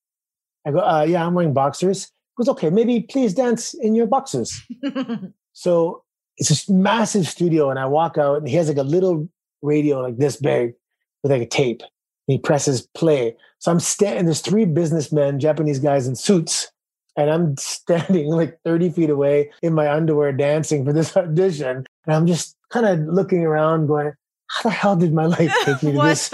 I 0.65 0.71
go, 0.71 0.79
uh, 0.79 1.05
"Yeah, 1.09 1.25
I'm 1.25 1.33
wearing 1.33 1.53
boxers." 1.53 2.05
He 2.05 2.43
goes, 2.43 2.49
"Okay, 2.49 2.69
maybe 2.69 3.01
please 3.01 3.33
dance 3.33 3.73
in 3.73 3.95
your 3.95 4.05
boxers." 4.05 4.61
so 5.53 6.03
it's 6.39 6.49
this 6.49 6.69
massive 6.69 7.27
studio, 7.27 7.69
and 7.69 7.77
I 7.77 7.85
walk 7.85 8.17
out, 8.17 8.37
and 8.37 8.47
he 8.47 8.55
has 8.55 8.69
like 8.69 8.77
a 8.77 8.83
little 8.83 9.29
radio 9.61 9.99
like 9.99 10.17
this 10.17 10.37
big 10.37 10.73
with 11.21 11.31
like 11.31 11.41
a 11.41 11.45
tape. 11.45 11.81
And 11.81 12.33
he 12.33 12.37
presses 12.39 12.87
play. 12.95 13.35
So 13.59 13.71
I'm 13.71 13.79
standing. 13.79 14.25
There's 14.25 14.41
three 14.41 14.65
businessmen, 14.65 15.39
Japanese 15.39 15.79
guys 15.79 16.07
in 16.07 16.15
suits, 16.15 16.71
and 17.17 17.29
I'm 17.29 17.57
standing 17.59 18.27
like 18.29 18.57
30 18.63 18.89
feet 18.91 19.09
away 19.09 19.51
in 19.61 19.73
my 19.73 19.91
underwear 19.91 20.31
dancing 20.31 20.85
for 20.85 20.93
this 20.93 21.15
audition. 21.17 21.85
And 22.05 22.15
I'm 22.15 22.25
just 22.25 22.55
kind 22.69 22.85
of 22.85 22.99
looking 23.13 23.43
around, 23.43 23.87
going, 23.87 24.13
"How 24.47 24.63
the 24.63 24.69
hell 24.69 24.95
did 24.95 25.13
my 25.13 25.25
life 25.37 25.53
take 25.65 25.83
me 25.83 25.91
to 25.91 26.01
this 26.01 26.29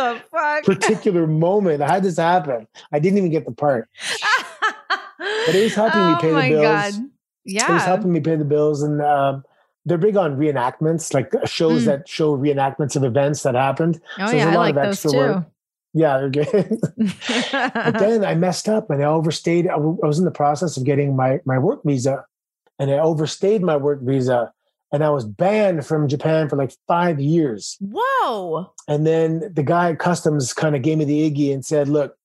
particular 0.64 1.26
moment? 1.26 1.82
How 1.82 1.96
did 1.96 2.04
this 2.04 2.18
happen? 2.18 2.68
I 2.92 3.00
didn't 3.00 3.18
even 3.18 3.32
get 3.32 3.46
the 3.46 3.54
part." 3.54 3.90
but 5.18 5.56
it 5.56 5.64
was 5.64 5.74
helping 5.74 6.02
oh 6.02 6.14
me 6.14 6.22
pay 6.22 6.32
the 6.32 6.56
bills. 6.56 6.62
God. 6.62 7.10
Yeah, 7.48 7.72
it 7.72 7.74
was 7.74 7.84
helping 7.84 8.12
me 8.12 8.20
pay 8.20 8.36
the 8.36 8.46
bills, 8.46 8.84
and 8.84 9.02
um, 9.02 9.44
they're 9.86 9.98
big 9.98 10.18
on 10.18 10.38
reenactments, 10.38 11.14
like 11.14 11.34
uh, 11.36 11.46
shows 11.46 11.84
mm. 11.84 11.86
that 11.86 12.10
show 12.10 12.36
reenactments 12.36 12.96
of 12.96 13.04
events 13.04 13.44
that 13.44 13.56
happened. 13.56 14.02
Oh 14.20 14.28
so 14.28 14.36
yeah, 14.36 14.50
I 14.50 14.56
like 14.56 14.76
those 14.76 15.02
too. 15.02 15.16
Work. 15.16 15.46
Yeah, 15.94 16.18
they're 16.18 16.30
good. 16.30 16.80
but 17.52 17.98
then 18.00 18.26
I 18.26 18.36
messed 18.36 18.68
up 18.68 18.90
and 18.90 19.02
I 19.02 19.06
overstayed. 19.06 19.68
I 19.68 19.78
was 19.78 20.20
in 20.20 20.26
the 20.26 20.32
process 20.32 20.76
of 20.76 20.84
getting 20.84 21.16
my 21.16 21.40
my 21.46 21.58
work 21.58 21.82
visa, 21.86 22.26
and 22.80 22.92
I 22.92 22.96
overstayed 22.96 23.62
my 23.62 23.78
work 23.78 24.02
visa, 24.02 24.52
and 24.92 25.04
I 25.04 25.10
was 25.10 25.24
banned 25.24 25.86
from 25.86 26.08
Japan 26.08 26.50
for 26.50 26.56
like 26.56 26.74
five 26.88 27.20
years. 27.20 27.78
Whoa! 27.80 28.72
And 28.88 29.06
then 29.06 29.52
the 29.54 29.64
guy 29.64 29.92
at 29.92 30.00
customs 30.00 30.52
kind 30.52 30.76
of 30.76 30.82
gave 30.82 30.98
me 30.98 31.06
the 31.06 31.32
iggy 31.32 31.54
and 31.54 31.64
said, 31.64 31.90
"Look, 31.90 32.18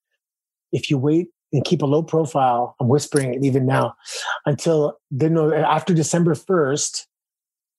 if 0.72 0.90
you 0.90 0.98
wait 0.98 1.28
and 1.52 1.64
keep 1.64 1.82
a 1.82 1.86
low 1.86 2.02
profile, 2.02 2.74
I'm 2.80 2.88
whispering 2.88 3.34
it 3.34 3.44
even 3.44 3.66
now, 3.66 3.94
until 4.46 4.98
then 5.10 5.36
after 5.36 5.92
December 5.92 6.34
first, 6.34 7.06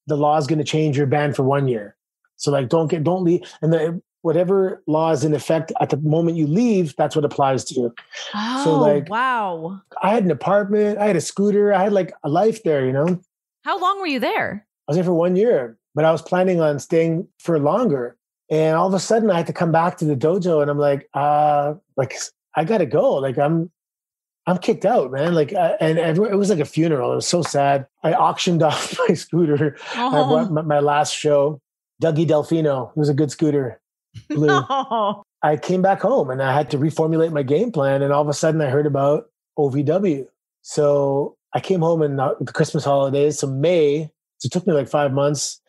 the 0.08 0.18
law 0.18 0.38
is 0.38 0.48
going 0.48 0.60
to 0.60 0.66
change 0.66 0.98
your 0.98 1.08
ban 1.08 1.34
for 1.34 1.44
one 1.44 1.68
year. 1.68 1.96
So 2.38 2.52
like, 2.52 2.70
don't 2.70 2.88
get, 2.88 3.04
don't 3.04 3.24
leave. 3.24 3.42
And 3.62 3.72
the, 3.72 4.02
whatever 4.22 4.84
law 4.88 5.12
is 5.12 5.24
in 5.24 5.34
effect 5.34 5.72
at 5.80 5.90
the 5.90 5.98
moment 5.98 6.38
you 6.38 6.48
leave, 6.48 6.96
that's 6.96 7.16
what 7.16 7.26
applies 7.26 7.64
to 7.66 7.76
you. 7.76 7.94
Oh, 8.34 8.64
so 8.64 8.80
like, 8.80 9.10
wow. 9.10 9.82
I 10.02 10.14
had 10.14 10.24
an 10.24 10.32
apartment, 10.32 11.00
I 11.00 11.08
had 11.08 11.16
a 11.16 11.22
scooter, 11.22 11.74
I 11.74 11.84
had 11.84 11.94
like 11.94 12.14
a 12.24 12.30
life 12.30 12.64
there, 12.64 12.86
you 12.86 12.92
know? 12.92 13.20
How 13.64 13.80
long 13.80 14.00
were 14.00 14.08
you 14.08 14.20
there? 14.20 14.66
I 14.88 14.92
was 14.92 14.98
there 14.98 15.04
for 15.04 15.14
one 15.14 15.36
year, 15.36 15.78
but 15.96 16.06
I 16.06 16.12
was 16.12 16.22
planning 16.22 16.62
on 16.62 16.80
staying 16.80 17.28
for 17.40 17.60
longer. 17.60 18.18
And 18.50 18.76
all 18.76 18.88
of 18.88 18.94
a 18.94 19.00
sudden 19.00 19.32
I 19.32 19.38
had 19.38 19.48
to 19.48 19.54
come 19.54 19.72
back 19.72 19.98
to 19.98 20.06
the 20.06 20.16
dojo 20.16 20.62
and 20.62 20.70
I'm 20.70 20.80
like, 20.80 21.08
uh, 21.14 21.76
like 21.96 22.16
I 22.56 22.64
gotta 22.64 22.86
go. 22.86 23.16
Like 23.16 23.38
I'm, 23.38 23.72
I'm 24.48 24.58
kicked 24.58 24.86
out, 24.86 25.12
man. 25.12 25.34
Like, 25.34 25.54
uh, 25.54 25.76
and, 25.80 26.00
everyone, 26.00 26.34
it 26.34 26.38
was 26.38 26.50
like 26.50 26.60
a 26.60 26.66
funeral. 26.66 27.12
It 27.12 27.16
was 27.16 27.28
so 27.28 27.44
sad. 27.44 27.86
I 28.04 28.14
auctioned 28.14 28.64
off 28.64 28.98
my 29.08 29.14
scooter 29.14 29.78
oh. 29.96 30.40
at 30.40 30.52
my, 30.52 30.62
my, 30.62 30.80
last 30.80 31.16
show. 31.16 31.62
Dougie 32.02 32.28
Delfino. 32.28 32.90
It 32.90 32.98
was 32.98 33.10
a 33.10 33.14
good 33.14 33.32
scooter. 33.32 33.80
Blue. 34.30 34.48
No. 34.48 35.24
I 35.44 35.58
came 35.58 35.82
back 35.82 36.02
home 36.02 36.30
and 36.30 36.42
I 36.42 36.54
had 36.54 36.70
to 36.72 36.78
reformulate 36.78 37.32
my 37.32 37.44
game 37.44 37.72
plan. 37.72 38.02
And 38.02 38.12
all 38.12 38.22
of 38.22 38.28
a 38.28 38.34
sudden, 38.34 38.62
I 38.62 38.70
heard 38.70 38.86
about 38.86 39.30
OVW. 39.58 40.26
So 40.64 41.38
I 41.54 41.60
came 41.60 41.82
home 41.82 42.02
in 42.02 42.18
the 42.18 42.52
Christmas 42.54 42.84
holidays. 42.84 43.40
So 43.40 43.48
May. 43.48 44.10
So 44.40 44.48
it 44.48 44.52
took 44.52 44.66
me 44.66 44.74
like 44.74 44.90
five 44.90 45.14
months 45.14 45.61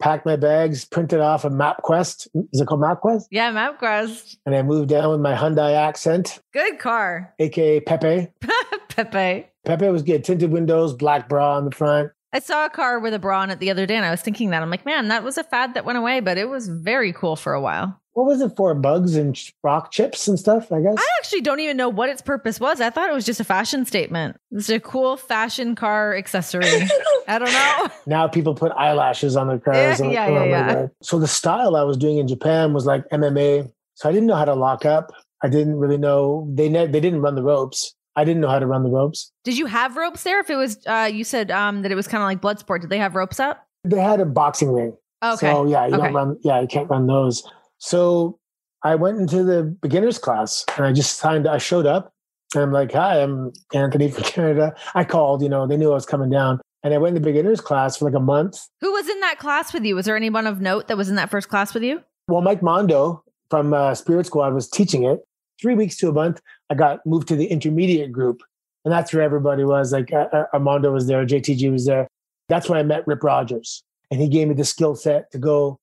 packed 0.00 0.26
my 0.26 0.36
bags, 0.36 0.84
printed 0.84 1.20
off 1.20 1.44
a 1.44 1.50
MapQuest. 1.50 2.28
Is 2.52 2.60
it 2.60 2.66
called 2.66 2.80
MapQuest? 2.80 3.24
Yeah, 3.30 3.52
MapQuest. 3.52 4.36
And 4.46 4.54
I 4.54 4.62
moved 4.62 4.88
down 4.88 5.10
with 5.10 5.20
my 5.20 5.34
Hyundai 5.34 5.74
Accent. 5.74 6.40
Good 6.52 6.78
car. 6.78 7.34
AKA 7.38 7.80
Pepe. 7.80 8.28
Pepe. 8.88 9.46
Pepe 9.64 9.88
was 9.88 10.02
good. 10.02 10.24
Tinted 10.24 10.50
windows, 10.50 10.92
black 10.92 11.28
bra 11.28 11.56
on 11.56 11.64
the 11.64 11.70
front. 11.70 12.10
I 12.32 12.40
saw 12.40 12.66
a 12.66 12.70
car 12.70 12.98
with 12.98 13.14
a 13.14 13.18
bra 13.18 13.40
on 13.40 13.50
it 13.50 13.60
the 13.60 13.70
other 13.70 13.86
day 13.86 13.94
and 13.94 14.04
I 14.04 14.10
was 14.10 14.20
thinking 14.20 14.50
that. 14.50 14.62
I'm 14.62 14.70
like, 14.70 14.84
man, 14.84 15.08
that 15.08 15.22
was 15.22 15.38
a 15.38 15.44
fad 15.44 15.74
that 15.74 15.84
went 15.84 15.98
away, 15.98 16.20
but 16.20 16.36
it 16.36 16.48
was 16.48 16.68
very 16.68 17.12
cool 17.12 17.36
for 17.36 17.52
a 17.52 17.60
while 17.60 18.00
what 18.14 18.26
was 18.26 18.40
it 18.40 18.56
for? 18.56 18.74
Bugs 18.74 19.16
and 19.16 19.38
rock 19.62 19.90
chips 19.90 20.26
and 20.26 20.38
stuff, 20.38 20.72
I 20.72 20.80
guess. 20.80 20.94
I 20.96 21.08
actually 21.18 21.42
don't 21.42 21.60
even 21.60 21.76
know 21.76 21.88
what 21.88 22.08
its 22.08 22.22
purpose 22.22 22.58
was. 22.58 22.80
I 22.80 22.90
thought 22.90 23.08
it 23.10 23.12
was 23.12 23.26
just 23.26 23.40
a 23.40 23.44
fashion 23.44 23.84
statement. 23.84 24.36
It's 24.52 24.70
a 24.70 24.80
cool 24.80 25.16
fashion 25.16 25.74
car 25.74 26.16
accessory. 26.16 26.64
I 27.28 27.38
don't 27.38 27.52
know. 27.52 27.88
Now 28.06 28.28
people 28.28 28.54
put 28.54 28.72
eyelashes 28.72 29.36
on 29.36 29.48
their 29.48 29.58
cars. 29.58 30.00
Yeah, 30.00 30.06
yeah, 30.10 30.28
yeah, 30.28 30.44
yeah. 30.46 30.86
So 31.02 31.18
the 31.18 31.26
style 31.26 31.76
I 31.76 31.82
was 31.82 31.96
doing 31.96 32.18
in 32.18 32.28
Japan 32.28 32.72
was 32.72 32.86
like 32.86 33.08
MMA. 33.10 33.70
So 33.94 34.08
I 34.08 34.12
didn't 34.12 34.28
know 34.28 34.36
how 34.36 34.44
to 34.44 34.54
lock 34.54 34.84
up. 34.84 35.12
I 35.42 35.48
didn't 35.48 35.76
really 35.76 35.98
know 35.98 36.48
they 36.54 36.68
ne- 36.68 36.86
they 36.86 37.00
didn't 37.00 37.20
run 37.20 37.34
the 37.34 37.42
ropes. 37.42 37.94
I 38.16 38.24
didn't 38.24 38.40
know 38.40 38.48
how 38.48 38.60
to 38.60 38.66
run 38.66 38.84
the 38.84 38.90
ropes. 38.90 39.32
Did 39.42 39.58
you 39.58 39.66
have 39.66 39.96
ropes 39.96 40.22
there? 40.22 40.38
If 40.38 40.48
it 40.48 40.54
was, 40.54 40.78
uh, 40.86 41.10
you 41.12 41.24
said 41.24 41.50
um, 41.50 41.82
that 41.82 41.90
it 41.90 41.96
was 41.96 42.06
kind 42.06 42.22
of 42.22 42.26
like 42.26 42.40
blood 42.40 42.60
sport. 42.60 42.82
Did 42.82 42.90
they 42.90 42.98
have 42.98 43.16
ropes 43.16 43.40
up? 43.40 43.66
They 43.82 43.98
had 43.98 44.20
a 44.20 44.24
boxing 44.24 44.70
ring. 44.72 44.96
Okay. 45.22 45.50
So 45.50 45.66
yeah, 45.66 45.86
you 45.86 45.94
okay. 45.94 46.04
don't 46.04 46.14
run. 46.14 46.38
Yeah, 46.42 46.60
you 46.60 46.68
can't 46.68 46.88
run 46.88 47.06
those. 47.06 47.42
So 47.84 48.38
I 48.82 48.94
went 48.94 49.18
into 49.18 49.44
the 49.44 49.62
beginners 49.62 50.16
class 50.16 50.64
and 50.78 50.86
I 50.86 50.92
just 50.92 51.18
signed, 51.18 51.46
I 51.46 51.58
showed 51.58 51.84
up 51.84 52.14
and 52.54 52.62
I'm 52.62 52.72
like, 52.72 52.92
hi, 52.92 53.22
I'm 53.22 53.52
Anthony 53.74 54.10
from 54.10 54.22
Canada. 54.24 54.74
I 54.94 55.04
called, 55.04 55.42
you 55.42 55.50
know, 55.50 55.66
they 55.66 55.76
knew 55.76 55.90
I 55.90 55.94
was 55.94 56.06
coming 56.06 56.30
down. 56.30 56.62
And 56.82 56.94
I 56.94 56.98
went 56.98 57.14
in 57.14 57.22
the 57.22 57.28
beginners 57.28 57.60
class 57.60 57.98
for 57.98 58.06
like 58.06 58.14
a 58.14 58.20
month. 58.20 58.58
Who 58.80 58.90
was 58.90 59.06
in 59.06 59.20
that 59.20 59.38
class 59.38 59.74
with 59.74 59.84
you? 59.84 59.96
Was 59.96 60.06
there 60.06 60.16
anyone 60.16 60.46
of 60.46 60.62
note 60.62 60.88
that 60.88 60.96
was 60.96 61.10
in 61.10 61.16
that 61.16 61.28
first 61.28 61.50
class 61.50 61.74
with 61.74 61.82
you? 61.82 62.00
Well, 62.26 62.40
Mike 62.40 62.62
Mondo 62.62 63.22
from 63.50 63.74
uh, 63.74 63.94
Spirit 63.94 64.24
Squad 64.24 64.54
was 64.54 64.66
teaching 64.66 65.04
it. 65.04 65.20
Three 65.60 65.74
weeks 65.74 65.98
to 65.98 66.08
a 66.08 66.12
month, 66.12 66.40
I 66.70 66.76
got 66.76 67.04
moved 67.04 67.28
to 67.28 67.36
the 67.36 67.46
intermediate 67.46 68.12
group. 68.12 68.40
And 68.86 68.92
that's 68.92 69.12
where 69.12 69.22
everybody 69.22 69.64
was. 69.64 69.92
Like 69.92 70.10
uh, 70.10 70.28
uh 70.32 70.44
Armando 70.54 70.90
was 70.90 71.06
there, 71.06 71.26
JTG 71.26 71.70
was 71.70 71.84
there. 71.84 72.08
That's 72.48 72.66
when 72.66 72.78
I 72.78 72.82
met 72.82 73.06
Rip 73.06 73.22
Rogers. 73.22 73.82
And 74.10 74.22
he 74.22 74.28
gave 74.28 74.48
me 74.48 74.54
the 74.54 74.64
skill 74.64 74.94
set 74.94 75.30
to 75.32 75.38
go 75.38 75.78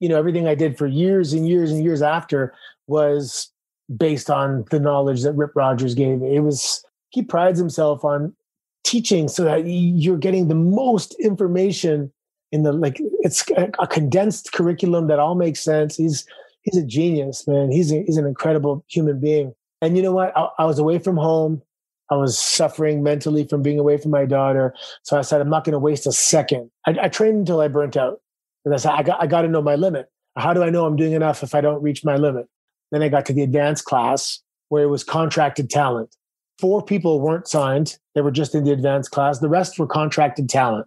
you 0.00 0.08
know, 0.08 0.18
everything 0.18 0.46
I 0.46 0.54
did 0.54 0.76
for 0.76 0.86
years 0.86 1.32
and 1.32 1.48
years 1.48 1.70
and 1.70 1.82
years 1.82 2.02
after 2.02 2.54
was 2.86 3.50
based 3.96 4.30
on 4.30 4.64
the 4.70 4.80
knowledge 4.80 5.22
that 5.22 5.32
Rip 5.32 5.52
Rogers 5.54 5.94
gave. 5.94 6.20
Me 6.20 6.36
it 6.36 6.40
was 6.40 6.84
he 7.10 7.22
prides 7.22 7.58
himself 7.58 8.04
on 8.04 8.34
teaching 8.84 9.28
so 9.28 9.44
that 9.44 9.66
you're 9.66 10.18
getting 10.18 10.48
the 10.48 10.54
most 10.54 11.14
information 11.20 12.12
in 12.52 12.62
the 12.62 12.72
like 12.72 13.00
it's 13.20 13.44
a, 13.56 13.86
condensed 13.86 14.52
curriculum 14.52 15.08
that 15.08 15.18
all 15.18 15.34
makes 15.34 15.60
sense. 15.60 15.96
He's 15.96 16.26
he's 16.62 16.76
a 16.76 16.86
genius, 16.86 17.46
man. 17.46 17.70
He's 17.70 17.92
a, 17.92 18.02
he's 18.02 18.16
an 18.16 18.26
incredible 18.26 18.84
human 18.88 19.20
being. 19.20 19.54
And 19.82 19.96
you 19.96 20.02
know 20.02 20.12
what? 20.12 20.36
I, 20.36 20.48
I 20.58 20.64
was 20.64 20.78
away 20.78 20.98
from 20.98 21.16
home. 21.16 21.62
I 22.10 22.14
was 22.14 22.38
suffering 22.38 23.02
mentally 23.02 23.44
from 23.44 23.62
being 23.62 23.78
away 23.78 23.98
from 23.98 24.12
my 24.12 24.26
daughter. 24.26 24.74
So 25.02 25.18
I 25.18 25.22
said, 25.22 25.40
I'm 25.40 25.50
not 25.50 25.64
going 25.64 25.72
to 25.72 25.78
waste 25.78 26.06
a 26.06 26.12
second. 26.12 26.70
I, 26.86 26.96
I, 27.02 27.08
trained 27.08 27.38
until 27.38 27.60
I 27.60 27.66
burnt 27.66 27.96
out. 27.96 28.20
And 28.66 28.74
I 28.74 28.78
said, 28.78 28.92
I 28.92 29.02
got, 29.04 29.22
I 29.22 29.26
got 29.26 29.42
to 29.42 29.48
know 29.48 29.62
my 29.62 29.76
limit. 29.76 30.10
How 30.36 30.52
do 30.52 30.62
I 30.62 30.70
know 30.70 30.84
I'm 30.84 30.96
doing 30.96 31.12
enough 31.12 31.42
if 31.42 31.54
I 31.54 31.60
don't 31.60 31.82
reach 31.82 32.04
my 32.04 32.16
limit? 32.16 32.46
Then 32.90 33.02
I 33.02 33.08
got 33.08 33.24
to 33.26 33.32
the 33.32 33.42
advanced 33.42 33.84
class 33.84 34.40
where 34.68 34.82
it 34.82 34.88
was 34.88 35.04
contracted 35.04 35.70
talent. 35.70 36.14
Four 36.58 36.82
people 36.82 37.20
weren't 37.20 37.46
signed. 37.46 37.96
They 38.14 38.22
were 38.22 38.32
just 38.32 38.54
in 38.54 38.64
the 38.64 38.72
advanced 38.72 39.12
class. 39.12 39.38
The 39.38 39.48
rest 39.48 39.78
were 39.78 39.86
contracted 39.86 40.48
talent. 40.48 40.86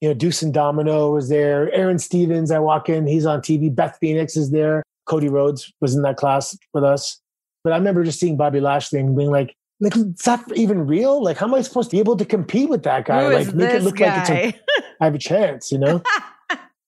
You 0.00 0.08
know, 0.08 0.14
Deuce 0.14 0.42
and 0.42 0.52
Domino 0.52 1.12
was 1.12 1.28
there. 1.28 1.72
Aaron 1.72 2.00
Stevens, 2.00 2.50
I 2.50 2.58
walk 2.58 2.88
in, 2.88 3.06
he's 3.06 3.24
on 3.24 3.40
TV. 3.40 3.72
Beth 3.72 3.96
Phoenix 4.00 4.36
is 4.36 4.50
there. 4.50 4.82
Cody 5.06 5.28
Rhodes 5.28 5.72
was 5.80 5.94
in 5.94 6.02
that 6.02 6.16
class 6.16 6.56
with 6.74 6.82
us. 6.82 7.20
But 7.62 7.72
I 7.72 7.76
remember 7.76 8.02
just 8.02 8.18
seeing 8.18 8.36
Bobby 8.36 8.58
Lashley 8.58 8.98
and 8.98 9.16
being 9.16 9.30
like, 9.30 9.54
like, 9.78 9.96
is 9.96 10.22
that 10.24 10.44
even 10.54 10.86
real? 10.86 11.22
Like, 11.22 11.38
how 11.38 11.46
am 11.46 11.54
I 11.54 11.62
supposed 11.62 11.90
to 11.90 11.96
be 11.96 12.00
able 12.00 12.16
to 12.16 12.24
compete 12.24 12.68
with 12.68 12.82
that 12.82 13.04
guy? 13.04 13.24
Who 13.24 13.32
like, 13.32 13.54
make 13.54 13.70
it 13.70 13.82
look 13.82 13.96
guy? 13.96 14.16
like 14.16 14.30
it's 14.30 14.58
a, 14.58 14.60
I 15.00 15.04
have 15.04 15.14
a 15.14 15.18
chance, 15.18 15.70
you 15.70 15.78
know? 15.78 16.02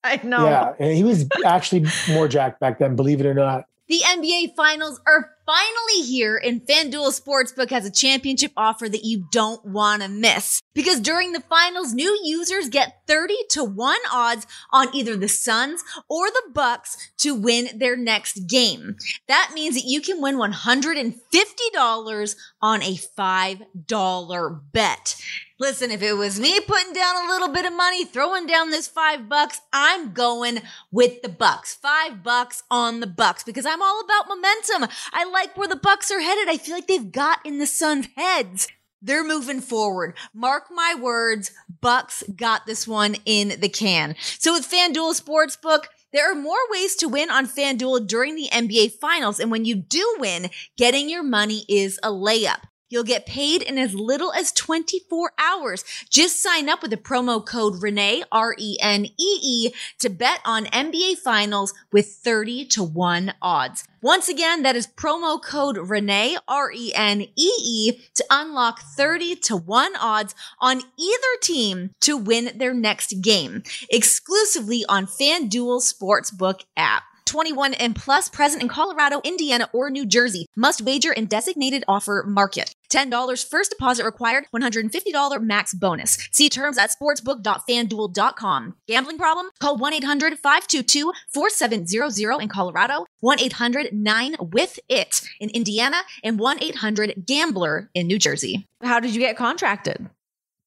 I 0.21 0.21
know. 0.23 0.45
Yeah. 0.45 0.73
And 0.79 0.95
he 0.95 1.03
was 1.03 1.27
actually 1.43 1.85
more 2.09 2.27
jacked 2.27 2.59
back 2.59 2.79
then, 2.79 2.95
believe 2.95 3.19
it 3.19 3.25
or 3.25 3.33
not. 3.33 3.65
The 3.87 4.01
NBA 4.03 4.55
finals 4.55 4.99
are 5.05 5.29
finally 5.45 6.01
here 6.01 6.41
and 6.43 6.65
FanDuel 6.65 7.21
Sportsbook 7.21 7.69
has 7.69 7.85
a 7.85 7.91
championship 7.91 8.51
offer 8.57 8.89
that 8.89 9.03
you 9.03 9.27
don't 9.31 9.63
want 9.63 10.01
to 10.01 10.07
miss. 10.07 10.59
Because 10.73 10.99
during 10.99 11.33
the 11.33 11.41
finals, 11.41 11.93
new 11.93 12.19
users 12.23 12.67
get 12.67 13.01
30 13.07 13.35
to 13.51 13.63
1 13.63 13.97
odds 14.11 14.47
on 14.71 14.93
either 14.95 15.15
the 15.15 15.27
Suns 15.27 15.83
or 16.09 16.29
the 16.29 16.49
Bucks 16.51 17.11
to 17.19 17.35
win 17.35 17.69
their 17.77 17.95
next 17.95 18.47
game. 18.47 18.95
That 19.27 19.51
means 19.53 19.75
that 19.75 19.85
you 19.85 20.01
can 20.01 20.19
win 20.19 20.37
$150 20.37 22.35
on 22.61 22.81
a 22.81 22.95
$5 22.95 24.61
bet. 24.73 25.15
Listen, 25.57 25.89
if 25.89 26.01
it 26.01 26.13
was 26.13 26.37
me 26.37 26.59
putting 26.59 26.91
down 26.91 27.15
a 27.15 27.29
little 27.29 27.47
bit 27.47 27.65
of 27.65 27.71
money, 27.71 28.03
throwing 28.03 28.45
down 28.45 28.71
this 28.71 28.89
five 28.89 29.29
bucks, 29.29 29.61
I'm 29.71 30.11
going 30.11 30.61
with 30.91 31.21
the 31.21 31.29
Bucks. 31.29 31.73
Five 31.73 32.23
bucks 32.23 32.63
on 32.69 32.99
the 32.99 33.07
Bucks 33.07 33.41
because 33.41 33.65
I'm 33.65 33.81
all 33.81 34.01
about 34.03 34.27
momentum. 34.27 34.89
I 35.13 35.23
like 35.23 35.55
where 35.55 35.69
the 35.69 35.77
Bucks 35.77 36.11
are 36.11 36.19
headed. 36.19 36.49
I 36.49 36.57
feel 36.57 36.75
like 36.75 36.87
they've 36.87 37.09
got 37.09 37.39
in 37.45 37.59
the 37.59 37.67
Suns' 37.67 38.09
heads. 38.17 38.67
They're 39.01 39.23
moving 39.23 39.61
forward. 39.61 40.17
Mark 40.33 40.65
my 40.71 40.93
words, 40.99 41.51
Bucks 41.79 42.23
got 42.35 42.65
this 42.65 42.85
one 42.85 43.15
in 43.23 43.57
the 43.61 43.69
can. 43.69 44.15
So 44.19 44.51
with 44.51 44.69
FanDuel 44.69 45.17
Sportsbook, 45.21 45.85
there 46.11 46.29
are 46.29 46.35
more 46.35 46.57
ways 46.69 46.97
to 46.97 47.07
win 47.07 47.31
on 47.31 47.47
FanDuel 47.47 48.07
during 48.07 48.35
the 48.35 48.49
NBA 48.51 48.91
Finals. 48.99 49.39
And 49.39 49.51
when 49.51 49.63
you 49.63 49.75
do 49.75 50.17
win, 50.19 50.49
getting 50.75 51.07
your 51.07 51.23
money 51.23 51.63
is 51.69 51.97
a 52.03 52.09
layup. 52.09 52.59
You'll 52.87 53.03
get 53.03 53.25
paid 53.25 53.63
in 53.63 53.79
as 53.79 53.95
little 53.95 54.31
as 54.33 54.51
24 54.51 55.31
hours. 55.39 55.83
Just 56.09 56.41
sign 56.41 56.69
up 56.69 56.83
with 56.83 56.91
the 56.91 56.97
promo 56.97 57.43
code 57.43 57.81
Renee, 57.81 58.23
R-E-N-E-E, 58.31 59.71
to 59.99 60.09
bet 60.09 60.39
on 60.45 60.65
NBA 60.65 61.17
finals 61.17 61.73
with 61.91 62.07
30 62.07 62.65
to 62.67 62.83
1 62.83 63.33
odds. 63.41 63.85
Once 64.03 64.29
again, 64.29 64.61
that 64.61 64.75
is 64.75 64.85
promo 64.85 65.41
code 65.41 65.77
Renee, 65.77 66.37
R-E-N-E-E, 66.47 67.91
to 68.13 68.25
unlock 68.29 68.81
30 68.81 69.35
to 69.37 69.57
1 69.57 69.95
odds 69.95 70.35
on 70.59 70.81
either 70.97 71.39
team 71.41 71.89
to 72.01 72.15
win 72.15 72.51
their 72.55 72.75
next 72.75 73.19
game, 73.21 73.63
exclusively 73.89 74.85
on 74.87 75.07
FanDuel 75.07 75.81
Sportsbook 75.81 76.65
app. 76.77 77.03
21 77.25 77.73
and 77.75 77.95
plus 77.95 78.27
present 78.29 78.61
in 78.61 78.67
Colorado, 78.67 79.21
Indiana, 79.23 79.69
or 79.73 79.89
New 79.89 80.05
Jersey. 80.05 80.45
Must 80.55 80.81
wager 80.81 81.11
in 81.11 81.25
designated 81.25 81.83
offer 81.87 82.23
market. 82.27 82.75
$10 82.89 83.49
first 83.49 83.71
deposit 83.71 84.05
required, 84.05 84.45
$150 84.55 85.43
max 85.43 85.73
bonus. 85.73 86.29
See 86.31 86.47
terms 86.49 86.77
at 86.77 86.91
sportsbook.fanduel.com. 86.91 88.75
Gambling 88.87 89.17
problem? 89.17 89.47
Call 89.59 89.79
1-800-522-4700 89.79 92.41
in 92.41 92.47
Colorado, 92.47 93.05
1-800-9-WITH-IT 93.23 95.21
in 95.39 95.49
Indiana, 95.49 95.97
and 96.23 96.39
1-800-GAMBLER 96.39 97.89
in 97.93 98.07
New 98.07 98.19
Jersey. 98.19 98.65
How 98.81 98.99
did 98.99 99.13
you 99.13 99.19
get 99.19 99.37
contracted? 99.37 100.09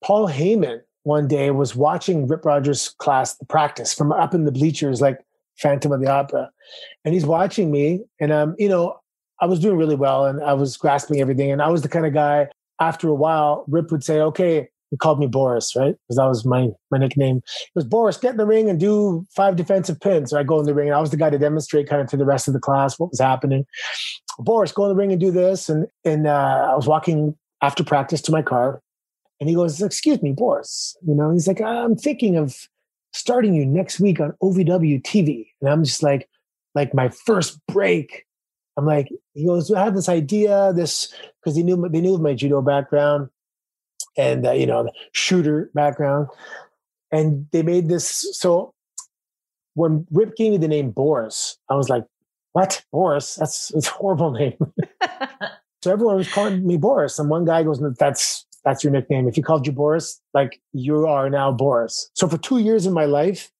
Paul 0.05 0.29
Heyman 0.29 0.83
one 1.05 1.27
day 1.27 1.51
was 1.51 1.75
watching 1.75 2.27
Rip 2.27 2.45
Rogers' 2.45 2.91
class, 2.99 3.35
the 3.35 3.47
practice 3.47 3.95
from 3.95 4.13
up 4.13 4.35
in 4.35 4.45
the 4.45 4.53
bleachers, 4.53 5.01
like 5.01 5.19
Phantom 5.59 5.93
of 5.93 6.01
the 6.01 6.09
Opera. 6.09 6.51
And 7.05 7.15
he's 7.15 7.27
watching 7.27 7.71
me, 7.71 8.01
and 8.21 8.33
um, 8.33 8.55
you 8.59 8.69
know, 8.69 8.99
I 9.41 9.47
was 9.47 9.61
doing 9.61 9.77
really 9.77 9.95
well 9.95 10.25
and 10.27 10.43
I 10.43 10.53
was 10.53 10.77
grasping 10.77 11.21
everything. 11.21 11.51
And 11.51 11.63
I 11.63 11.69
was 11.69 11.83
the 11.83 11.89
kind 11.89 12.07
of 12.07 12.13
guy, 12.13 12.49
after 12.81 13.09
a 13.09 13.15
while, 13.15 13.65
Rip 13.69 13.91
would 13.91 14.05
say, 14.05 14.21
okay, 14.21 14.69
he 14.91 14.97
called 14.97 15.19
me 15.19 15.27
Boris, 15.27 15.75
right? 15.77 15.95
Because 15.95 16.17
that 16.17 16.27
was 16.27 16.47
my 16.47 16.69
my 16.91 16.99
nickname. 16.99 17.39
It 17.39 17.73
was 17.75 17.85
Boris, 17.85 18.17
get 18.17 18.33
in 18.33 18.37
the 18.39 18.47
ring 18.47 18.71
and 18.71 18.81
do 18.81 19.27
five 19.37 19.57
defensive 19.57 20.01
pins. 20.01 20.31
So 20.31 20.39
I 20.39 20.43
go 20.43 20.59
in 20.59 20.65
the 20.65 20.75
ring 20.75 20.89
and 20.89 20.97
I 20.97 21.01
was 21.01 21.11
the 21.11 21.17
guy 21.17 21.29
to 21.29 21.39
demonstrate 21.39 21.89
kind 21.89 22.01
of 22.01 22.09
to 22.09 22.17
the 22.17 22.25
rest 22.25 22.49
of 22.49 22.55
the 22.55 22.61
class 22.61 22.99
what 22.99 23.11
was 23.11 23.21
happening. 23.21 23.67
Boris, 24.39 24.73
go 24.73 24.85
in 24.85 24.89
the 24.89 24.95
ring 24.95 25.13
and 25.13 25.21
do 25.21 25.31
this. 25.31 25.69
And 25.69 25.87
and 26.05 26.27
uh, 26.27 26.69
I 26.73 26.75
was 26.75 26.87
walking 26.87 27.37
after 27.61 27.85
practice 27.85 28.23
to 28.23 28.33
my 28.33 28.41
car, 28.41 28.81
and 29.41 29.49
he 29.49 29.55
goes, 29.55 29.83
"Excuse 29.83 30.23
me, 30.23 30.33
Boris." 30.33 30.97
You 31.07 31.15
know, 31.15 31.33
he's 31.33 31.47
like, 31.47 31.61
"I'm 31.61 31.95
thinking 31.95 32.37
of 32.37 32.57
starting 33.13 33.55
you 33.55 33.67
next 33.67 34.01
week 34.01 34.21
on 34.21 34.33
OVW 34.43 35.03
TV," 35.03 35.49
and 35.61 35.71
I'm 35.71 35.85
just 35.85 36.03
like, 36.03 36.29
like 36.75 36.95
my 36.95 37.09
first 37.09 37.61
break 37.67 38.27
I'm 38.79 38.87
like, 38.87 39.09
he 39.35 39.45
goes, 39.45 39.73
I 39.73 39.83
have 39.83 39.97
this 39.97 40.09
idea, 40.09 40.73
this 40.73 41.13
because 41.43 41.57
he 41.57 41.65
knew 41.65 41.89
they 41.89 42.01
knew 42.01 42.17
my 42.19 42.33
judo 42.33 42.63
background 42.63 43.29
and 44.17 44.47
uh, 44.47 44.53
you 44.53 44.67
know 44.67 44.85
the 44.85 44.93
shooter 45.11 45.69
background, 45.75 46.29
and 47.11 47.49
they 47.51 47.63
made 47.63 47.89
this. 47.89 48.39
So 48.39 48.73
when 49.75 50.07
Rip 50.13 50.37
gave 50.37 50.53
me 50.53 50.59
the 50.59 50.69
name 50.69 50.93
Boris, 50.93 51.59
I 51.69 51.75
was 51.75 51.89
like, 51.89 52.05
what 52.53 52.85
Boris? 52.93 53.35
That's, 53.35 53.69
that's 53.69 53.89
a 53.89 53.91
horrible 53.91 54.31
name. 54.39 54.57
so 55.83 55.93
everyone 55.93 56.17
was 56.17 56.33
calling 56.33 56.65
me 56.65 56.77
Boris, 56.77 57.19
and 57.19 57.29
one 57.29 57.45
guy 57.45 57.65
goes, 57.65 57.83
that's 57.99 58.47
that's 58.65 58.83
your 58.83 58.93
nickname. 58.93 59.29
If 59.29 59.37
you 59.37 59.43
called 59.43 59.67
you 59.67 59.73
Boris, 59.73 60.21
like 60.35 60.61
you 60.73 61.07
are 61.07 61.31
now 61.31 61.53
Boris. 61.53 62.11
So 62.15 62.29
for 62.29 62.39
two 62.39 62.59
years 62.59 62.87
in 62.87 62.93
my 62.93 63.05
life, 63.05 63.51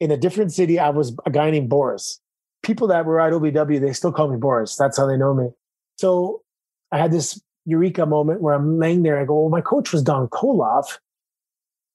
in 0.00 0.10
a 0.10 0.16
different 0.16 0.52
city, 0.52 0.78
I 0.78 0.90
was 0.90 1.16
a 1.26 1.30
guy 1.30 1.50
named 1.50 1.68
Boris 1.68 2.20
people 2.62 2.86
that 2.88 3.06
were 3.06 3.20
at 3.20 3.32
OVW, 3.32 3.80
they 3.80 3.92
still 3.92 4.12
call 4.12 4.28
me 4.28 4.36
Boris. 4.36 4.76
That's 4.76 4.96
how 4.96 5.06
they 5.06 5.16
know 5.16 5.34
me. 5.34 5.48
So 5.96 6.42
I 6.92 6.98
had 6.98 7.12
this 7.12 7.40
eureka 7.64 8.06
moment 8.06 8.40
where 8.40 8.54
I'm 8.54 8.78
laying 8.78 9.02
there. 9.02 9.18
I 9.18 9.24
go, 9.24 9.40
well, 9.40 9.50
my 9.50 9.60
coach 9.60 9.92
was 9.92 10.02
Don 10.02 10.28
Koloff. 10.28 10.98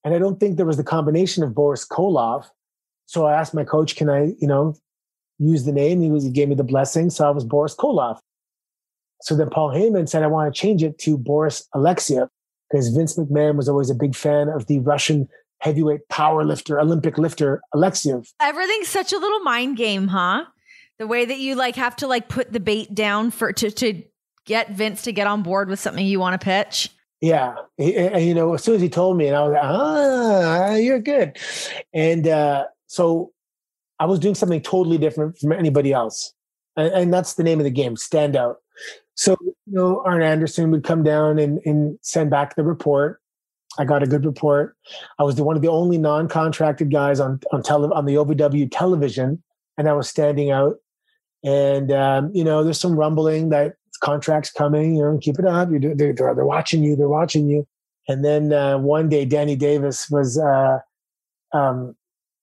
And 0.03 0.13
I 0.13 0.19
don't 0.19 0.39
think 0.39 0.57
there 0.57 0.65
was 0.65 0.77
the 0.77 0.83
combination 0.83 1.43
of 1.43 1.55
Boris 1.55 1.87
Koloff. 1.87 2.47
So 3.05 3.25
I 3.25 3.39
asked 3.39 3.53
my 3.53 3.63
coach, 3.63 3.95
can 3.95 4.09
I, 4.09 4.33
you 4.39 4.47
know, 4.47 4.75
use 5.39 5.65
the 5.65 5.71
name? 5.71 6.01
He 6.01 6.11
was, 6.11 6.23
he 6.23 6.31
gave 6.31 6.49
me 6.49 6.55
the 6.55 6.63
blessing. 6.63 7.09
So 7.09 7.27
I 7.27 7.31
was 7.31 7.43
Boris 7.43 7.75
Koloff. 7.75 8.19
So 9.21 9.35
then 9.35 9.49
Paul 9.49 9.69
Heyman 9.69 10.09
said, 10.09 10.23
I 10.23 10.27
want 10.27 10.53
to 10.53 10.59
change 10.59 10.83
it 10.83 10.97
to 10.99 11.17
Boris 11.17 11.67
Alexiev 11.73 12.27
because 12.73 12.87
Vince 12.89 13.15
McMahon 13.17 13.55
was 13.55 13.69
always 13.69 13.91
a 13.91 13.95
big 13.95 14.15
fan 14.15 14.49
of 14.49 14.65
the 14.65 14.79
Russian 14.79 15.29
heavyweight 15.59 16.09
power 16.09 16.43
lifter, 16.43 16.79
Olympic 16.79 17.19
lifter, 17.19 17.61
Alexiev. 17.75 18.33
Everything's 18.41 18.87
such 18.87 19.13
a 19.13 19.17
little 19.19 19.41
mind 19.41 19.77
game, 19.77 20.07
huh? 20.07 20.45
The 20.97 21.05
way 21.05 21.23
that 21.23 21.37
you 21.37 21.53
like 21.53 21.75
have 21.75 21.95
to 21.97 22.07
like 22.07 22.29
put 22.29 22.51
the 22.51 22.59
bait 22.59 22.95
down 22.95 23.29
for 23.29 23.53
to 23.53 23.69
to 23.69 24.01
get 24.45 24.71
Vince 24.71 25.03
to 25.03 25.11
get 25.11 25.27
on 25.27 25.43
board 25.43 25.69
with 25.69 25.79
something 25.79 26.03
you 26.03 26.19
want 26.19 26.39
to 26.39 26.43
pitch. 26.43 26.89
Yeah, 27.21 27.55
and, 27.77 28.25
you 28.25 28.33
know, 28.33 28.55
as 28.55 28.63
soon 28.63 28.75
as 28.75 28.81
he 28.81 28.89
told 28.89 29.17
me, 29.17 29.27
and 29.27 29.37
I 29.37 29.43
was 29.43 29.53
like, 29.53 29.63
ah, 29.63 30.75
you're 30.75 30.99
good. 30.99 31.37
And 31.93 32.27
uh, 32.27 32.65
so 32.87 33.31
I 33.99 34.05
was 34.05 34.19
doing 34.19 34.35
something 34.35 34.61
totally 34.61 34.97
different 34.97 35.37
from 35.37 35.53
anybody 35.53 35.93
else, 35.93 36.33
and, 36.75 36.91
and 36.91 37.13
that's 37.13 37.35
the 37.35 37.43
name 37.43 37.59
of 37.59 37.65
the 37.65 37.71
game, 37.71 37.95
stand 37.95 38.35
out. 38.35 38.62
So 39.15 39.37
you 39.41 39.53
know, 39.67 40.01
Arn 40.05 40.21
Anderson 40.21 40.71
would 40.71 40.83
come 40.83 41.03
down 41.03 41.39
and, 41.39 41.59
and 41.65 41.97
send 42.01 42.29
back 42.29 42.55
the 42.55 42.63
report. 42.63 43.19
I 43.77 43.85
got 43.85 44.03
a 44.03 44.07
good 44.07 44.25
report. 44.25 44.75
I 45.17 45.23
was 45.23 45.35
the, 45.35 45.43
one 45.43 45.55
of 45.55 45.61
the 45.63 45.67
only 45.67 45.97
non-contracted 45.97 46.91
guys 46.91 47.19
on 47.19 47.39
on 47.51 47.63
tele, 47.63 47.91
on 47.93 48.05
the 48.05 48.15
OVW 48.15 48.69
television, 48.71 49.41
and 49.77 49.89
I 49.89 49.93
was 49.93 50.09
standing 50.09 50.51
out. 50.51 50.77
And 51.43 51.91
um, 51.91 52.31
you 52.33 52.43
know, 52.43 52.63
there's 52.63 52.79
some 52.79 52.97
rumbling 52.97 53.49
that 53.49 53.75
contracts 54.01 54.51
coming. 54.51 54.95
You 54.95 55.03
know, 55.03 55.19
keep 55.21 55.39
it 55.39 55.45
up. 55.45 55.69
You're 55.71 55.95
they're, 55.95 56.13
they're 56.13 56.45
watching 56.45 56.83
you. 56.83 56.95
They're 56.95 57.09
watching 57.09 57.47
you. 57.47 57.67
And 58.07 58.23
then 58.23 58.51
uh, 58.51 58.77
one 58.77 59.09
day, 59.09 59.25
Danny 59.25 59.55
Davis 59.55 60.09
was 60.09 60.37
uh, 60.37 60.79
um, 61.53 61.95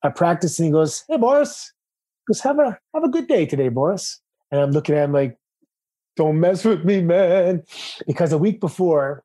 at 0.03 0.17
practice, 0.17 0.59
and 0.59 0.67
he 0.67 0.73
goes, 0.73 1.05
"Hey, 1.09 1.17
Boris, 1.17 1.73
goes, 2.31 2.41
have 2.41 2.59
a 2.59 2.79
have 2.95 3.05
a 3.05 3.09
good 3.09 3.27
day 3.27 3.47
today, 3.47 3.69
Boris. 3.69 4.21
And 4.51 4.61
I'm 4.61 4.71
looking 4.71 4.97
at 4.97 5.05
him 5.05 5.13
like, 5.13 5.39
don't 6.21 6.39
mess 6.39 6.65
with 6.67 6.85
me, 6.85 7.01
man. 7.01 7.63
Because 8.07 8.33
a 8.33 8.39
week 8.39 8.61
before 8.61 9.25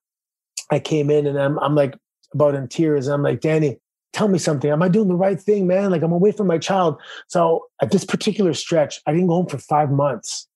I 0.72 0.80
came 0.80 1.12
in 1.12 1.28
and 1.28 1.38
I'm 1.38 1.60
I'm 1.60 1.76
like 1.76 1.96
about 2.34 2.56
in 2.56 2.68
tears. 2.70 3.08
I'm 3.08 3.22
like, 3.22 3.42
Danny, 3.42 3.78
tell 4.14 4.30
me 4.30 4.40
something. 4.40 4.72
Am 4.72 4.82
I 4.82 4.88
doing 4.88 5.10
the 5.10 5.16
right 5.16 5.40
thing, 5.40 5.68
man? 5.68 5.92
Like 5.92 6.02
I'm 6.02 6.14
away 6.14 6.32
from 6.32 6.48
my 6.48 6.58
child. 6.58 6.98
So 7.28 7.66
at 7.82 7.92
this 7.92 8.06
particular 8.06 8.54
stretch, 8.54 9.02
I 9.06 9.12
didn't 9.12 9.28
go 9.28 9.36
home 9.36 9.48
for 9.48 9.58
five 9.58 9.92
months. 9.92 10.48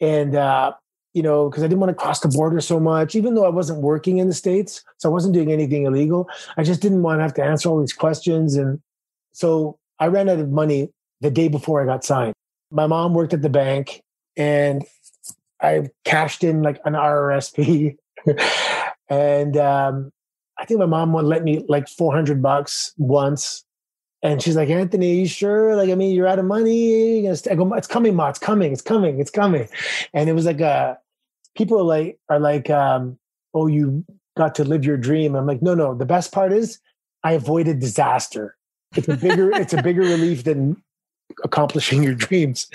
And 0.00 0.34
uh, 0.34 0.72
you 1.12 1.22
know, 1.22 1.50
because 1.50 1.62
I 1.62 1.66
didn't 1.66 1.80
want 1.80 1.90
to 1.90 2.02
cross 2.02 2.20
the 2.20 2.28
border 2.28 2.60
so 2.62 2.80
much, 2.80 3.14
even 3.14 3.34
though 3.34 3.44
I 3.44 3.50
wasn't 3.50 3.82
working 3.82 4.16
in 4.16 4.28
the 4.28 4.34
States. 4.34 4.82
So 4.96 5.10
I 5.10 5.12
wasn't 5.12 5.34
doing 5.34 5.52
anything 5.52 5.84
illegal. 5.84 6.26
I 6.56 6.62
just 6.62 6.80
didn't 6.80 7.02
want 7.02 7.18
to 7.18 7.22
have 7.22 7.34
to 7.34 7.44
answer 7.44 7.68
all 7.68 7.80
these 7.80 7.92
questions. 7.92 8.56
And 8.56 8.80
so 9.32 9.78
I 9.98 10.06
ran 10.06 10.30
out 10.30 10.38
of 10.38 10.48
money 10.48 10.88
the 11.20 11.30
day 11.30 11.48
before 11.48 11.82
I 11.82 11.84
got 11.84 12.02
signed. 12.02 12.32
My 12.70 12.86
mom 12.86 13.12
worked 13.12 13.34
at 13.34 13.42
the 13.42 13.50
bank 13.50 14.00
and 14.36 14.84
I 15.62 15.88
cashed 16.04 16.44
in 16.44 16.62
like 16.62 16.80
an 16.84 16.94
RRSP. 16.94 17.96
and 19.08 19.56
um, 19.56 20.12
I 20.58 20.64
think 20.64 20.80
my 20.80 20.86
mom 20.86 21.12
would 21.12 21.24
let 21.24 21.42
me 21.42 21.64
like 21.68 21.88
400 21.88 22.42
bucks 22.42 22.92
once. 22.98 23.64
And 24.22 24.42
she's 24.42 24.56
like, 24.56 24.68
Anthony, 24.68 25.12
are 25.12 25.20
you 25.20 25.26
sure? 25.26 25.76
Like, 25.76 25.88
I 25.88 25.94
mean, 25.94 26.14
you're 26.14 26.26
out 26.26 26.38
of 26.38 26.44
money. 26.44 27.26
I 27.28 27.54
go, 27.54 27.72
it's 27.74 27.86
coming, 27.86 28.14
Ma. 28.14 28.28
It's 28.28 28.38
coming. 28.38 28.72
It's 28.72 28.82
coming. 28.82 29.18
It's 29.18 29.30
coming. 29.30 29.66
And 30.12 30.28
it 30.28 30.34
was 30.34 30.44
like, 30.44 30.60
uh, 30.60 30.96
people 31.56 31.78
are 31.78 31.84
like, 31.84 32.18
are 32.28 32.38
like, 32.38 32.68
um, 32.68 33.18
oh, 33.54 33.66
you 33.66 34.04
got 34.36 34.54
to 34.56 34.64
live 34.64 34.84
your 34.84 34.98
dream. 34.98 35.34
I'm 35.34 35.46
like, 35.46 35.62
no, 35.62 35.74
no. 35.74 35.94
The 35.94 36.04
best 36.04 36.32
part 36.32 36.52
is 36.52 36.78
I 37.24 37.32
avoided 37.32 37.78
disaster. 37.78 38.56
It's 38.94 39.08
a 39.08 39.16
bigger, 39.16 39.50
it's 39.52 39.72
a 39.72 39.82
bigger 39.82 40.02
relief 40.02 40.44
than 40.44 40.82
accomplishing 41.44 42.02
your 42.04 42.14
dreams. 42.14 42.68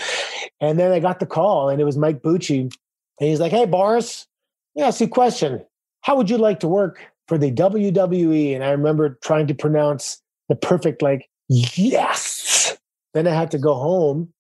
And 0.60 0.80
then 0.80 0.92
I 0.92 1.00
got 1.00 1.20
the 1.20 1.26
call 1.26 1.70
and 1.70 1.82
it 1.82 1.86
was 1.86 1.98
Mike 1.98 2.22
Bucci. 2.22 2.62
And 2.62 3.30
he's 3.30 3.40
like, 3.40 3.52
Hey, 3.52 3.66
Boris, 3.66 4.28
yeah, 4.76 4.90
see 4.90 5.08
question. 5.08 5.66
How 6.02 6.16
would 6.18 6.30
you 6.30 6.38
like 6.38 6.60
to 6.60 6.68
work 6.68 7.00
for 7.28 7.38
the 7.38 7.52
WWE? 7.52 8.54
And 8.54 8.64
I 8.64 8.72
remember 8.72 9.18
trying 9.24 9.48
to 9.48 9.56
pronounce 9.56 10.22
the 10.50 10.56
perfect, 10.56 11.02
like, 11.02 11.30
yes. 11.48 12.78
Then 13.14 13.28
I 13.28 13.34
had 13.34 13.52
to 13.52 13.58
go 13.58 13.74
home 13.74 14.34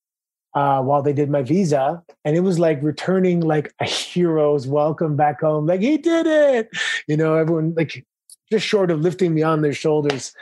uh, 0.53 0.81
while 0.81 1.01
they 1.01 1.13
did 1.13 1.29
my 1.29 1.41
visa. 1.41 2.03
And 2.23 2.35
it 2.35 2.41
was 2.41 2.59
like 2.59 2.83
returning 2.83 3.39
like 3.39 3.73
a 3.79 3.85
hero's 3.85 4.67
welcome 4.67 5.15
back 5.15 5.41
home. 5.41 5.65
Like, 5.65 5.81
he 5.81 5.97
did 5.97 6.27
it. 6.27 6.69
You 7.07 7.17
know, 7.17 7.35
everyone, 7.35 7.73
like, 7.75 8.05
just 8.51 8.65
short 8.65 8.91
of 8.91 9.01
lifting 9.01 9.33
me 9.33 9.41
on 9.41 9.61
their 9.61 9.73
shoulders. 9.73 10.33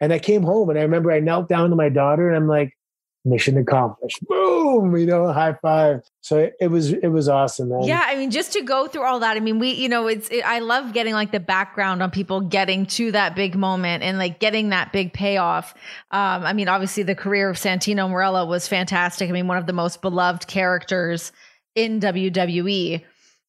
And 0.00 0.12
I 0.12 0.18
came 0.18 0.42
home 0.42 0.70
and 0.70 0.78
I 0.78 0.82
remember 0.82 1.12
I 1.12 1.20
knelt 1.20 1.48
down 1.48 1.70
to 1.70 1.76
my 1.76 1.88
daughter 1.88 2.28
and 2.28 2.36
I'm 2.36 2.48
like, 2.48 2.76
mission 3.24 3.56
accomplished. 3.56 4.20
Boom, 4.26 4.96
you 4.96 5.06
know, 5.06 5.32
high 5.32 5.54
five. 5.62 6.02
So 6.20 6.50
it, 6.60 6.68
was 6.68 6.92
it 6.92 7.08
was 7.08 7.28
awesome, 7.28 7.70
man. 7.70 7.84
Yeah, 7.84 8.02
I 8.04 8.16
mean, 8.16 8.30
just 8.30 8.52
to 8.52 8.62
go 8.62 8.86
through 8.86 9.04
all 9.04 9.20
that. 9.20 9.36
I 9.36 9.40
mean, 9.40 9.58
we, 9.58 9.72
you 9.72 9.88
know, 9.88 10.06
it's 10.06 10.28
it, 10.28 10.44
I 10.44 10.58
love 10.58 10.92
getting 10.92 11.14
like 11.14 11.32
the 11.32 11.40
background 11.40 12.02
on 12.02 12.10
people 12.10 12.40
getting 12.42 12.86
to 12.86 13.12
that 13.12 13.34
big 13.34 13.54
moment 13.54 14.02
and 14.02 14.18
like 14.18 14.40
getting 14.40 14.70
that 14.70 14.92
big 14.92 15.12
payoff. 15.12 15.74
Um, 16.10 16.44
I 16.44 16.52
mean, 16.52 16.68
obviously 16.68 17.02
the 17.02 17.14
career 17.14 17.50
of 17.50 17.56
Santino 17.56 18.08
Marella 18.08 18.46
was 18.46 18.68
fantastic. 18.68 19.28
I 19.28 19.32
mean, 19.32 19.48
one 19.48 19.58
of 19.58 19.66
the 19.66 19.72
most 19.72 20.02
beloved 20.02 20.46
characters 20.46 21.32
in 21.74 22.00
WWE. 22.00 23.02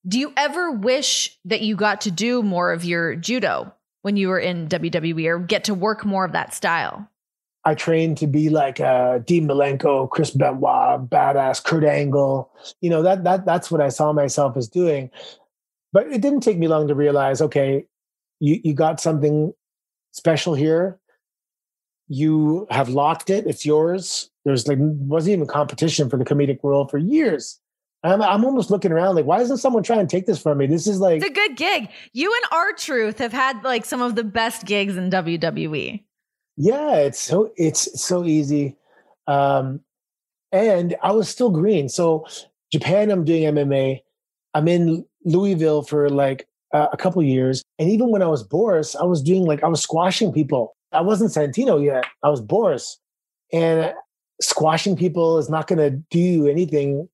Do 0.08 0.20
you 0.20 0.34
ever 0.38 0.72
wish 0.72 1.38
that 1.46 1.62
you 1.62 1.76
got 1.76 2.02
to 2.02 2.12
do 2.12 2.44
more 2.44 2.72
of 2.72 2.86
your 2.86 3.16
judo 3.16 3.74
when 4.04 4.18
you 4.18 4.28
were 4.28 4.40
in 4.40 4.68
WWE 4.68 5.26
or 5.28 5.40
get 5.40 5.66
to 5.66 5.74
work 5.74 6.06
more 6.06 6.26
of 6.26 6.34
that 6.34 6.54
style? 6.54 7.10
I 7.66 7.74
trained 7.74 8.18
to 8.20 8.28
be 8.28 8.50
like 8.50 8.80
uh, 8.80 9.18
Dean 9.20 9.48
Malenko, 9.48 10.10
Chris 10.10 10.30
Benoit, 10.30 11.10
badass 11.10 11.64
Kurt 11.64 11.84
Angle. 11.84 12.52
You 12.80 12.92
know 12.92 13.02
that 13.02 13.24
that 13.24 13.46
that's 13.46 13.72
what 13.72 13.82
I 13.82 13.90
saw 13.90 14.14
myself 14.14 14.56
as 14.56 14.68
doing. 14.68 15.10
But 15.92 16.12
it 16.12 16.22
didn't 16.22 16.42
take 16.42 16.60
me 16.60 16.68
long 16.68 16.88
to 16.88 16.96
realize, 16.96 17.42
okay, 17.42 17.86
you 18.40 18.60
you 18.64 18.74
got 18.74 19.00
something 19.00 19.54
special 20.12 20.54
here. 20.54 21.00
You 22.08 22.68
have 22.70 22.90
locked 22.90 23.32
it; 23.32 23.48
it's 23.48 23.66
yours. 23.66 24.30
There's 24.46 24.68
like 24.68 24.78
wasn't 24.80 25.34
even 25.34 25.48
competition 25.48 26.08
for 26.08 26.18
the 26.18 26.26
comedic 26.26 26.60
role 26.62 26.88
for 26.88 27.00
years. 27.00 27.60
I'm, 28.04 28.22
I'm 28.22 28.46
almost 28.46 28.70
looking 28.70 28.92
around 28.92 29.16
like, 29.16 29.26
why 29.26 29.42
isn't 29.42 29.58
someone 29.58 29.82
trying 29.82 30.06
to 30.06 30.16
take 30.16 30.28
this 30.28 30.40
from 30.40 30.60
me? 30.60 30.68
This 30.68 30.86
is 30.86 31.00
like 31.00 31.24
it's 31.24 31.32
a 31.32 31.34
good 31.34 31.58
gig. 31.58 31.90
You 32.14 32.32
and 32.32 32.44
R-Truth 32.52 33.18
have 33.18 33.34
had 33.34 33.64
like 33.64 33.86
some 33.86 34.04
of 34.04 34.14
the 34.14 34.24
best 34.24 34.66
gigs 34.66 34.96
in 34.96 35.10
WWE. 35.10 36.04
Yeah, 36.58 36.96
it's 36.96 37.20
so 37.20 37.52
it's 37.58 38.02
so 38.02 38.26
easy. 38.26 38.76
Um, 39.28 39.82
and 40.52 40.96
I 41.04 41.12
was 41.12 41.28
still 41.28 41.50
green. 41.50 41.90
So 41.90 42.26
Japan, 42.72 43.12
I'm 43.12 43.26
doing 43.26 43.44
MMA. 43.44 44.02
I'm 44.54 44.68
in 44.68 45.06
Louisville 45.26 45.84
for 45.84 46.10
like 46.10 46.48
uh, 46.74 46.88
a 46.94 46.98
couple 46.98 47.22
years, 47.24 47.64
and 47.78 47.90
even 47.90 48.10
when 48.10 48.22
I 48.22 48.28
was 48.28 48.44
Boris, 48.44 48.96
I 48.96 49.04
was 49.04 49.22
doing 49.22 49.46
like 49.46 49.64
I 49.64 49.68
was 49.68 49.82
squashing 49.82 50.32
people. 50.32 50.76
I 50.94 51.02
wasn't 51.02 51.32
Santino 51.32 51.84
yet. 51.84 52.06
I 52.24 52.30
was 52.30 52.42
Boris, 52.42 52.98
and 53.52 53.94
squashing 54.42 54.96
people 54.96 55.38
is 55.38 55.50
not 55.50 55.68
going 55.68 55.80
to 55.80 55.92
do 56.10 56.48
anything 56.48 57.10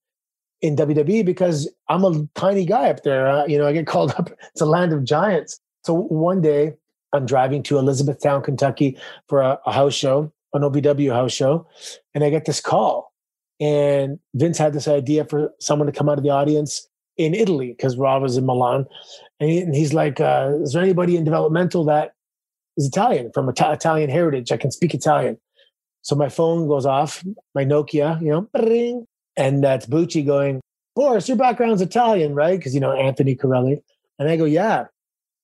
in 0.61 0.75
WWE 0.75 1.25
because 1.25 1.69
I'm 1.89 2.05
a 2.05 2.27
tiny 2.35 2.65
guy 2.65 2.89
up 2.89 3.03
there. 3.03 3.27
Uh, 3.27 3.45
you 3.45 3.57
know, 3.57 3.67
I 3.67 3.73
get 3.73 3.87
called 3.93 4.13
up. 4.17 4.29
It's 4.51 4.61
a 4.61 4.65
land 4.65 4.93
of 4.93 5.03
giants. 5.03 5.59
So 5.83 5.95
one 5.95 6.41
day 6.41 6.73
I'm 7.13 7.25
driving 7.25 7.63
to 7.63 7.77
Elizabethtown, 7.77 8.41
Kentucky 8.41 8.97
for 9.27 9.41
a, 9.41 9.59
a 9.65 9.71
house 9.71 9.93
show, 9.93 10.31
an 10.53 10.61
OVW 10.61 11.11
house 11.13 11.33
show, 11.33 11.67
and 12.13 12.23
I 12.23 12.29
get 12.29 12.45
this 12.45 12.61
call. 12.61 13.11
And 13.59 14.19
Vince 14.33 14.57
had 14.57 14.73
this 14.73 14.87
idea 14.87 15.25
for 15.25 15.53
someone 15.59 15.85
to 15.85 15.91
come 15.91 16.09
out 16.09 16.17
of 16.17 16.23
the 16.23 16.31
audience 16.31 16.87
in 17.17 17.35
Italy 17.35 17.75
because 17.77 17.97
Rob 17.97 18.23
was 18.23 18.37
in 18.37 18.45
Milan. 18.45 18.85
And, 19.39 19.49
he, 19.49 19.59
and 19.59 19.75
he's 19.75 19.93
like, 19.93 20.19
uh, 20.19 20.53
Is 20.61 20.73
there 20.73 20.81
anybody 20.81 21.15
in 21.17 21.23
developmental 21.23 21.85
that 21.85 22.13
is 22.77 22.87
Italian 22.87 23.31
from 23.33 23.49
Ita- 23.49 23.73
Italian 23.73 24.09
heritage? 24.09 24.51
I 24.51 24.57
can 24.57 24.71
speak 24.71 24.93
Italian. 24.93 25.37
So 26.01 26.15
my 26.15 26.29
phone 26.29 26.67
goes 26.67 26.85
off, 26.85 27.23
my 27.53 27.63
Nokia, 27.63 28.19
you 28.21 28.29
know, 28.29 29.05
and 29.37 29.63
that's 29.63 29.85
Bucci 29.85 30.25
going, 30.25 30.61
Boris, 30.95 31.27
your 31.27 31.37
background's 31.37 31.81
Italian, 31.81 32.33
right? 32.33 32.57
Because, 32.57 32.73
you 32.73 32.79
know, 32.81 32.91
Anthony 32.91 33.35
Carelli. 33.35 33.81
And 34.19 34.29
I 34.29 34.37
go, 34.37 34.45
Yeah. 34.45 34.85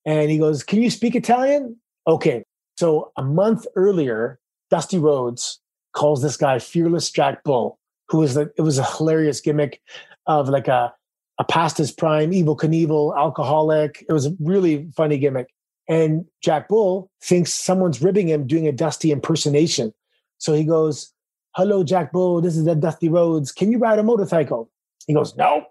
And 0.08 0.32
he 0.32 0.40
goes, 0.40 0.64
Can 0.64 0.82
you 0.82 0.90
speak 0.90 1.16
Italian? 1.16 1.76
Okay. 2.08 2.44
So 2.78 3.12
a 3.18 3.24
month 3.24 3.68
earlier, 3.76 4.40
Dusty 4.72 4.98
Rhodes 4.98 5.60
calls 5.94 6.22
this 6.22 6.38
guy 6.38 6.60
Fearless 6.60 7.12
Jack 7.12 7.44
Bull, 7.44 7.78
who 8.08 8.20
was 8.20 8.36
like, 8.38 8.50
it 8.58 8.62
was 8.62 8.78
a 8.78 8.84
hilarious 8.84 9.42
gimmick 9.42 9.82
of 10.26 10.48
like 10.48 10.68
a, 10.68 10.94
a 11.40 11.44
past 11.44 11.78
his 11.78 11.92
prime, 11.92 12.32
Evel 12.32 12.58
Knievel, 12.58 13.18
alcoholic. 13.18 14.06
It 14.08 14.14
was 14.14 14.28
a 14.28 14.36
really 14.40 14.90
funny 14.96 15.18
gimmick. 15.18 15.50
And 15.90 16.26
Jack 16.42 16.70
Bull 16.70 17.12
thinks 17.22 17.54
someone's 17.54 18.02
ribbing 18.02 18.30
him 18.30 18.48
doing 18.48 18.68
a 18.68 18.72
Dusty 18.72 19.12
impersonation. 19.12 19.94
So 20.38 20.54
he 20.54 20.64
goes, 20.64 21.12
Hello, 21.56 21.84
Jack 21.84 22.14
Bull. 22.14 22.40
This 22.40 22.56
is 22.56 22.64
the 22.64 22.76
Dusty 22.76 23.10
Rhodes. 23.10 23.52
Can 23.52 23.72
you 23.74 23.78
ride 23.78 24.00
a 24.00 24.04
motorcycle? 24.04 24.70
He 25.06 25.14
goes, 25.14 25.36
No. 25.36 25.66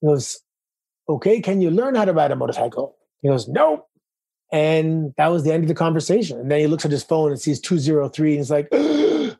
He 0.00 0.06
goes, 0.06 0.40
Okay. 1.08 1.40
Can 1.40 1.60
you 1.60 1.70
learn 1.70 1.96
how 1.96 2.04
to 2.04 2.12
ride 2.12 2.30
a 2.30 2.36
motorcycle? 2.36 2.96
He 3.22 3.28
goes, 3.28 3.48
nope. 3.48 3.86
And 4.52 5.14
that 5.16 5.28
was 5.28 5.44
the 5.44 5.52
end 5.52 5.64
of 5.64 5.68
the 5.68 5.74
conversation. 5.74 6.38
And 6.38 6.50
then 6.50 6.60
he 6.60 6.66
looks 6.66 6.84
at 6.84 6.90
his 6.90 7.04
phone 7.04 7.30
and 7.30 7.40
sees 7.40 7.60
203 7.60 8.30
and 8.30 8.38
he's 8.38 8.50
like, 8.50 8.68
that 8.70 9.36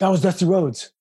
was 0.00 0.22
Dusty 0.22 0.44
Rhodes. 0.44 0.92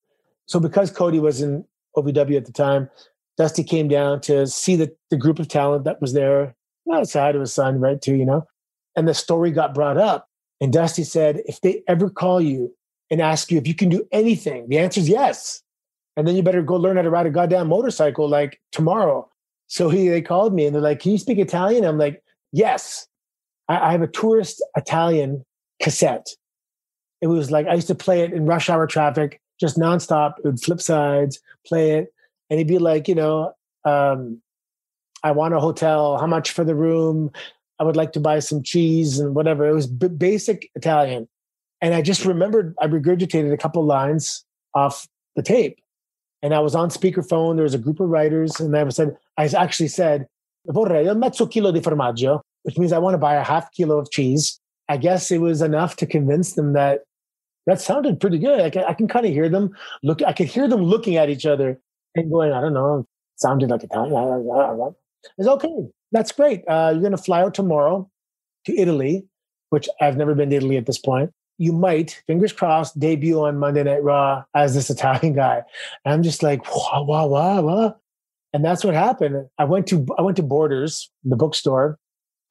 So 0.45 0.59
because 0.59 0.91
Cody 0.91 1.19
was 1.19 1.41
in 1.41 1.63
OVW 1.95 2.38
at 2.38 2.45
the 2.45 2.51
time, 2.51 2.89
Dusty 3.38 3.63
came 3.63 3.88
down 3.88 4.21
to 4.21 4.47
see 4.47 4.76
the, 4.76 4.95
the 5.09 5.17
group 5.17 5.39
of 5.39 5.47
talent 5.47 5.86
that 5.86 6.01
was 6.01 6.13
there. 6.13 6.55
Well, 6.86 7.05
say 7.05 7.19
hi 7.19 7.32
to 7.32 7.39
his 7.39 7.53
son, 7.53 7.80
right, 7.80 8.01
too, 8.01 8.15
you 8.15 8.26
know? 8.26 8.45
And 8.95 9.07
the 9.07 9.13
story 9.13 9.51
got 9.51 9.74
brought 9.74 9.97
up. 9.97 10.28
And 10.61 10.71
Dusty 10.71 11.03
said, 11.03 11.41
if 11.45 11.61
they 11.61 11.84
ever 11.88 12.09
call 12.09 12.41
you 12.41 12.74
and 13.09 13.21
ask 13.21 13.51
you 13.51 13.57
if 13.57 13.67
you 13.67 13.74
can 13.74 13.89
do 13.89 14.07
anything, 14.11 14.69
the 14.69 14.80
answer 14.80 14.99
is 14.99 15.09
yes. 15.09 15.61
And 16.15 16.28
then 16.28 16.36
you 16.36 16.43
better 16.43 16.61
go 16.61 16.76
learn 16.76 16.97
how 16.97 17.03
to 17.03 17.09
ride 17.09 17.26
a 17.26 17.32
goddamn 17.32 17.69
motorcycle 17.69 18.30
like 18.30 18.61
tomorrow. 18.71 19.28
So 19.74 19.89
he 19.89 20.07
they 20.07 20.21
called 20.21 20.53
me 20.53 20.67
and 20.67 20.76
they're 20.76 20.84
like, 20.84 20.99
"Can 20.99 21.13
you 21.13 21.17
speak 21.17 21.39
Italian?" 21.39 21.84
I'm 21.84 21.97
like, 21.97 22.21
"Yes." 22.51 23.07
I, 23.67 23.89
I 23.89 23.91
have 23.91 24.03
a 24.03 24.07
tourist 24.07 24.63
Italian 24.78 25.43
cassette. 25.82 26.28
It 27.21 27.28
was 27.28 27.49
like 27.49 27.65
I 27.65 27.74
used 27.74 27.88
to 27.88 27.95
play 27.95 28.21
it 28.21 28.34
in 28.34 28.45
rush 28.45 28.69
hour 28.69 28.86
traffic, 28.86 29.41
just 29.59 29.80
nonstop. 29.80 30.38
It 30.38 30.45
would 30.45 30.61
flip 30.61 30.80
sides, 30.80 31.41
play 31.65 31.93
it, 31.97 32.13
and 32.51 32.59
he'd 32.59 32.67
be 32.67 32.78
like, 32.78 33.07
you 33.07 33.15
know, 33.15 33.53
um, 33.84 34.43
I 35.24 35.32
want 35.32 35.55
a 35.55 35.59
hotel. 35.59 36.19
How 36.19 36.28
much 36.28 36.51
for 36.51 36.63
the 36.63 36.76
room? 36.76 37.32
I 37.80 37.84
would 37.84 37.95
like 37.95 38.11
to 38.11 38.19
buy 38.19 38.38
some 38.38 38.61
cheese 38.61 39.17
and 39.17 39.34
whatever. 39.34 39.67
It 39.67 39.74
was 39.74 39.88
b- 39.88 40.07
basic 40.07 40.69
Italian. 40.76 41.28
And 41.82 41.95
I 41.95 42.03
just 42.03 42.26
remembered 42.26 42.76
I 42.80 42.86
regurgitated 42.86 43.51
a 43.51 43.57
couple 43.57 43.84
lines 43.84 44.45
off 44.76 45.07
the 45.36 45.41
tape. 45.41 45.82
And 46.43 46.53
I 46.53 46.59
was 46.59 46.75
on 46.75 46.89
speakerphone. 46.89 47.55
There 47.55 47.63
was 47.63 47.73
a 47.73 47.79
group 47.79 47.99
of 47.99 48.09
writers, 48.09 48.59
and 48.59 48.75
I 48.75 48.87
said, 48.89 49.15
I 49.37 49.45
actually 49.45 49.87
said, 49.87 50.27
vorrei 50.67 51.09
un 51.09 51.19
mezzo 51.19 51.47
chilo 51.47 51.71
di 51.71 51.79
formaggio, 51.79 52.41
which 52.63 52.77
means 52.77 52.91
I 52.91 52.99
want 52.99 53.15
to 53.15 53.17
buy 53.17 53.35
a 53.35 53.43
half 53.43 53.71
kilo 53.71 53.97
of 53.97 54.11
cheese. 54.11 54.59
I 54.89 54.97
guess 54.97 55.31
it 55.31 55.39
was 55.39 55.61
enough 55.61 55.95
to 55.97 56.05
convince 56.05 56.53
them 56.53 56.73
that 56.73 57.01
that 57.65 57.79
sounded 57.79 58.19
pretty 58.19 58.37
good. 58.37 58.59
I 58.59 58.69
can, 58.69 58.83
I 58.83 58.93
can 58.93 59.07
kind 59.07 59.25
of 59.25 59.31
hear 59.31 59.47
them 59.49 59.71
look. 60.03 60.21
I 60.21 60.33
could 60.33 60.47
hear 60.47 60.67
them 60.67 60.83
looking 60.83 61.15
at 61.15 61.29
each 61.29 61.45
other 61.45 61.79
and 62.15 62.29
going, 62.29 62.51
I 62.51 62.59
don't 62.59 62.73
know, 62.73 63.07
sounded 63.37 63.69
like 63.69 63.83
Italian. 63.83 64.13
It's 65.37 65.47
okay. 65.47 65.87
That's 66.11 66.33
great. 66.33 66.63
Uh, 66.67 66.89
you're 66.91 67.01
going 67.01 67.11
to 67.11 67.17
fly 67.17 67.41
out 67.41 67.53
tomorrow 67.53 68.09
to 68.65 68.77
Italy, 68.77 69.25
which 69.69 69.87
I've 70.01 70.17
never 70.17 70.35
been 70.35 70.49
to 70.49 70.57
Italy 70.57 70.77
at 70.77 70.85
this 70.85 70.97
point. 70.97 71.31
You 71.57 71.71
might, 71.71 72.21
fingers 72.27 72.51
crossed, 72.51 72.99
debut 72.99 73.39
on 73.39 73.59
Monday 73.59 73.83
Night 73.83 74.03
Raw 74.03 74.43
as 74.55 74.73
this 74.73 74.89
Italian 74.89 75.33
guy. 75.33 75.61
And 76.03 76.13
I'm 76.13 76.23
just 76.23 76.43
like, 76.43 76.65
wow, 76.75 77.03
wow, 77.03 77.27
wow, 77.27 77.61
wow. 77.61 77.95
And 78.53 78.63
that's 78.63 78.83
what 78.83 78.93
happened. 78.93 79.47
I 79.57 79.65
went 79.65 79.87
to 79.87 80.05
I 80.17 80.21
went 80.21 80.37
to 80.37 80.43
Borders, 80.43 81.11
the 81.23 81.35
bookstore. 81.35 81.97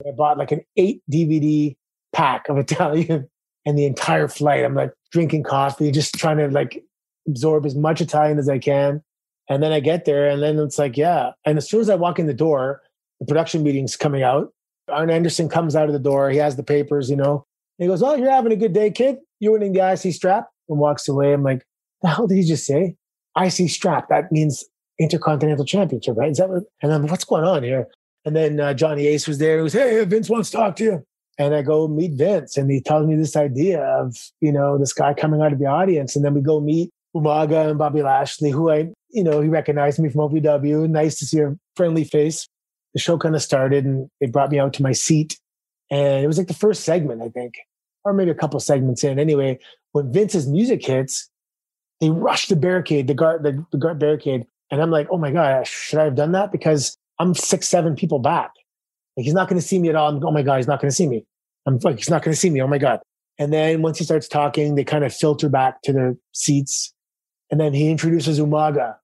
I 0.07 0.11
bought 0.11 0.39
like 0.39 0.51
an 0.51 0.63
eight 0.77 1.03
DVD 1.11 1.77
pack 2.13 2.49
of 2.49 2.59
Italian 2.59 3.29
and 3.65 3.79
the 3.79 3.87
entire 3.87 4.29
flight. 4.29 4.65
I'm 4.65 4.75
like 4.75 4.93
drinking 5.13 5.45
coffee, 5.45 5.91
just 5.91 6.15
trying 6.15 6.39
to 6.39 6.49
like 6.49 6.83
absorb 7.29 7.67
as 7.67 7.75
much 7.75 8.01
Italian 8.01 8.39
as 8.39 8.49
I 8.49 8.59
can. 8.59 9.03
And 9.49 9.63
then 9.63 9.73
I 9.73 9.81
get 9.81 10.05
there, 10.05 10.29
and 10.29 10.43
then 10.43 10.59
it's 10.59 10.79
like, 10.79 10.97
yeah. 10.97 11.33
And 11.45 11.59
as 11.59 11.69
soon 11.69 11.81
as 11.81 11.91
I 11.91 11.97
walk 11.97 12.19
in 12.19 12.27
the 12.27 12.35
door, 12.35 12.81
the 13.21 13.27
production 13.27 13.63
meeting's 13.63 13.97
coming 13.97 14.23
out. 14.23 14.53
Arn 14.89 15.11
Anderson 15.11 15.49
comes 15.49 15.77
out 15.77 15.89
of 15.89 15.93
the 15.93 15.99
door. 15.99 16.31
He 16.31 16.39
has 16.39 16.57
the 16.57 16.63
papers, 16.63 17.11
you 17.11 17.17
know. 17.17 17.45
He 17.83 17.89
goes, 17.89 18.03
"Oh, 18.03 18.15
you're 18.15 18.31
having 18.31 18.53
a 18.53 18.57
good 18.57 18.73
day, 18.73 18.91
kid. 18.91 19.17
You're 19.41 19.53
winning 19.53 19.73
the 19.73 19.93
IC 19.93 20.15
strap," 20.15 20.49
and 20.69 20.79
walks 20.79 21.09
away. 21.09 21.33
I'm 21.33 21.43
like, 21.43 21.65
"The 22.03 22.09
hell 22.09 22.27
did 22.27 22.37
he 22.37 22.45
just 22.45 22.67
say? 22.67 22.97
IC 23.37 23.69
strap? 23.71 24.09
That 24.09 24.31
means 24.31 24.65
Intercontinental 24.99 25.65
Championship, 25.65 26.17
right? 26.17 26.31
Is 26.31 26.39
that 26.39 26.49
what?" 26.49 26.65
And 26.83 26.93
I'm, 26.93 27.07
"What's 27.07 27.25
going 27.25 27.45
on 27.45 27.63
here?" 27.63 27.87
And 28.25 28.37
then 28.37 28.61
uh, 28.61 28.75
Johnny 28.75 29.07
Ace 29.07 29.27
was 29.27 29.39
there. 29.39 29.57
He 29.59 29.65
goes, 29.65 29.73
"Hey, 29.73 30.05
Vince 30.05 30.31
wants 30.31 30.51
to 30.51 30.57
talk 30.57 30.77
to 30.77 30.85
you." 30.85 31.05
And 31.39 31.55
I 31.55 31.63
go 31.63 31.89
meet 31.89 32.13
Vince, 32.13 32.57
and 32.57 32.71
he 32.71 32.81
tells 32.81 33.07
me 33.07 33.17
this 33.17 33.37
idea 33.37 33.83
of 33.83 34.17
you 34.41 34.53
know 34.53 34.79
this 34.79 34.93
guy 34.93 35.15
coming 35.15 35.41
out 35.41 35.53
of 35.53 35.59
the 35.59 35.67
audience, 35.67 36.15
and 36.15 36.25
then 36.25 36.35
we 36.35 36.41
go 36.41 36.61
meet 36.61 36.91
Umaga 37.17 37.69
and 37.69 37.79
Bobby 37.79 38.03
Lashley, 38.03 38.51
who 38.51 38.71
I 38.71 38.91
you 39.11 39.25
know 39.25 39.41
he 39.41 39.49
recognized 39.49 39.99
me 39.99 40.09
from 40.09 40.21
OVW. 40.21 40.89
Nice 40.89 41.19
to 41.19 41.27
see 41.27 41.41
a 41.41 41.57
friendly 41.77 42.05
face. 42.05 42.47
The 42.95 43.01
show 43.01 43.17
kind 43.19 43.35
of 43.35 43.43
started, 43.43 43.85
and 43.85 44.09
they 44.21 44.27
brought 44.27 44.51
me 44.51 44.59
out 44.59 44.75
to 44.75 44.83
my 44.83 44.93
seat, 44.93 45.39
and 45.91 46.23
it 46.23 46.27
was 46.27 46.39
like 46.39 46.49
the 46.49 46.55
first 46.55 46.85
segment, 46.85 47.23
I 47.23 47.29
think, 47.29 47.55
or 48.05 48.13
maybe 48.13 48.31
a 48.31 48.35
couple 48.35 48.59
segments 48.61 49.05
in. 49.05 49.19
Anyway, 49.19 49.59
when 49.93 50.13
Vince's 50.13 50.47
music 50.47 50.85
hits, 50.85 51.29
they 52.01 52.11
rush 52.11 52.49
the 52.49 52.57
barricade, 52.57 53.07
the 53.07 53.15
guard, 53.15 53.43
the, 53.43 53.65
the 53.71 53.79
guard 53.79 53.99
barricade, 53.99 54.47
and 54.71 54.83
I'm 54.83 54.91
like, 54.91 55.07
oh 55.11 55.19
my 55.19 55.31
god, 55.31 55.67
should 55.67 55.99
I 55.99 56.05
have 56.05 56.17
done 56.17 56.33
that? 56.33 56.51
Because 56.51 56.97
I'm 57.19 57.35
six, 57.35 57.69
seven 57.69 57.95
people 57.95 58.19
back. 58.19 58.51
Like 59.17 59.25
he's 59.25 59.35
not 59.35 59.49
going 59.49 59.61
to 59.61 59.67
see 59.67 59.79
me 59.79 59.89
at 59.89 59.95
all. 59.95 60.09
I'm, 60.09 60.25
oh 60.25 60.31
my 60.31 60.43
god, 60.43 60.57
he's 60.57 60.67
not 60.67 60.81
going 60.81 60.91
to 60.91 60.95
see 60.95 61.07
me. 61.07 61.25
I'm 61.67 61.79
like, 61.79 61.99
he's 61.99 62.11
not 62.11 62.23
going 62.23 62.33
to 62.35 62.39
see 62.39 62.51
me. 62.51 62.61
Oh 62.61 62.67
my 62.67 62.79
god. 62.79 63.01
And 63.39 63.53
then 63.53 63.83
once 63.83 63.99
he 63.99 64.05
starts 64.05 64.29
talking, 64.29 64.75
they 64.75 64.85
kind 64.85 65.05
of 65.05 65.15
filter 65.15 65.49
back 65.49 65.83
to 65.83 65.93
their 65.93 66.17
seats, 66.33 66.93
and 67.51 67.61
then 67.61 67.73
he 67.73 67.89
introduces 67.89 68.41
Umaga, 68.41 68.97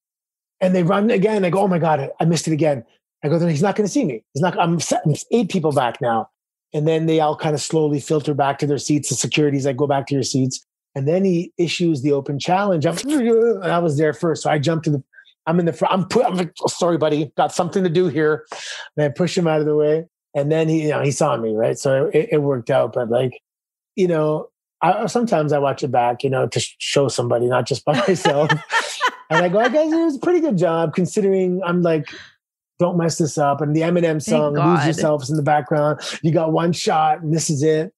and 0.60 0.74
they 0.74 0.82
run 0.82 1.10
again. 1.10 1.44
I 1.44 1.50
go, 1.50 1.60
oh 1.60 1.68
my 1.68 1.78
god, 1.78 2.10
I 2.20 2.24
missed 2.24 2.48
it 2.48 2.52
again. 2.52 2.84
I 3.22 3.28
go, 3.28 3.38
he's 3.46 3.62
not 3.62 3.74
going 3.74 3.86
to 3.86 3.92
see 3.92 4.04
me. 4.04 4.22
He's 4.32 4.42
not. 4.42 4.58
I'm, 4.58 4.78
I'm 5.04 5.14
eight 5.30 5.50
people 5.50 5.72
back 5.72 6.00
now, 6.00 6.30
and 6.74 6.86
then 6.86 7.06
they 7.06 7.20
all 7.20 7.36
kind 7.36 7.54
of 7.54 7.60
slowly 7.60 8.00
filter 8.00 8.34
back 8.34 8.58
to 8.58 8.66
their 8.66 8.78
seats. 8.78 9.08
The 9.08 9.14
securities, 9.14 9.66
I 9.66 9.72
go 9.72 9.86
back 9.86 10.06
to 10.08 10.14
your 10.14 10.22
seats, 10.22 10.64
and 10.94 11.08
then 11.08 11.24
he 11.24 11.52
issues 11.58 12.02
the 12.02 12.12
open 12.12 12.38
challenge. 12.38 12.86
I'm, 12.86 12.96
I 13.62 13.78
was 13.78 13.98
there 13.98 14.12
first, 14.12 14.42
so 14.42 14.50
I 14.50 14.58
jumped 14.58 14.84
to 14.84 14.90
the 14.90 15.02
I'm 15.48 15.58
in 15.58 15.66
the 15.66 15.72
front. 15.72 15.94
I'm 15.94 16.04
put. 16.04 16.26
I'm 16.26 16.36
like, 16.36 16.52
oh, 16.62 16.66
sorry, 16.66 16.98
buddy, 16.98 17.32
got 17.36 17.54
something 17.54 17.82
to 17.82 17.88
do 17.88 18.08
here. 18.08 18.44
And 18.96 19.06
I 19.06 19.08
push 19.08 19.36
him 19.36 19.46
out 19.46 19.60
of 19.60 19.66
the 19.66 19.74
way, 19.74 20.04
and 20.34 20.52
then 20.52 20.68
he, 20.68 20.82
you 20.82 20.88
know, 20.90 21.02
he 21.02 21.10
saw 21.10 21.36
me, 21.38 21.54
right? 21.54 21.78
So 21.78 22.10
it, 22.12 22.28
it 22.32 22.38
worked 22.42 22.70
out. 22.70 22.92
But 22.92 23.08
like, 23.08 23.40
you 23.96 24.06
know, 24.06 24.50
I, 24.82 25.06
sometimes 25.06 25.52
I 25.52 25.58
watch 25.58 25.82
it 25.82 25.90
back, 25.90 26.22
you 26.22 26.28
know, 26.28 26.46
to 26.48 26.60
show 26.78 27.08
somebody, 27.08 27.46
not 27.46 27.66
just 27.66 27.84
by 27.86 27.94
myself. 28.08 28.50
and 29.30 29.42
I 29.42 29.48
go, 29.48 29.58
I 29.58 29.70
guess 29.70 29.90
it 29.90 29.96
was 29.96 30.16
a 30.16 30.20
pretty 30.20 30.40
good 30.40 30.58
job 30.58 30.94
considering 30.94 31.62
I'm 31.64 31.82
like, 31.82 32.06
don't 32.78 32.96
mess 32.96 33.18
this 33.18 33.38
up. 33.38 33.60
And 33.60 33.74
the 33.74 33.80
Eminem 33.80 34.22
song, 34.22 34.54
"Lose 34.54 34.84
Yourselves" 34.84 35.30
in 35.30 35.36
the 35.36 35.42
background. 35.42 36.00
You 36.22 36.32
got 36.32 36.52
one 36.52 36.72
shot, 36.72 37.22
and 37.22 37.34
this 37.34 37.50
is 37.50 37.62
it. 37.62 37.92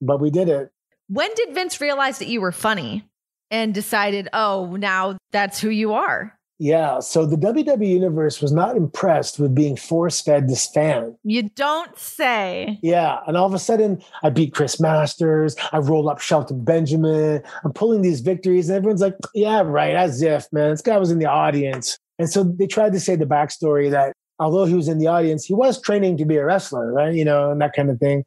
But 0.00 0.20
we 0.20 0.30
did 0.30 0.48
it. 0.48 0.70
When 1.08 1.30
did 1.34 1.54
Vince 1.54 1.80
realize 1.80 2.18
that 2.18 2.28
you 2.28 2.40
were 2.40 2.52
funny 2.52 3.04
and 3.50 3.72
decided, 3.72 4.28
oh, 4.32 4.76
now 4.76 5.16
that's 5.32 5.58
who 5.58 5.70
you 5.70 5.94
are? 5.94 6.38
Yeah, 6.60 6.98
so 6.98 7.24
the 7.24 7.36
WWE 7.36 7.86
universe 7.86 8.42
was 8.42 8.50
not 8.50 8.76
impressed 8.76 9.38
with 9.38 9.54
being 9.54 9.76
force 9.76 10.20
fed 10.20 10.48
this 10.48 10.66
fan. 10.66 11.16
You 11.22 11.50
don't 11.50 11.96
say. 11.96 12.80
Yeah, 12.82 13.20
and 13.28 13.36
all 13.36 13.46
of 13.46 13.54
a 13.54 13.60
sudden 13.60 14.02
I 14.24 14.30
beat 14.30 14.54
Chris 14.54 14.80
Masters, 14.80 15.54
I 15.72 15.78
roll 15.78 16.08
up 16.08 16.18
Shelton 16.18 16.64
Benjamin, 16.64 17.42
I'm 17.64 17.72
pulling 17.72 18.02
these 18.02 18.20
victories, 18.20 18.68
and 18.68 18.76
everyone's 18.76 19.00
like, 19.00 19.14
yeah, 19.34 19.62
right, 19.64 19.94
as 19.94 20.20
if, 20.20 20.52
man, 20.52 20.70
this 20.70 20.82
guy 20.82 20.98
was 20.98 21.12
in 21.12 21.20
the 21.20 21.26
audience. 21.26 21.96
And 22.18 22.28
so 22.30 22.44
they 22.44 22.66
tried 22.66 22.92
to 22.92 23.00
say 23.00 23.16
the 23.16 23.26
backstory 23.26 23.90
that 23.90 24.12
although 24.38 24.64
he 24.64 24.74
was 24.74 24.88
in 24.88 24.98
the 24.98 25.06
audience, 25.06 25.44
he 25.44 25.54
was 25.54 25.80
training 25.80 26.16
to 26.18 26.24
be 26.24 26.36
a 26.36 26.44
wrestler, 26.44 26.92
right? 26.92 27.14
You 27.14 27.24
know, 27.24 27.50
and 27.50 27.60
that 27.60 27.74
kind 27.74 27.90
of 27.90 27.98
thing. 27.98 28.24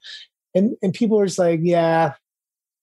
And 0.54 0.76
and 0.82 0.94
people 0.94 1.18
were 1.18 1.26
just 1.26 1.40
like, 1.40 1.60
yeah, 1.64 2.14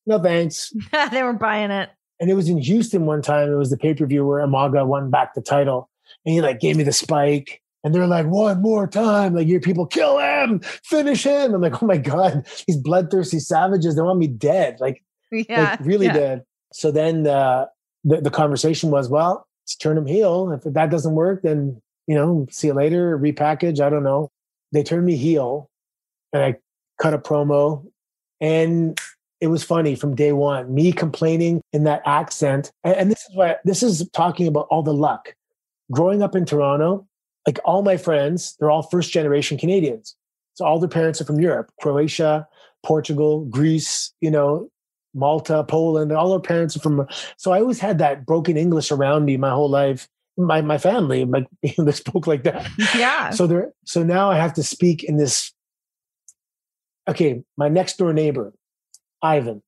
no 0.06 0.20
thanks. 0.22 0.72
they 1.11 1.22
weren't 1.22 1.40
buying 1.40 1.70
it. 1.70 1.90
And 2.20 2.30
it 2.30 2.34
was 2.34 2.48
in 2.48 2.59
Houston 2.59 3.06
one 3.06 3.22
time. 3.22 3.50
It 3.52 3.56
was 3.56 3.70
the 3.70 3.76
pay 3.76 3.94
per 3.94 4.06
view 4.06 4.26
where 4.26 4.44
Umaga 4.44 4.86
won 4.86 5.11
back 5.11 5.34
the 5.34 5.42
title, 5.42 5.88
and 6.24 6.34
he 6.34 6.40
like 6.40 6.61
gave 6.61 6.76
me 6.76 6.84
the 6.84 6.92
spike. 6.92 7.62
And 7.84 7.94
they're 7.94 8.09
like, 8.09 8.26
one 8.26 8.61
more 8.61 8.88
time. 8.88 9.34
Like, 9.34 9.46
your 9.46 9.61
people 9.61 9.86
kill 9.86 10.18
him, 10.18 10.61
finish 10.84 11.22
him. 11.24 11.54
I'm 11.54 11.61
like, 11.61 11.80
oh 11.80 11.86
my 11.86 11.96
God, 11.96 12.44
these 12.66 12.76
bloodthirsty 12.76 13.38
savages, 13.38 13.94
they 13.94 14.02
want 14.02 14.18
me 14.18 14.26
dead. 14.26 14.78
Like, 14.80 15.04
yeah, 15.30 15.70
like 15.70 15.80
really 15.80 16.06
yeah. 16.06 16.12
dead. 16.12 16.44
So 16.72 16.90
then 16.90 17.26
uh, 17.26 17.66
the, 18.02 18.20
the 18.20 18.30
conversation 18.30 18.90
was, 18.90 19.09
well, 19.09 19.46
turn 19.76 19.98
him 19.98 20.06
heel. 20.06 20.52
If 20.52 20.72
that 20.72 20.90
doesn't 20.90 21.14
work, 21.14 21.42
then, 21.42 21.80
you 22.06 22.14
know, 22.14 22.46
see 22.50 22.68
you 22.68 22.74
later, 22.74 23.18
repackage. 23.18 23.80
I 23.80 23.90
don't 23.90 24.04
know. 24.04 24.30
They 24.72 24.82
turned 24.82 25.06
me 25.06 25.16
heel 25.16 25.68
and 26.32 26.42
I 26.42 26.56
cut 27.00 27.14
a 27.14 27.18
promo. 27.18 27.86
And 28.40 28.98
it 29.40 29.48
was 29.48 29.62
funny 29.62 29.94
from 29.94 30.14
day 30.14 30.32
one. 30.32 30.72
Me 30.74 30.92
complaining 30.92 31.60
in 31.72 31.84
that 31.84 32.02
accent, 32.04 32.72
and, 32.84 32.94
and 32.96 33.10
this 33.10 33.20
is 33.20 33.36
why 33.36 33.56
this 33.64 33.82
is 33.82 34.08
talking 34.12 34.46
about 34.46 34.66
all 34.70 34.82
the 34.82 34.94
luck. 34.94 35.34
Growing 35.92 36.22
up 36.22 36.34
in 36.34 36.44
Toronto, 36.44 37.06
like 37.46 37.58
all 37.64 37.82
my 37.82 37.96
friends, 37.96 38.56
they're 38.58 38.70
all 38.70 38.82
first 38.82 39.12
generation 39.12 39.56
Canadians. 39.56 40.16
So 40.54 40.64
all 40.64 40.78
their 40.78 40.88
parents 40.88 41.20
are 41.20 41.24
from 41.24 41.40
Europe, 41.40 41.70
Croatia, 41.80 42.46
Portugal, 42.84 43.44
Greece, 43.44 44.12
you 44.20 44.30
know, 44.30 44.68
Malta, 45.14 45.64
Poland. 45.64 46.12
All 46.12 46.32
our 46.32 46.40
parents 46.40 46.76
are 46.76 46.80
from. 46.80 47.06
So 47.36 47.52
I 47.52 47.61
always 47.61 47.80
had 47.80 47.98
that 47.98 48.26
broken 48.26 48.56
English 48.56 48.90
around 48.90 49.24
me 49.24 49.36
my 49.36 49.50
whole 49.50 49.68
life. 49.70 50.09
My 50.36 50.61
my 50.61 50.78
family, 50.78 51.24
like 51.24 51.46
they 51.62 51.92
spoke 51.92 52.26
like 52.26 52.44
that. 52.44 52.68
Yeah. 52.96 53.30
So 53.30 53.46
there. 53.46 53.72
So 53.84 54.02
now 54.02 54.30
I 54.30 54.36
have 54.36 54.54
to 54.54 54.62
speak 54.62 55.04
in 55.04 55.16
this. 55.16 55.52
Okay, 57.09 57.42
my 57.56 57.68
next 57.68 57.96
door 57.96 58.12
neighbor, 58.12 58.52
Ivan. 59.22 59.62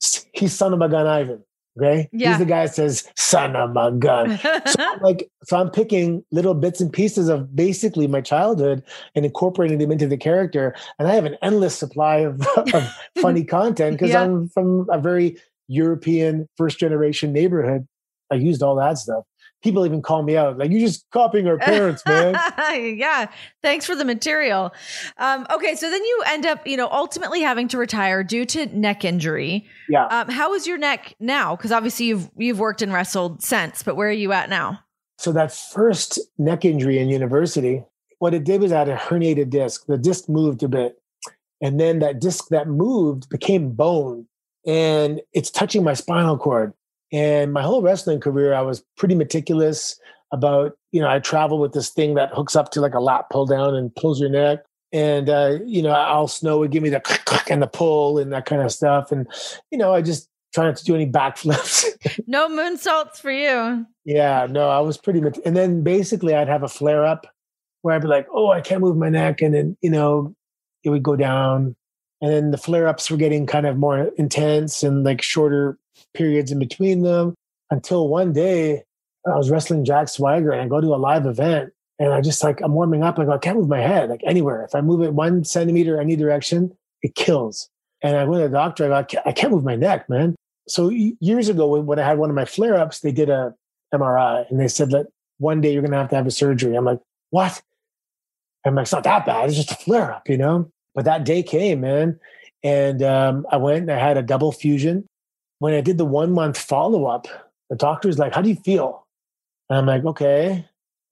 He's 0.32 0.54
son 0.54 0.72
of 0.72 0.80
a 0.80 0.88
gun, 0.88 1.06
Ivan. 1.06 1.44
Okay. 1.78 2.08
Yeah. 2.12 2.30
He's 2.30 2.38
the 2.38 2.46
guy 2.46 2.66
that 2.66 2.74
says, 2.74 3.06
son 3.16 3.54
of 3.54 3.76
a 3.76 3.92
gun. 3.92 4.38
so 4.66 4.74
I'm 4.78 5.00
like, 5.00 5.30
so 5.44 5.58
I'm 5.58 5.70
picking 5.70 6.24
little 6.30 6.54
bits 6.54 6.80
and 6.80 6.92
pieces 6.92 7.28
of 7.28 7.54
basically 7.54 8.06
my 8.06 8.20
childhood 8.20 8.82
and 9.14 9.24
incorporating 9.24 9.78
them 9.78 9.92
into 9.92 10.06
the 10.06 10.16
character. 10.16 10.74
And 10.98 11.06
I 11.06 11.14
have 11.14 11.26
an 11.26 11.36
endless 11.42 11.76
supply 11.76 12.18
of, 12.18 12.40
of 12.74 12.96
funny 13.20 13.44
content 13.58 13.98
because 13.98 14.10
yeah. 14.10 14.22
I'm 14.22 14.48
from 14.48 14.86
a 14.90 14.98
very 14.98 15.36
European 15.68 16.48
first 16.56 16.78
generation 16.78 17.32
neighborhood. 17.32 17.86
I 18.30 18.36
used 18.36 18.62
all 18.62 18.76
that 18.76 18.98
stuff 18.98 19.24
people 19.66 19.84
even 19.84 20.00
call 20.00 20.22
me 20.22 20.36
out 20.36 20.56
like 20.58 20.70
you're 20.70 20.80
just 20.80 21.04
copying 21.10 21.48
our 21.48 21.58
parents 21.58 22.02
man. 22.06 22.36
Yeah 22.96 23.28
thanks 23.62 23.84
for 23.84 23.96
the 23.96 24.04
material. 24.04 24.72
Um, 25.18 25.44
okay 25.52 25.74
so 25.74 25.90
then 25.90 26.02
you 26.02 26.22
end 26.28 26.46
up 26.46 26.64
you 26.66 26.76
know 26.76 26.88
ultimately 26.90 27.40
having 27.40 27.66
to 27.68 27.78
retire 27.78 28.22
due 28.22 28.44
to 28.46 28.66
neck 28.66 29.04
injury. 29.04 29.66
Yeah. 29.88 30.06
Um, 30.06 30.28
how 30.28 30.54
is 30.54 30.66
your 30.66 30.78
neck 30.78 31.14
now? 31.18 31.56
Because 31.56 31.72
obviously 31.72 32.06
you've 32.06 32.30
you've 32.36 32.60
worked 32.60 32.80
and 32.80 32.92
wrestled 32.92 33.42
since 33.42 33.82
but 33.82 33.96
where 33.96 34.08
are 34.08 34.12
you 34.12 34.32
at 34.32 34.48
now? 34.48 34.78
So 35.18 35.32
that 35.32 35.52
first 35.52 36.20
neck 36.38 36.64
injury 36.64 36.98
in 37.00 37.08
university 37.08 37.82
what 38.18 38.32
it 38.32 38.44
did 38.44 38.60
was 38.60 38.72
I 38.72 38.78
had 38.78 38.88
a 38.88 38.96
herniated 38.96 39.50
disc. 39.50 39.84
The 39.86 39.98
disc 39.98 40.28
moved 40.28 40.62
a 40.62 40.68
bit 40.68 40.96
and 41.60 41.80
then 41.80 41.98
that 41.98 42.20
disc 42.20 42.48
that 42.50 42.68
moved 42.68 43.28
became 43.28 43.72
bone 43.72 44.28
and 44.64 45.20
it's 45.32 45.50
touching 45.50 45.82
my 45.82 45.94
spinal 45.94 46.38
cord 46.38 46.72
and 47.16 47.50
my 47.50 47.62
whole 47.62 47.80
wrestling 47.80 48.20
career, 48.20 48.52
I 48.52 48.60
was 48.60 48.84
pretty 48.98 49.14
meticulous 49.14 49.98
about, 50.34 50.76
you 50.92 51.00
know, 51.00 51.08
I 51.08 51.18
travel 51.18 51.58
with 51.58 51.72
this 51.72 51.88
thing 51.88 52.14
that 52.16 52.34
hooks 52.34 52.54
up 52.54 52.72
to 52.72 52.82
like 52.82 52.92
a 52.92 53.00
lat 53.00 53.30
pull 53.30 53.46
down 53.46 53.74
and 53.74 53.94
pulls 53.96 54.20
your 54.20 54.28
neck. 54.28 54.58
And, 54.92 55.30
uh, 55.30 55.60
you 55.64 55.80
know, 55.80 55.92
Al 55.92 56.28
Snow 56.28 56.58
would 56.58 56.72
give 56.72 56.82
me 56.82 56.90
the 56.90 57.00
click, 57.00 57.24
click 57.24 57.50
and 57.50 57.62
the 57.62 57.66
pull 57.66 58.18
and 58.18 58.30
that 58.34 58.44
kind 58.44 58.60
of 58.60 58.70
stuff. 58.70 59.10
And, 59.12 59.26
you 59.70 59.78
know, 59.78 59.94
I 59.94 60.02
just 60.02 60.28
try 60.52 60.66
not 60.66 60.76
to 60.76 60.84
do 60.84 60.94
any 60.94 61.10
backflips. 61.10 61.86
no 62.26 62.50
moonsaults 62.50 63.16
for 63.16 63.30
you. 63.30 63.86
Yeah, 64.04 64.46
no, 64.50 64.68
I 64.68 64.80
was 64.80 64.98
pretty 64.98 65.22
much. 65.22 65.38
And 65.46 65.56
then 65.56 65.82
basically 65.82 66.34
I'd 66.34 66.48
have 66.48 66.64
a 66.64 66.68
flare 66.68 67.06
up 67.06 67.26
where 67.80 67.94
I'd 67.94 68.02
be 68.02 68.08
like, 68.08 68.26
oh, 68.30 68.50
I 68.50 68.60
can't 68.60 68.82
move 68.82 68.98
my 68.98 69.08
neck. 69.08 69.40
And 69.40 69.54
then, 69.54 69.78
you 69.80 69.88
know, 69.88 70.34
it 70.84 70.90
would 70.90 71.02
go 71.02 71.16
down 71.16 71.76
And 72.20 72.30
then 72.30 72.50
the 72.50 72.58
flare 72.58 72.86
ups 72.88 73.10
were 73.10 73.16
getting 73.16 73.46
kind 73.46 73.64
of 73.64 73.78
more 73.78 74.10
intense 74.18 74.82
and 74.82 75.02
like 75.02 75.22
shorter 75.22 75.78
periods 76.16 76.50
in 76.50 76.58
between 76.58 77.02
them 77.02 77.34
until 77.70 78.08
one 78.08 78.32
day 78.32 78.82
I 79.26 79.36
was 79.36 79.50
wrestling 79.50 79.84
Jack 79.84 80.08
Swagger 80.08 80.52
and 80.52 80.62
I 80.62 80.68
go 80.68 80.80
to 80.80 80.94
a 80.94 80.96
live 80.96 81.26
event 81.26 81.72
and 81.98 82.12
I 82.12 82.20
just 82.20 82.44
like, 82.44 82.60
I'm 82.60 82.72
warming 82.72 83.02
up. 83.02 83.18
I 83.18 83.24
go, 83.24 83.32
I 83.32 83.38
can't 83.38 83.58
move 83.58 83.68
my 83.68 83.80
head 83.80 84.10
like 84.10 84.20
anywhere. 84.24 84.64
If 84.64 84.74
I 84.74 84.80
move 84.80 85.02
it 85.02 85.14
one 85.14 85.44
centimeter 85.44 86.00
any 86.00 86.16
direction, 86.16 86.76
it 87.02 87.14
kills. 87.14 87.68
And 88.02 88.16
I 88.16 88.24
went 88.24 88.42
to 88.42 88.48
the 88.48 88.54
doctor. 88.54 88.84
I 88.84 88.88
go, 88.88 88.94
I 88.94 89.02
can't, 89.02 89.26
I 89.26 89.32
can't 89.32 89.52
move 89.52 89.64
my 89.64 89.76
neck, 89.76 90.08
man. 90.08 90.36
So 90.68 90.90
years 90.90 91.48
ago, 91.48 91.80
when 91.80 91.98
I 91.98 92.04
had 92.04 92.18
one 92.18 92.30
of 92.30 92.36
my 92.36 92.44
flare 92.44 92.76
ups, 92.76 93.00
they 93.00 93.12
did 93.12 93.30
a 93.30 93.54
MRI 93.94 94.48
and 94.50 94.60
they 94.60 94.68
said 94.68 94.90
that 94.90 95.06
one 95.38 95.60
day 95.60 95.72
you're 95.72 95.82
going 95.82 95.92
to 95.92 95.98
have 95.98 96.10
to 96.10 96.16
have 96.16 96.26
a 96.26 96.30
surgery. 96.30 96.74
I'm 96.74 96.84
like, 96.84 97.00
what? 97.30 97.60
I'm 98.64 98.74
like, 98.74 98.84
it's 98.84 98.92
not 98.92 99.04
that 99.04 99.26
bad. 99.26 99.48
It's 99.48 99.56
just 99.56 99.72
a 99.72 99.76
flare 99.76 100.12
up, 100.12 100.28
you 100.28 100.36
know? 100.36 100.70
But 100.94 101.04
that 101.04 101.24
day 101.24 101.42
came, 101.42 101.80
man. 101.80 102.18
And 102.62 103.02
um, 103.02 103.46
I 103.50 103.58
went 103.58 103.82
and 103.82 103.92
I 103.92 103.98
had 103.98 104.16
a 104.16 104.22
double 104.22 104.50
fusion. 104.50 105.06
When 105.58 105.74
I 105.74 105.80
did 105.80 105.98
the 105.98 106.04
one 106.04 106.32
month 106.32 106.58
follow 106.58 107.06
up, 107.06 107.26
the 107.70 107.76
doctor's 107.76 108.18
like, 108.18 108.34
how 108.34 108.42
do 108.42 108.48
you 108.48 108.56
feel? 108.56 109.06
And 109.68 109.78
I'm 109.78 109.86
like, 109.86 110.04
okay. 110.04 110.50
And 110.50 110.64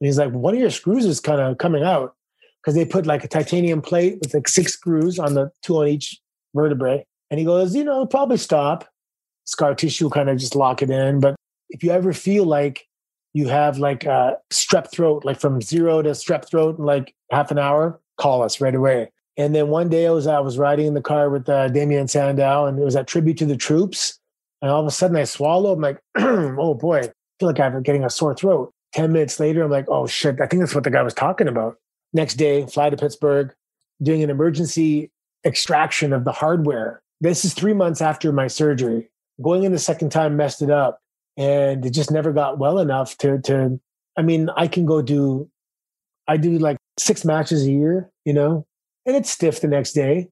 he's 0.07 0.19
like, 0.19 0.33
one 0.33 0.55
of 0.55 0.61
your 0.61 0.71
screws 0.71 1.07
is 1.07 1.21
kind 1.21 1.41
of 1.41 1.59
coming 1.59 1.83
out 1.83 2.15
because 2.61 2.75
they 2.75 2.85
put 2.85 3.07
like 3.07 3.25
a 3.25 3.29
titanium 3.29 3.81
plate 3.81 4.19
with 4.21 4.35
like 4.35 4.49
six 4.49 4.73
screws 4.73 5.19
on 5.19 5.35
the 5.35 5.51
two 5.63 5.77
on 5.77 5.89
each 5.89 6.21
vertebrae. 6.55 7.05
And 7.31 7.39
he 7.39 7.47
goes, 7.47 7.75
you 7.75 7.85
know, 7.85 8.07
probably 8.07 8.37
stop. 8.37 8.89
Scar 9.45 9.75
tissue 9.75 10.09
kind 10.09 10.31
of 10.31 10.39
just 10.39 10.57
lock 10.57 10.83
it 10.83 10.91
in. 10.91 11.21
But 11.21 11.37
if 11.71 11.83
you 11.83 11.91
ever 11.91 12.13
feel 12.13 12.45
like 12.45 12.87
you 13.35 13.49
have 13.49 13.79
like 13.79 14.05
a 14.05 14.39
strep 14.51 14.91
throat, 14.91 15.25
like 15.25 15.41
from 15.41 15.61
zero 15.61 16.01
to 16.01 16.11
strep 16.11 16.49
throat 16.49 16.79
in 16.79 16.85
like 16.85 17.15
half 17.31 17.51
an 17.51 17.59
hour, 17.59 18.01
call 18.17 18.43
us 18.43 18.61
right 18.61 18.75
away. 18.75 19.11
And 19.37 19.55
then 19.55 19.69
one 19.69 19.89
day 19.89 20.07
I 20.07 20.11
was 20.11 20.27
I 20.27 20.39
was 20.39 20.59
riding 20.59 20.87
in 20.87 20.95
the 20.95 21.03
car 21.03 21.29
with 21.29 21.49
uh, 21.49 21.69
Damien 21.69 22.07
Sandow, 22.07 22.67
and 22.67 22.79
it 22.79 22.85
was 22.85 22.95
that 22.95 23.09
tribute 23.09 23.37
to 23.39 23.47
the 23.47 23.57
troops. 23.57 24.21
And 24.65 24.73
all 24.73 24.81
of 24.81 24.87
a 24.87 24.91
sudden 24.91 25.19
I 25.19 25.25
swallow. 25.25 25.75
I'm 25.75 25.81
like, 25.83 26.01
oh 26.17 26.73
boy, 26.73 27.01
I 27.01 27.13
feel 27.39 27.49
like 27.49 27.61
I'm 27.61 27.83
getting 27.83 28.03
a 28.03 28.09
sore 28.09 28.35
throat. 28.35 28.73
Ten 28.95 29.13
minutes 29.13 29.39
later, 29.39 29.63
I'm 29.63 29.71
like, 29.71 29.87
oh 29.89 30.07
shit, 30.07 30.41
I 30.41 30.47
think 30.47 30.63
that's 30.63 30.75
what 30.75 30.85
the 30.85 30.91
guy 30.91 31.03
was 31.03 31.13
talking 31.13 31.49
about. 31.49 31.77
Next 32.15 32.37
day, 32.37 32.65
fly 32.65 32.89
to 32.89 32.97
Pittsburgh, 32.97 33.53
doing 34.03 34.23
an 34.23 34.31
emergency 34.31 35.11
extraction 35.45 36.15
of 36.15 36.25
the 36.25 36.33
hardware. 36.33 37.03
This 37.21 37.45
is 37.45 37.53
three 37.53 37.75
months 37.75 38.01
after 38.01 38.33
my 38.33 38.47
surgery. 38.47 39.11
Going 39.43 39.65
in 39.65 39.73
the 39.73 39.79
second 39.79 40.11
time 40.11 40.35
messed 40.35 40.63
it 40.63 40.71
up 40.71 40.99
and 41.37 41.85
it 41.85 41.91
just 41.91 42.11
never 42.11 42.33
got 42.33 42.59
well 42.59 42.79
enough 42.79 43.17
to 43.19 43.39
to 43.41 43.81
i 44.17 44.23
mean 44.23 44.49
i 44.57 44.67
can 44.67 44.87
go 44.87 45.03
do 45.03 45.49
i 46.29 46.37
do 46.37 46.59
like 46.59 46.77
six 46.99 47.25
matches 47.25 47.65
a 47.65 47.71
year 47.71 48.11
you 48.25 48.33
know 48.33 48.65
and 49.07 49.17
it's 49.17 49.31
stiff 49.31 49.61
the 49.61 49.69
next 49.69 49.93
day 49.93 50.29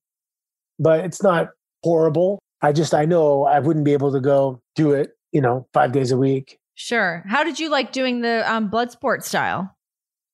but 0.79 1.05
it's 1.05 1.23
not 1.23 1.51
horrible 1.83 2.39
i 2.63 2.73
just 2.73 2.95
i 2.95 3.05
know 3.05 3.45
i 3.45 3.59
wouldn't 3.59 3.85
be 3.85 3.93
able 3.93 4.13
to 4.13 4.21
go 4.21 4.61
do 4.75 4.93
it 4.93 5.17
you 5.33 5.41
know 5.41 5.67
five 5.73 5.93
days 5.93 6.13
a 6.13 6.17
week. 6.17 6.59
Sure. 6.75 7.23
How 7.27 7.45
did 7.45 7.59
you 7.59 7.71
like 7.71 7.93
doing 7.93 8.23
the 8.23 8.51
um, 8.51 8.69
blood 8.69 8.91
sport 8.91 9.25
style? 9.25 9.77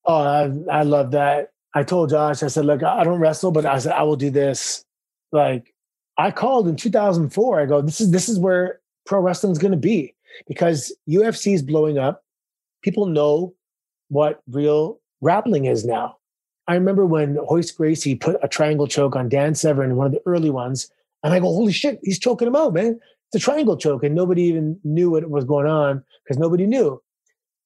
Oh 0.05 0.15
I, 0.15 0.79
I 0.79 0.83
love 0.83 1.11
that. 1.11 1.51
I 1.73 1.83
told 1.83 2.09
josh 2.09 2.43
i 2.43 2.47
said 2.47 2.65
look 2.65 2.83
i 2.83 3.03
don't 3.03 3.19
wrestle 3.19 3.51
but 3.51 3.65
i 3.65 3.77
said 3.79 3.93
i 3.93 4.03
will 4.03 4.15
do 4.15 4.29
this. 4.29 4.83
Like 5.31 5.73
i 6.17 6.31
called 6.31 6.67
in 6.67 6.75
2004 6.75 7.61
i 7.61 7.65
go 7.65 7.81
this 7.81 8.01
is 8.01 8.11
this 8.11 8.29
is 8.29 8.39
where 8.39 8.79
pro 9.05 9.19
wrestling 9.19 9.51
is 9.51 9.59
going 9.59 9.71
to 9.71 9.77
be 9.77 10.15
because 10.47 10.95
UFC 11.09 11.53
is 11.53 11.61
blowing 11.61 11.97
up. 11.97 12.23
People 12.83 13.07
know 13.07 13.53
what 14.09 14.41
real 14.47 14.99
grappling 15.21 15.65
is 15.65 15.85
now. 15.85 16.17
I 16.67 16.75
remember 16.75 17.05
when 17.05 17.35
Royce 17.49 17.71
Gracie 17.71 18.15
put 18.15 18.37
a 18.43 18.47
triangle 18.47 18.87
choke 18.87 19.15
on 19.15 19.27
Dan 19.27 19.55
Severn, 19.55 19.95
one 19.95 20.07
of 20.07 20.13
the 20.13 20.21
early 20.25 20.51
ones, 20.51 20.91
and 21.23 21.33
I 21.33 21.39
go, 21.39 21.47
"Holy 21.47 21.73
shit, 21.73 21.99
he's 22.03 22.19
choking 22.19 22.47
him 22.47 22.55
out, 22.55 22.73
man! 22.73 22.99
It's 23.31 23.43
a 23.43 23.45
triangle 23.45 23.77
choke," 23.77 24.03
and 24.03 24.15
nobody 24.15 24.43
even 24.43 24.79
knew 24.83 25.11
what 25.11 25.29
was 25.29 25.45
going 25.45 25.67
on 25.67 26.03
because 26.23 26.37
nobody 26.37 26.65
knew. 26.65 27.01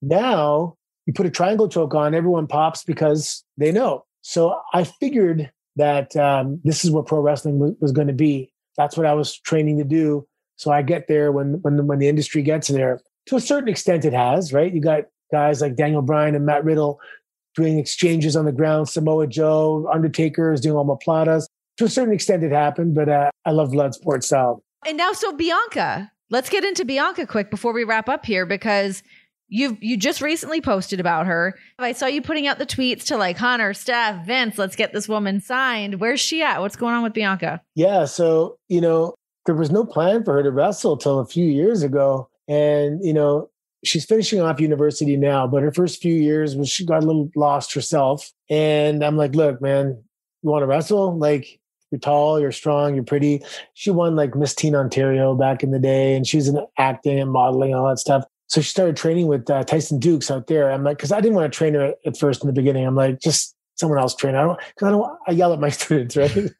Now 0.02 0.78
you 1.06 1.14
put 1.14 1.26
a 1.26 1.32
triangle 1.32 1.68
choke 1.68 1.94
on, 1.94 2.16
everyone 2.16 2.48
pops 2.48 2.84
because 2.84 3.44
they 3.58 3.72
know. 3.72 4.06
So 4.22 4.60
I 4.74 4.86
figured 4.86 5.52
that 5.76 6.16
um, 6.16 6.60
this 6.64 6.86
is 6.86 6.92
what 6.92 7.08
pro 7.08 7.20
wrestling 7.20 7.60
was, 7.60 7.74
was 7.80 7.92
going 7.92 8.08
to 8.08 8.14
be. 8.14 8.52
That's 8.78 8.96
what 8.96 9.06
I 9.06 9.14
was 9.14 9.38
training 9.38 9.78
to 9.80 9.84
do. 9.84 10.28
So 10.56 10.72
I 10.72 10.82
get 10.82 11.08
there 11.08 11.32
when 11.32 11.62
when 11.62 11.88
when 11.88 12.00
the 12.00 12.08
industry 12.08 12.42
gets 12.42 12.68
there. 12.68 13.02
To 13.28 13.36
a 13.36 13.42
certain 13.42 13.70
extent, 13.70 14.06
it 14.06 14.14
has 14.14 14.54
right. 14.54 14.74
You 14.74 14.82
got 14.82 15.06
guys 15.32 15.62
like 15.62 15.76
Daniel 15.76 16.02
Bryan 16.02 16.36
and 16.36 16.46
Matt 16.46 16.64
Riddle 16.64 17.00
doing 17.56 17.80
exchanges 17.80 18.36
on 18.36 18.46
the 18.46 18.52
ground. 18.52 18.90
Samoa 18.90 19.28
Joe, 19.28 19.90
Undertaker 19.92 20.54
is 20.54 20.62
doing 20.62 20.76
omoplatas. 20.76 21.48
To 21.78 21.86
a 21.86 21.90
certain 21.90 22.14
extent, 22.14 22.44
it 22.44 22.52
happened, 22.52 22.96
but 22.96 23.10
uh, 23.10 23.32
I 23.46 23.52
love 23.52 23.72
blood 23.72 23.94
sport 23.96 24.24
style. 24.24 24.64
And 24.86 24.98
now, 24.98 25.14
so 25.14 25.34
Bianca, 25.34 26.12
let's 26.30 26.50
get 26.50 26.64
into 26.64 26.86
Bianca 26.86 27.26
quick 27.26 27.50
before 27.50 27.74
we 27.74 27.84
wrap 27.84 28.10
up 28.10 28.26
here 28.26 28.46
because 28.46 29.02
you 29.48 29.78
you 29.82 29.98
just 29.98 30.22
recently 30.22 30.62
posted 30.62 31.00
about 31.00 31.26
her. 31.26 31.56
I 31.80 31.94
saw 31.94 32.06
you 32.06 32.22
putting 32.22 32.48
out 32.48 32.60
the 32.60 32.66
tweets 32.66 33.06
to 33.06 33.18
like 33.18 33.38
Hunter, 33.38 33.74
Steph, 33.74 34.26
Vince. 34.26 34.58
Let's 34.58 34.76
get 34.76 34.94
this 34.94 35.08
woman 35.08 35.42
signed. 35.42 36.00
Where's 36.00 36.20
she 36.20 36.42
at? 36.44 36.62
What's 36.62 36.76
going 36.76 36.96
on 36.96 37.04
with 37.04 37.14
Bianca? 37.14 37.62
Yeah, 37.76 38.06
so 38.06 38.58
you 38.70 38.82
know, 38.82 39.16
there 39.46 39.56
was 39.56 39.72
no 39.72 39.86
plan 39.86 40.24
for 40.24 40.34
her 40.34 40.44
to 40.44 40.52
wrestle 40.52 40.98
till 40.98 41.20
a 41.20 41.26
few 41.26 41.46
years 41.46 41.84
ago. 41.84 42.30
And, 42.48 43.04
you 43.04 43.14
know, 43.14 43.50
she's 43.84 44.06
finishing 44.06 44.42
off 44.42 44.60
university 44.60 45.18
now, 45.18 45.48
but 45.48 45.64
her 45.64 45.72
first 45.72 46.02
few 46.02 46.14
years 46.14 46.56
was 46.56 46.70
she 46.70 46.86
got 46.86 47.04
a 47.04 47.06
little 47.06 47.30
lost 47.36 47.74
herself. 47.74 48.32
And 48.50 49.04
I'm 49.04 49.18
like, 49.18 49.36
look, 49.36 49.62
man, 49.62 50.04
you 50.42 50.50
want 50.50 50.64
to 50.64 50.68
wrestle? 50.68 51.18
Like, 51.18 51.60
you're 51.94 52.00
tall, 52.00 52.40
you're 52.40 52.52
strong, 52.52 52.96
you're 52.96 53.04
pretty. 53.04 53.44
She 53.76 53.92
won 53.92 54.16
like 54.16 54.36
Miss 54.36 54.56
Teen 54.56 54.76
Ontario 54.76 55.36
back 55.36 55.62
in 55.62 55.70
the 55.70 55.80
day, 55.80 56.16
and 56.16 56.26
she 56.26 56.38
was 56.38 56.48
in 56.48 56.66
acting 56.80 57.20
and 57.20 57.32
modeling 57.32 57.72
and 57.72 57.80
all 57.80 57.88
that 57.88 58.00
stuff. 58.00 58.26
So 58.48 58.62
she 58.62 58.70
started 58.70 58.98
training 58.98 59.28
with 59.28 59.48
uh, 59.50 59.64
Tyson 59.64 60.00
Dux 60.00 60.32
out 60.32 60.48
there. 60.48 60.72
I'm 60.72 60.84
like, 60.84 60.98
because 60.98 61.12
I 61.12 61.22
didn't 61.22 61.36
want 61.36 61.52
to 61.52 61.56
train 61.56 61.76
her 61.76 61.94
at 62.06 62.18
first 62.18 62.42
in 62.42 62.48
the 62.48 62.54
beginning. 62.54 62.86
I'm 62.86 62.96
like, 62.96 63.20
just 63.20 63.56
someone 63.76 64.00
else 64.00 64.16
train. 64.16 64.34
I 64.34 64.42
don't 64.42 64.60
because 64.60 64.88
I 64.88 64.92
don't. 64.92 65.20
I 65.28 65.32
yell 65.32 65.54
at 65.54 65.60
my 65.60 65.70
students, 65.82 66.18
right? 66.18 66.36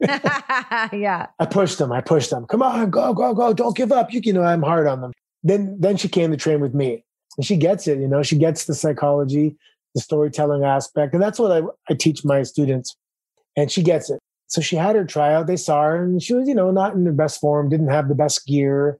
yeah. 0.92 1.26
I 1.40 1.46
push 1.46 1.74
them. 1.74 1.90
I 1.90 2.00
push 2.00 2.28
them. 2.28 2.46
Come 2.46 2.62
on, 2.62 2.90
go, 2.90 3.12
go, 3.12 3.34
go! 3.34 3.52
Don't 3.52 3.76
give 3.76 3.90
up. 3.90 4.12
You, 4.12 4.20
you 4.22 4.32
know, 4.32 4.44
I'm 4.44 4.62
hard 4.62 4.86
on 4.86 5.00
them. 5.00 5.12
Then, 5.42 5.76
then 5.78 5.96
she 5.96 6.08
came 6.08 6.30
to 6.30 6.36
train 6.36 6.60
with 6.60 6.74
me, 6.74 7.04
and 7.36 7.44
she 7.44 7.56
gets 7.56 7.88
it. 7.88 7.98
You 7.98 8.08
know, 8.08 8.22
she 8.22 8.38
gets 8.38 8.64
the 8.64 8.74
psychology, 8.74 9.56
the 9.96 10.00
storytelling 10.00 10.64
aspect, 10.64 11.12
and 11.12 11.22
that's 11.22 11.40
what 11.40 11.50
I, 11.50 11.66
I 11.90 11.94
teach 11.94 12.24
my 12.24 12.44
students. 12.44 12.96
And 13.56 13.70
she 13.70 13.82
gets 13.82 14.10
it. 14.10 14.20
So 14.54 14.60
she 14.60 14.76
had 14.76 14.96
her 14.96 15.04
tryout. 15.04 15.46
They 15.46 15.56
saw 15.56 15.82
her, 15.82 16.02
and 16.02 16.22
she 16.22 16.34
was, 16.34 16.48
you 16.48 16.54
know, 16.54 16.70
not 16.70 16.94
in 16.94 17.04
the 17.04 17.12
best 17.12 17.40
form. 17.40 17.68
Didn't 17.68 17.88
have 17.88 18.08
the 18.08 18.14
best 18.14 18.46
gear. 18.46 18.98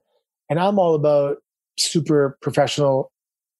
And 0.49 0.59
I'm 0.59 0.77
all 0.77 0.95
about 0.95 1.37
super 1.77 2.37
professional. 2.41 3.11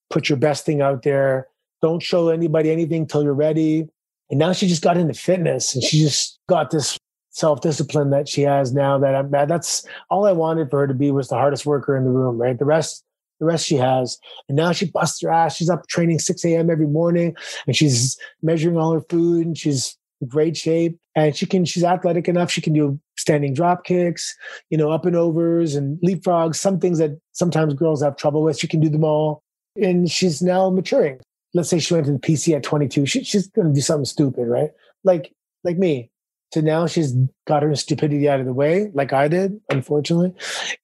Put 0.10 0.30
your 0.30 0.38
best 0.38 0.66
thing 0.66 0.82
out 0.82 1.04
there. 1.04 1.48
Don't 1.82 2.04
show 2.04 2.30
anybody 2.30 2.72
anything 2.72 3.08
till 3.08 3.24
you're 3.24 3.34
ready 3.34 3.88
and 4.30 4.40
now 4.40 4.54
she 4.54 4.68
just 4.68 4.82
got 4.82 4.98
into 4.98 5.14
fitness 5.14 5.76
and 5.76 5.84
she 5.84 6.00
just 6.00 6.40
got 6.48 6.72
this 6.72 6.98
self 7.30 7.62
discipline 7.62 8.10
that 8.12 8.28
she 8.28 8.42
has 8.42 8.74
now 8.74 8.98
that 8.98 9.16
I'm 9.16 9.30
that's 9.30 9.86
all 10.10 10.26
I 10.26 10.32
wanted 10.32 10.70
for 10.70 10.80
her 10.80 10.88
to 10.88 10.94
be 10.94 11.12
was 11.12 11.28
the 11.28 11.36
hardest 11.36 11.66
worker 11.66 11.96
in 11.96 12.04
the 12.04 12.10
room, 12.10 12.42
right? 12.42 12.58
The 12.58 12.66
rest, 12.66 13.04
the 13.40 13.46
rest 13.46 13.68
she 13.68 13.76
has. 13.76 14.18
And 14.48 14.56
now 14.56 14.72
she 14.72 14.90
busts 14.90 15.22
her 15.22 15.32
ass. 15.32 15.58
She's 15.58 15.70
up 15.70 15.88
training 15.88 16.20
6 16.20 16.44
a.m. 16.46 16.70
every 16.70 16.88
morning 16.88 17.36
and 17.68 17.76
she's 17.76 18.18
measuring 18.42 18.78
all 18.78 18.94
her 18.94 19.02
food 19.10 19.46
and 19.46 19.58
she's 19.58 19.96
great 20.28 20.56
shape. 20.58 21.00
And 21.16 21.36
she 21.36 21.46
can, 21.46 21.66
she's 21.66 21.84
athletic 21.84 22.28
enough. 22.28 22.52
She 22.52 22.62
can 22.62 22.74
do 22.74 23.00
standing 23.18 23.54
drop 23.54 23.86
kicks, 23.86 24.36
you 24.70 24.78
know, 24.78 24.92
up 24.92 25.06
and 25.06 25.16
overs 25.16 25.76
and 25.76 26.00
leapfrogs, 26.02 26.56
some 26.56 26.80
things 26.80 27.00
that 27.00 27.20
sometimes 27.32 27.74
girls 27.74 28.04
have 28.04 28.18
trouble 28.18 28.44
with. 28.44 28.60
She 28.60 28.68
can 28.68 28.80
do 28.80 28.90
them 28.90 29.04
all. 29.04 29.42
And 29.82 30.10
she's 30.10 30.42
now 30.42 30.70
maturing 30.70 31.20
let's 31.56 31.70
say 31.70 31.80
she 31.80 31.94
went 31.94 32.06
to 32.06 32.12
the 32.12 32.20
PC 32.20 32.56
at 32.56 32.62
22, 32.62 33.08
she, 33.08 33.24
she's 33.24 33.48
going 33.48 33.68
to 33.68 33.74
do 33.74 33.82
something 33.82 34.06
stupid, 34.06 34.48
right? 34.48 34.72
Like, 35.04 35.34
like 35.64 35.78
me. 35.78 36.12
So 36.54 36.62
now 36.62 36.86
she's 36.86 37.14
got 37.48 37.64
her 37.64 37.74
stupidity 37.76 38.30
out 38.30 38.40
of 38.40 38.46
the 38.46 38.54
way, 38.54 38.92
like 38.94 39.14
I 39.14 39.28
did, 39.28 39.60
unfortunately, 39.70 40.34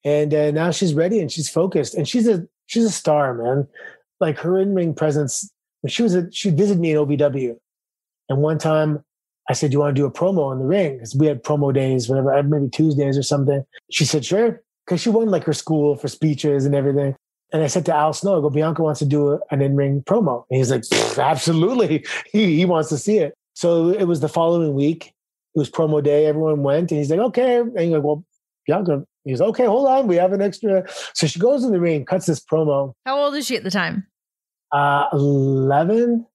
and 0.04 0.34
uh, 0.34 0.50
now 0.50 0.70
she's 0.70 0.92
ready 0.92 1.20
and 1.20 1.30
she's 1.30 1.48
focused, 1.48 1.94
and 1.94 2.06
she's 2.06 2.26
a 2.26 2.46
she's 2.66 2.84
a 2.84 2.90
star, 2.90 3.32
man. 3.32 3.68
Like 4.20 4.38
her 4.38 4.58
in 4.58 4.74
ring 4.74 4.92
presence. 4.92 5.50
When 5.80 5.90
she 5.90 6.02
was 6.02 6.14
a, 6.14 6.30
she 6.30 6.50
visited 6.50 6.80
me 6.80 6.92
in 6.92 6.98
OVW, 6.98 7.56
and 8.28 8.38
one 8.38 8.58
time 8.58 9.02
I 9.48 9.54
said, 9.54 9.70
"Do 9.70 9.76
you 9.76 9.80
want 9.80 9.96
to 9.96 10.00
do 10.00 10.06
a 10.06 10.10
promo 10.10 10.52
in 10.52 10.58
the 10.58 10.64
ring?" 10.64 10.94
Because 10.96 11.16
we 11.16 11.26
had 11.26 11.42
promo 11.42 11.72
days, 11.72 12.08
whatever, 12.08 12.42
maybe 12.42 12.68
Tuesdays 12.70 13.18
or 13.18 13.22
something. 13.22 13.64
She 13.90 14.04
said, 14.04 14.24
"Sure," 14.24 14.62
because 14.86 15.00
she 15.00 15.10
won 15.10 15.28
like 15.28 15.44
her 15.44 15.52
school 15.52 15.96
for 15.96 16.08
speeches 16.08 16.64
and 16.66 16.74
everything. 16.74 17.14
And 17.52 17.62
I 17.62 17.66
said 17.66 17.84
to 17.86 17.94
Al 17.94 18.14
Snow, 18.14 18.38
I 18.38 18.40
go, 18.40 18.48
Bianca 18.48 18.82
wants 18.82 18.98
to 19.00 19.04
do 19.04 19.38
an 19.50 19.60
in 19.60 19.76
ring 19.76 20.02
promo. 20.02 20.44
And 20.50 20.56
he's 20.56 20.70
like, 20.70 20.84
absolutely. 21.18 22.06
He, 22.32 22.56
he 22.56 22.64
wants 22.64 22.88
to 22.88 22.96
see 22.96 23.18
it. 23.18 23.34
So 23.54 23.90
it 23.90 24.04
was 24.04 24.20
the 24.20 24.28
following 24.28 24.74
week. 24.74 25.12
It 25.54 25.58
was 25.58 25.70
promo 25.70 26.02
day. 26.02 26.24
Everyone 26.26 26.62
went 26.62 26.90
and 26.90 26.98
he's 26.98 27.10
like, 27.10 27.20
okay. 27.20 27.58
And 27.58 27.78
he's 27.78 27.90
like, 27.90 28.02
well, 28.02 28.24
Bianca, 28.66 29.04
he's 29.24 29.40
like, 29.40 29.50
okay, 29.50 29.66
hold 29.66 29.86
on. 29.86 30.06
We 30.06 30.16
have 30.16 30.32
an 30.32 30.40
extra. 30.40 30.84
So 31.12 31.26
she 31.26 31.38
goes 31.38 31.62
in 31.62 31.72
the 31.72 31.80
ring, 31.80 32.06
cuts 32.06 32.24
this 32.24 32.40
promo. 32.40 32.94
How 33.04 33.18
old 33.18 33.34
is 33.34 33.46
she 33.46 33.56
at 33.56 33.64
the 33.64 33.70
time? 33.70 34.06
Uh, 34.72 35.08
11, 35.12 36.26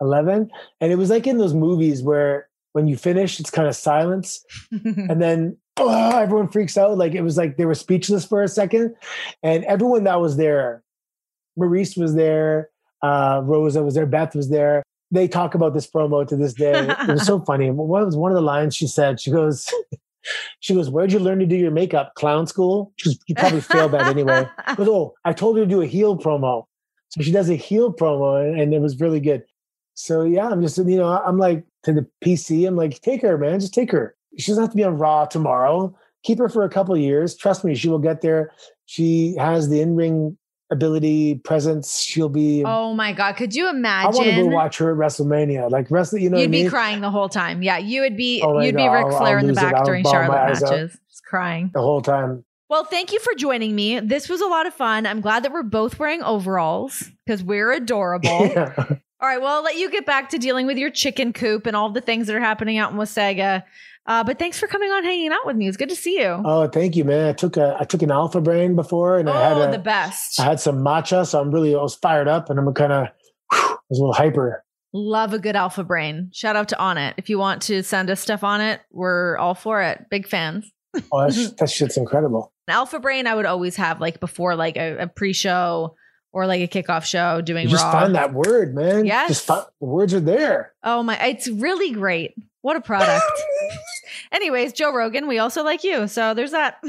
11. 0.00 0.50
And 0.80 0.92
it 0.92 0.96
was 0.96 1.10
like 1.10 1.26
in 1.26 1.38
those 1.38 1.54
movies 1.54 2.02
where 2.02 2.48
when 2.72 2.86
you 2.86 2.96
finish, 2.96 3.40
it's 3.40 3.50
kind 3.50 3.68
of 3.68 3.76
silence. 3.76 4.44
and 4.70 5.20
then 5.20 5.56
oh, 5.76 6.18
everyone 6.18 6.48
freaks 6.48 6.76
out. 6.76 6.96
Like 6.98 7.14
it 7.14 7.22
was 7.22 7.36
like 7.36 7.56
they 7.56 7.66
were 7.66 7.74
speechless 7.74 8.24
for 8.24 8.42
a 8.42 8.48
second. 8.48 8.94
And 9.42 9.64
everyone 9.64 10.04
that 10.04 10.20
was 10.20 10.36
there, 10.36 10.82
Maurice 11.56 11.96
was 11.96 12.14
there, 12.14 12.70
uh, 13.02 13.42
Rosa 13.44 13.82
was 13.82 13.94
there, 13.94 14.06
Beth 14.06 14.34
was 14.34 14.50
there. 14.50 14.82
They 15.12 15.26
talk 15.26 15.54
about 15.54 15.74
this 15.74 15.90
promo 15.90 16.26
to 16.28 16.36
this 16.36 16.54
day. 16.54 16.88
it 16.88 17.08
was 17.08 17.26
so 17.26 17.40
funny. 17.46 17.70
What 17.70 18.06
was 18.06 18.16
one 18.16 18.30
of 18.30 18.36
the 18.36 18.42
lines 18.42 18.76
she 18.76 18.86
said? 18.86 19.20
She 19.20 19.32
goes, 19.32 19.68
she 20.60 20.74
goes, 20.74 20.88
Where'd 20.88 21.12
you 21.12 21.18
learn 21.18 21.40
to 21.40 21.46
do 21.46 21.56
your 21.56 21.72
makeup? 21.72 22.14
Clown 22.14 22.46
school? 22.46 22.92
She 22.96 23.08
goes, 23.08 23.18
You 23.26 23.34
probably 23.34 23.60
failed 23.60 23.92
that 23.92 24.06
anyway. 24.06 24.48
She 24.68 24.76
goes, 24.76 24.88
Oh, 24.88 25.14
I 25.24 25.32
told 25.32 25.56
her 25.56 25.64
to 25.64 25.68
do 25.68 25.82
a 25.82 25.86
heel 25.86 26.16
promo. 26.16 26.64
So 27.08 27.22
she 27.22 27.32
does 27.32 27.50
a 27.50 27.56
heel 27.56 27.92
promo 27.92 28.40
and, 28.40 28.60
and 28.60 28.72
it 28.72 28.80
was 28.80 29.00
really 29.00 29.18
good. 29.18 29.42
So 30.00 30.22
yeah, 30.22 30.48
I'm 30.48 30.62
just, 30.62 30.78
you 30.78 30.96
know, 30.96 31.08
I'm 31.08 31.36
like 31.36 31.64
to 31.84 31.92
the 31.92 32.06
PC, 32.24 32.66
I'm 32.66 32.76
like, 32.76 33.00
take 33.00 33.22
her, 33.22 33.36
man, 33.36 33.60
just 33.60 33.74
take 33.74 33.92
her. 33.92 34.16
She 34.38 34.50
doesn't 34.50 34.62
have 34.62 34.70
to 34.70 34.76
be 34.76 34.84
on 34.84 34.96
Raw 34.96 35.26
tomorrow. 35.26 35.94
Keep 36.22 36.38
her 36.38 36.48
for 36.48 36.64
a 36.64 36.70
couple 36.70 36.96
years. 36.96 37.36
Trust 37.36 37.64
me, 37.64 37.74
she 37.74 37.88
will 37.88 37.98
get 37.98 38.20
there. 38.20 38.52
She 38.86 39.34
has 39.36 39.68
the 39.68 39.80
in-ring 39.80 40.36
ability, 40.70 41.36
presence. 41.36 42.00
She'll 42.00 42.28
be. 42.28 42.62
Oh 42.64 42.94
my 42.94 43.12
god! 43.12 43.36
Could 43.36 43.54
you 43.54 43.68
imagine? 43.68 44.12
I 44.12 44.16
want 44.16 44.30
to 44.30 44.42
go 44.42 44.46
watch 44.46 44.78
her 44.78 44.90
at 44.92 44.96
WrestleMania. 44.98 45.70
Like 45.70 45.90
wrestling, 45.90 46.22
you 46.22 46.30
know. 46.30 46.38
You'd 46.38 46.50
be 46.50 46.62
mean? 46.62 46.70
crying 46.70 47.00
the 47.00 47.10
whole 47.10 47.28
time. 47.28 47.62
Yeah, 47.62 47.78
you 47.78 48.02
would 48.02 48.16
be. 48.16 48.42
Oh 48.42 48.60
you'd 48.60 48.76
God, 48.76 48.82
be 48.82 48.88
Ric 48.88 49.18
Flair 49.18 49.38
I'll 49.38 49.44
in 49.44 49.46
the 49.46 49.52
back 49.54 49.84
during 49.84 50.04
Charlotte 50.04 50.60
matches, 50.60 50.98
just 51.08 51.24
crying. 51.24 51.70
the 51.72 51.80
whole 51.80 52.00
time. 52.02 52.44
Well, 52.68 52.84
thank 52.84 53.12
you 53.12 53.18
for 53.18 53.34
joining 53.34 53.74
me. 53.74 53.98
This 53.98 54.28
was 54.28 54.40
a 54.40 54.46
lot 54.46 54.66
of 54.66 54.72
fun. 54.72 55.04
I'm 55.04 55.20
glad 55.20 55.42
that 55.42 55.52
we're 55.52 55.64
both 55.64 55.98
wearing 55.98 56.22
overalls 56.22 57.10
because 57.26 57.42
we're 57.42 57.72
adorable. 57.72 58.30
Yeah. 58.54 58.96
All 59.22 59.28
right, 59.28 59.40
well, 59.40 59.56
I'll 59.56 59.62
let 59.62 59.76
you 59.76 59.90
get 59.90 60.06
back 60.06 60.30
to 60.30 60.38
dealing 60.38 60.66
with 60.66 60.78
your 60.78 60.90
chicken 60.90 61.34
coop 61.34 61.66
and 61.66 61.76
all 61.76 61.90
the 61.90 62.00
things 62.00 62.26
that 62.26 62.36
are 62.36 62.40
happening 62.40 62.78
out 62.78 62.92
in 62.92 62.96
Wasaga. 62.96 63.64
Uh, 64.06 64.24
but 64.24 64.38
thanks 64.38 64.58
for 64.58 64.66
coming 64.66 64.90
on, 64.90 65.04
hanging 65.04 65.30
out 65.30 65.44
with 65.44 65.56
me. 65.56 65.68
It's 65.68 65.76
good 65.76 65.90
to 65.90 65.96
see 65.96 66.18
you. 66.18 66.40
Oh, 66.42 66.68
thank 66.68 66.96
you, 66.96 67.04
man. 67.04 67.28
I 67.28 67.32
took 67.34 67.58
a 67.58 67.76
I 67.78 67.84
took 67.84 68.00
an 68.00 68.10
Alpha 68.10 68.40
Brain 68.40 68.74
before, 68.74 69.18
and 69.18 69.28
I 69.28 69.48
had 69.48 69.58
oh, 69.58 69.68
a, 69.68 69.70
the 69.70 69.78
best. 69.78 70.40
I 70.40 70.44
had 70.44 70.58
some 70.58 70.78
matcha, 70.78 71.26
so 71.26 71.38
I'm 71.38 71.50
really 71.50 71.74
I 71.74 71.82
was 71.82 71.94
fired 71.96 72.28
up, 72.28 72.48
and 72.48 72.58
I'm 72.58 72.72
kind 72.72 72.92
of 72.92 73.08
I 73.52 73.76
was 73.90 73.98
a 73.98 74.02
little 74.02 74.14
hyper. 74.14 74.64
Love 74.92 75.34
a 75.34 75.38
good 75.38 75.54
alpha 75.54 75.84
brain. 75.84 76.30
Shout 76.32 76.56
out 76.56 76.68
to 76.70 76.76
Onnit. 76.76 77.14
If 77.16 77.28
you 77.28 77.38
want 77.38 77.62
to 77.62 77.82
send 77.82 78.10
us 78.10 78.20
stuff 78.20 78.42
on 78.42 78.60
it, 78.60 78.80
we're 78.90 79.36
all 79.38 79.54
for 79.54 79.82
it. 79.82 80.06
Big 80.10 80.26
fans. 80.26 80.72
Oh, 81.12 81.20
that's, 81.20 81.52
that 81.58 81.70
shit's 81.70 81.96
incredible. 81.96 82.52
An 82.66 82.74
alpha 82.74 82.98
brain 82.98 83.26
I 83.26 83.34
would 83.34 83.46
always 83.46 83.76
have 83.76 84.00
like 84.00 84.18
before 84.18 84.56
like 84.56 84.76
a, 84.76 85.02
a 85.02 85.06
pre-show 85.06 85.94
or 86.32 86.46
like 86.46 86.60
a 86.60 86.68
kickoff 86.82 87.04
show 87.04 87.40
doing 87.40 87.64
You 87.64 87.70
just 87.70 87.84
raw. 87.84 87.92
find 87.92 88.14
that 88.14 88.32
word, 88.32 88.74
man. 88.74 89.04
Yes. 89.06 89.28
just 89.28 89.46
find, 89.46 89.64
the 89.80 89.86
words 89.86 90.14
are 90.14 90.20
there. 90.20 90.72
Oh 90.84 91.02
my, 91.02 91.18
it's 91.26 91.48
really 91.48 91.92
great. 91.92 92.34
What 92.62 92.76
a 92.76 92.80
product. 92.80 93.24
Anyways, 94.32 94.72
Joe 94.72 94.92
Rogan, 94.94 95.26
we 95.28 95.38
also 95.38 95.62
like 95.64 95.82
you. 95.84 96.06
So 96.08 96.34
there's 96.34 96.50
that. 96.52 96.82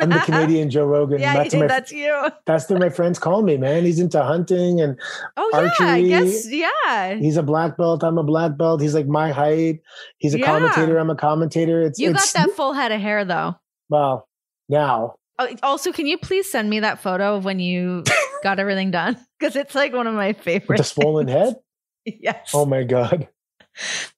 I'm 0.00 0.08
the 0.08 0.18
Canadian 0.20 0.70
Joe 0.70 0.86
Rogan. 0.86 1.20
yeah, 1.20 1.34
that's, 1.34 1.54
my, 1.54 1.66
that's 1.66 1.92
you. 1.92 2.28
that's 2.46 2.68
what 2.70 2.80
my 2.80 2.88
friends 2.88 3.18
call 3.18 3.42
me, 3.42 3.56
man. 3.58 3.84
He's 3.84 3.98
into 4.00 4.22
hunting 4.22 4.80
and 4.80 4.98
Oh 5.36 5.50
yeah, 5.52 5.86
I 5.86 6.02
guess 6.02 6.50
yeah. 6.50 7.14
he's 7.14 7.36
a 7.36 7.42
black 7.42 7.76
belt. 7.76 8.02
I'm 8.02 8.16
a 8.18 8.22
black 8.24 8.56
belt. 8.56 8.80
He's 8.80 8.94
like 8.94 9.06
my 9.06 9.30
height. 9.32 9.80
He's 10.18 10.34
a 10.34 10.38
Yeah. 10.38 10.46
commentator. 10.46 10.98
I'm 10.98 11.10
a 11.10 11.14
commentator. 11.16 11.82
It's 11.82 11.98
You 11.98 12.12
got 12.12 12.30
that 12.34 12.50
full 12.52 12.72
head 12.72 12.90
of 12.90 13.00
hair 13.00 13.24
though. 13.24 13.56
Well, 13.88 14.28
now 14.68 15.16
Oh, 15.38 15.48
also, 15.62 15.92
can 15.92 16.06
you 16.06 16.18
please 16.18 16.50
send 16.50 16.68
me 16.68 16.80
that 16.80 17.00
photo 17.00 17.36
of 17.36 17.44
when 17.44 17.58
you 17.58 18.04
got 18.42 18.58
everything 18.58 18.90
done? 18.90 19.18
Because 19.38 19.56
it's 19.56 19.74
like 19.74 19.92
one 19.92 20.06
of 20.06 20.14
my 20.14 20.28
with 20.28 20.40
favorites. 20.40 20.80
the 20.80 20.84
swollen 20.84 21.26
head. 21.26 21.56
yes. 22.04 22.50
Oh 22.54 22.64
my 22.64 22.84
god, 22.84 23.26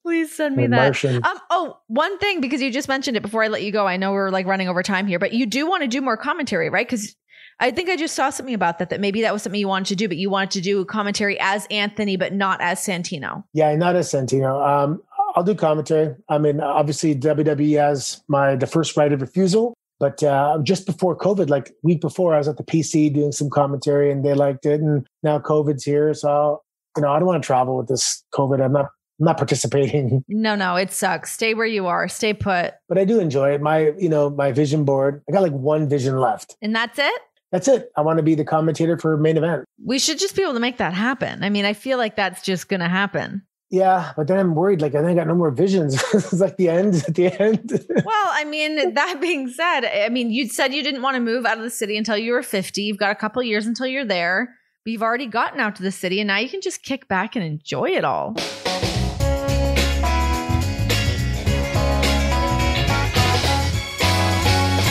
please 0.02 0.34
send 0.34 0.54
me 0.54 0.66
that. 0.66 0.76
Martian. 0.76 1.24
Um. 1.24 1.38
Oh, 1.48 1.78
one 1.86 2.18
thing 2.18 2.42
because 2.42 2.60
you 2.60 2.70
just 2.70 2.88
mentioned 2.88 3.16
it 3.16 3.22
before 3.22 3.42
I 3.42 3.48
let 3.48 3.62
you 3.62 3.72
go. 3.72 3.86
I 3.86 3.96
know 3.96 4.12
we're 4.12 4.28
like 4.28 4.46
running 4.46 4.68
over 4.68 4.82
time 4.82 5.06
here, 5.06 5.18
but 5.18 5.32
you 5.32 5.46
do 5.46 5.66
want 5.66 5.82
to 5.82 5.88
do 5.88 6.02
more 6.02 6.18
commentary, 6.18 6.68
right? 6.68 6.86
Because 6.86 7.16
I 7.58 7.70
think 7.70 7.88
I 7.88 7.96
just 7.96 8.14
saw 8.14 8.28
something 8.28 8.54
about 8.54 8.78
that. 8.80 8.90
That 8.90 9.00
maybe 9.00 9.22
that 9.22 9.32
was 9.32 9.42
something 9.42 9.58
you 9.58 9.68
wanted 9.68 9.86
to 9.86 9.96
do, 9.96 10.08
but 10.08 10.18
you 10.18 10.28
wanted 10.28 10.50
to 10.50 10.60
do 10.60 10.84
commentary 10.84 11.38
as 11.40 11.66
Anthony, 11.70 12.16
but 12.18 12.34
not 12.34 12.60
as 12.60 12.80
Santino. 12.80 13.44
Yeah, 13.54 13.74
not 13.76 13.96
as 13.96 14.10
Santino. 14.10 14.62
Um, 14.66 15.02
I'll 15.36 15.42
do 15.44 15.54
commentary. 15.54 16.14
I 16.28 16.38
mean, 16.38 16.60
obviously 16.60 17.14
WWE 17.14 17.78
has 17.78 18.22
my 18.28 18.56
the 18.56 18.66
first 18.66 18.96
right 18.96 19.12
of 19.12 19.20
refusal, 19.22 19.74
but 20.00 20.22
uh, 20.22 20.58
just 20.62 20.86
before 20.86 21.16
COVID, 21.16 21.48
like 21.48 21.72
week 21.82 22.00
before, 22.00 22.34
I 22.34 22.38
was 22.38 22.48
at 22.48 22.56
the 22.56 22.64
PC 22.64 23.12
doing 23.14 23.32
some 23.32 23.50
commentary, 23.50 24.10
and 24.10 24.24
they 24.24 24.34
liked 24.34 24.66
it. 24.66 24.80
And 24.80 25.06
now 25.22 25.38
COVID's 25.38 25.84
here, 25.84 26.12
so 26.14 26.62
you 26.96 27.02
know, 27.02 27.10
I 27.12 27.18
don't 27.18 27.26
want 27.26 27.42
to 27.42 27.46
travel 27.46 27.76
with 27.76 27.88
this 27.88 28.24
COVID. 28.34 28.64
I'm 28.64 28.72
not. 28.72 28.86
I'm 29.20 29.26
not 29.26 29.36
participating, 29.36 30.24
No, 30.28 30.56
no, 30.56 30.74
it 30.74 30.90
sucks. 30.90 31.30
Stay 31.30 31.54
where 31.54 31.64
you 31.66 31.86
are. 31.86 32.08
Stay 32.08 32.34
put, 32.34 32.74
but 32.88 32.98
I 32.98 33.04
do 33.04 33.20
enjoy 33.20 33.54
it. 33.54 33.60
My, 33.60 33.92
you 33.96 34.08
know, 34.08 34.28
my 34.28 34.50
vision 34.50 34.84
board. 34.84 35.22
I 35.28 35.32
got 35.32 35.40
like 35.42 35.52
one 35.52 35.88
vision 35.88 36.18
left. 36.18 36.56
and 36.60 36.74
that's 36.74 36.98
it. 36.98 37.22
That's 37.52 37.68
it. 37.68 37.90
I 37.96 38.00
want 38.00 38.16
to 38.16 38.24
be 38.24 38.34
the 38.34 38.44
commentator 38.44 38.98
for 38.98 39.16
main 39.16 39.36
event. 39.36 39.66
We 39.84 40.00
should 40.00 40.18
just 40.18 40.34
be 40.34 40.42
able 40.42 40.54
to 40.54 40.60
make 40.60 40.78
that 40.78 40.94
happen. 40.94 41.44
I 41.44 41.48
mean, 41.50 41.64
I 41.64 41.74
feel 41.74 41.96
like 41.96 42.16
that's 42.16 42.42
just 42.42 42.68
going 42.68 42.80
to 42.80 42.88
happen. 42.88 43.42
Yeah, 43.74 44.12
but 44.16 44.28
then 44.28 44.38
I'm 44.38 44.54
worried. 44.54 44.80
Like 44.80 44.94
I 44.94 45.02
think 45.02 45.10
I 45.10 45.14
got 45.14 45.26
no 45.26 45.34
more 45.34 45.50
visions. 45.50 45.94
it's 46.14 46.32
like 46.34 46.56
the 46.56 46.68
end. 46.68 46.94
At 47.08 47.16
the 47.16 47.26
end. 47.26 47.84
Well, 47.90 48.28
I 48.30 48.44
mean, 48.44 48.94
that 48.94 49.18
being 49.20 49.48
said, 49.48 49.84
I 49.84 50.08
mean, 50.10 50.30
you 50.30 50.48
said 50.48 50.72
you 50.72 50.84
didn't 50.84 51.02
want 51.02 51.16
to 51.16 51.20
move 51.20 51.44
out 51.44 51.56
of 51.56 51.64
the 51.64 51.70
city 51.70 51.96
until 51.96 52.16
you 52.16 52.34
were 52.34 52.44
50. 52.44 52.80
You've 52.80 52.98
got 52.98 53.10
a 53.10 53.16
couple 53.16 53.42
years 53.42 53.66
until 53.66 53.88
you're 53.88 54.04
there, 54.04 54.54
but 54.84 54.92
you've 54.92 55.02
already 55.02 55.26
gotten 55.26 55.58
out 55.58 55.74
to 55.74 55.82
the 55.82 55.90
city 55.90 56.20
and 56.20 56.28
now 56.28 56.38
you 56.38 56.48
can 56.48 56.60
just 56.60 56.84
kick 56.84 57.08
back 57.08 57.34
and 57.34 57.44
enjoy 57.44 57.90
it 57.90 58.04
all. 58.04 58.34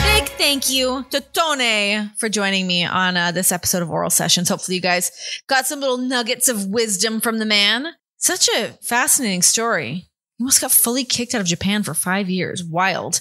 Big 0.04 0.28
thank 0.36 0.68
you 0.68 1.06
to 1.08 1.22
Tone 1.22 2.10
for 2.18 2.28
joining 2.28 2.66
me 2.66 2.84
on 2.84 3.16
uh, 3.16 3.32
this 3.32 3.50
episode 3.50 3.80
of 3.80 3.90
Oral 3.90 4.10
Sessions. 4.10 4.50
Hopefully, 4.50 4.74
you 4.74 4.82
guys 4.82 5.10
got 5.46 5.66
some 5.66 5.80
little 5.80 5.96
nuggets 5.96 6.50
of 6.50 6.66
wisdom 6.66 7.22
from 7.22 7.38
the 7.38 7.46
man. 7.46 7.86
Such 8.24 8.48
a 8.56 8.68
fascinating 8.80 9.42
story. 9.42 10.08
He 10.38 10.42
almost 10.42 10.62
got 10.62 10.72
fully 10.72 11.04
kicked 11.04 11.34
out 11.34 11.42
of 11.42 11.46
Japan 11.46 11.82
for 11.82 11.92
five 11.92 12.30
years. 12.30 12.64
Wild. 12.64 13.20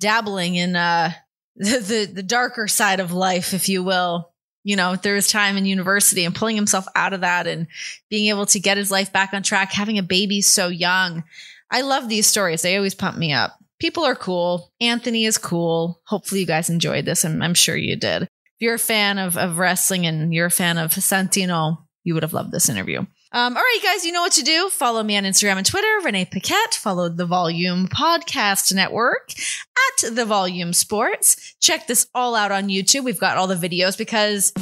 Dabbling 0.00 0.56
in 0.56 0.74
uh, 0.74 1.12
the, 1.56 1.78
the, 1.78 2.12
the 2.12 2.22
darker 2.24 2.66
side 2.66 2.98
of 2.98 3.12
life, 3.12 3.54
if 3.54 3.68
you 3.68 3.84
will. 3.84 4.32
You 4.64 4.74
know, 4.74 4.96
there 4.96 5.14
was 5.14 5.28
time 5.28 5.56
in 5.56 5.64
university 5.64 6.24
and 6.24 6.34
pulling 6.34 6.56
himself 6.56 6.86
out 6.96 7.12
of 7.12 7.20
that 7.20 7.46
and 7.46 7.68
being 8.10 8.30
able 8.30 8.46
to 8.46 8.58
get 8.58 8.78
his 8.78 8.90
life 8.90 9.12
back 9.12 9.32
on 9.32 9.44
track, 9.44 9.72
having 9.72 9.98
a 9.98 10.02
baby 10.02 10.40
so 10.40 10.66
young. 10.66 11.22
I 11.70 11.82
love 11.82 12.08
these 12.08 12.26
stories. 12.26 12.62
They 12.62 12.76
always 12.76 12.96
pump 12.96 13.16
me 13.16 13.32
up. 13.32 13.56
People 13.78 14.04
are 14.04 14.16
cool. 14.16 14.72
Anthony 14.80 15.24
is 15.24 15.38
cool. 15.38 16.00
Hopefully, 16.06 16.40
you 16.40 16.46
guys 16.48 16.68
enjoyed 16.68 17.04
this. 17.04 17.22
and 17.22 17.44
I'm 17.44 17.54
sure 17.54 17.76
you 17.76 17.94
did. 17.94 18.24
If 18.24 18.28
you're 18.58 18.74
a 18.74 18.78
fan 18.78 19.18
of, 19.18 19.36
of 19.36 19.58
wrestling 19.58 20.04
and 20.04 20.34
you're 20.34 20.46
a 20.46 20.50
fan 20.50 20.78
of 20.78 20.90
Santino, 20.90 21.84
you 22.02 22.14
would 22.14 22.24
have 22.24 22.34
loved 22.34 22.50
this 22.50 22.68
interview. 22.68 23.06
Um, 23.34 23.56
all 23.56 23.62
right, 23.62 23.80
guys, 23.82 24.04
you 24.04 24.12
know 24.12 24.20
what 24.20 24.32
to 24.32 24.42
do. 24.42 24.68
Follow 24.68 25.02
me 25.02 25.16
on 25.16 25.24
Instagram 25.24 25.56
and 25.56 25.64
Twitter, 25.64 25.88
Renee 26.04 26.26
Paquette. 26.26 26.74
Follow 26.74 27.08
the 27.08 27.24
Volume 27.24 27.88
Podcast 27.88 28.74
Network 28.74 29.32
at 29.32 30.14
The 30.14 30.26
Volume 30.26 30.74
Sports. 30.74 31.54
Check 31.58 31.86
this 31.86 32.06
all 32.14 32.34
out 32.34 32.52
on 32.52 32.68
YouTube. 32.68 33.04
We've 33.04 33.18
got 33.18 33.38
all 33.38 33.46
the 33.46 33.54
videos 33.54 33.96
because 33.96 34.52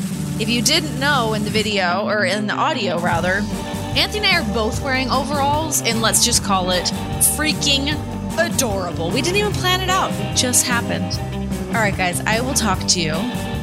if 0.40 0.48
you 0.48 0.62
didn't 0.62 1.00
know 1.00 1.34
in 1.34 1.42
the 1.42 1.50
video, 1.50 2.06
or 2.06 2.24
in 2.24 2.46
the 2.46 2.54
audio 2.54 3.00
rather, 3.00 3.42
Anthony 3.96 4.18
and 4.18 4.26
I 4.26 4.40
are 4.40 4.54
both 4.54 4.82
wearing 4.84 5.10
overalls, 5.10 5.82
and 5.82 6.00
let's 6.00 6.24
just 6.24 6.44
call 6.44 6.70
it 6.70 6.84
freaking 7.36 7.98
adorable. 8.38 9.10
We 9.10 9.20
didn't 9.20 9.38
even 9.38 9.52
plan 9.52 9.80
it 9.80 9.90
out, 9.90 10.12
it 10.12 10.36
just 10.36 10.64
happened. 10.64 11.18
All 11.74 11.82
right, 11.82 11.96
guys, 11.96 12.20
I 12.20 12.40
will 12.40 12.54
talk 12.54 12.78
to 12.90 13.00
you 13.00 13.12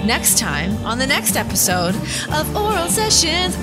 next 0.06 0.38
time 0.38 0.76
on 0.86 1.00
the 1.00 1.08
next 1.08 1.38
episode 1.38 1.96
of 2.30 2.56
Oral 2.56 2.90
Sessions. 2.90 3.56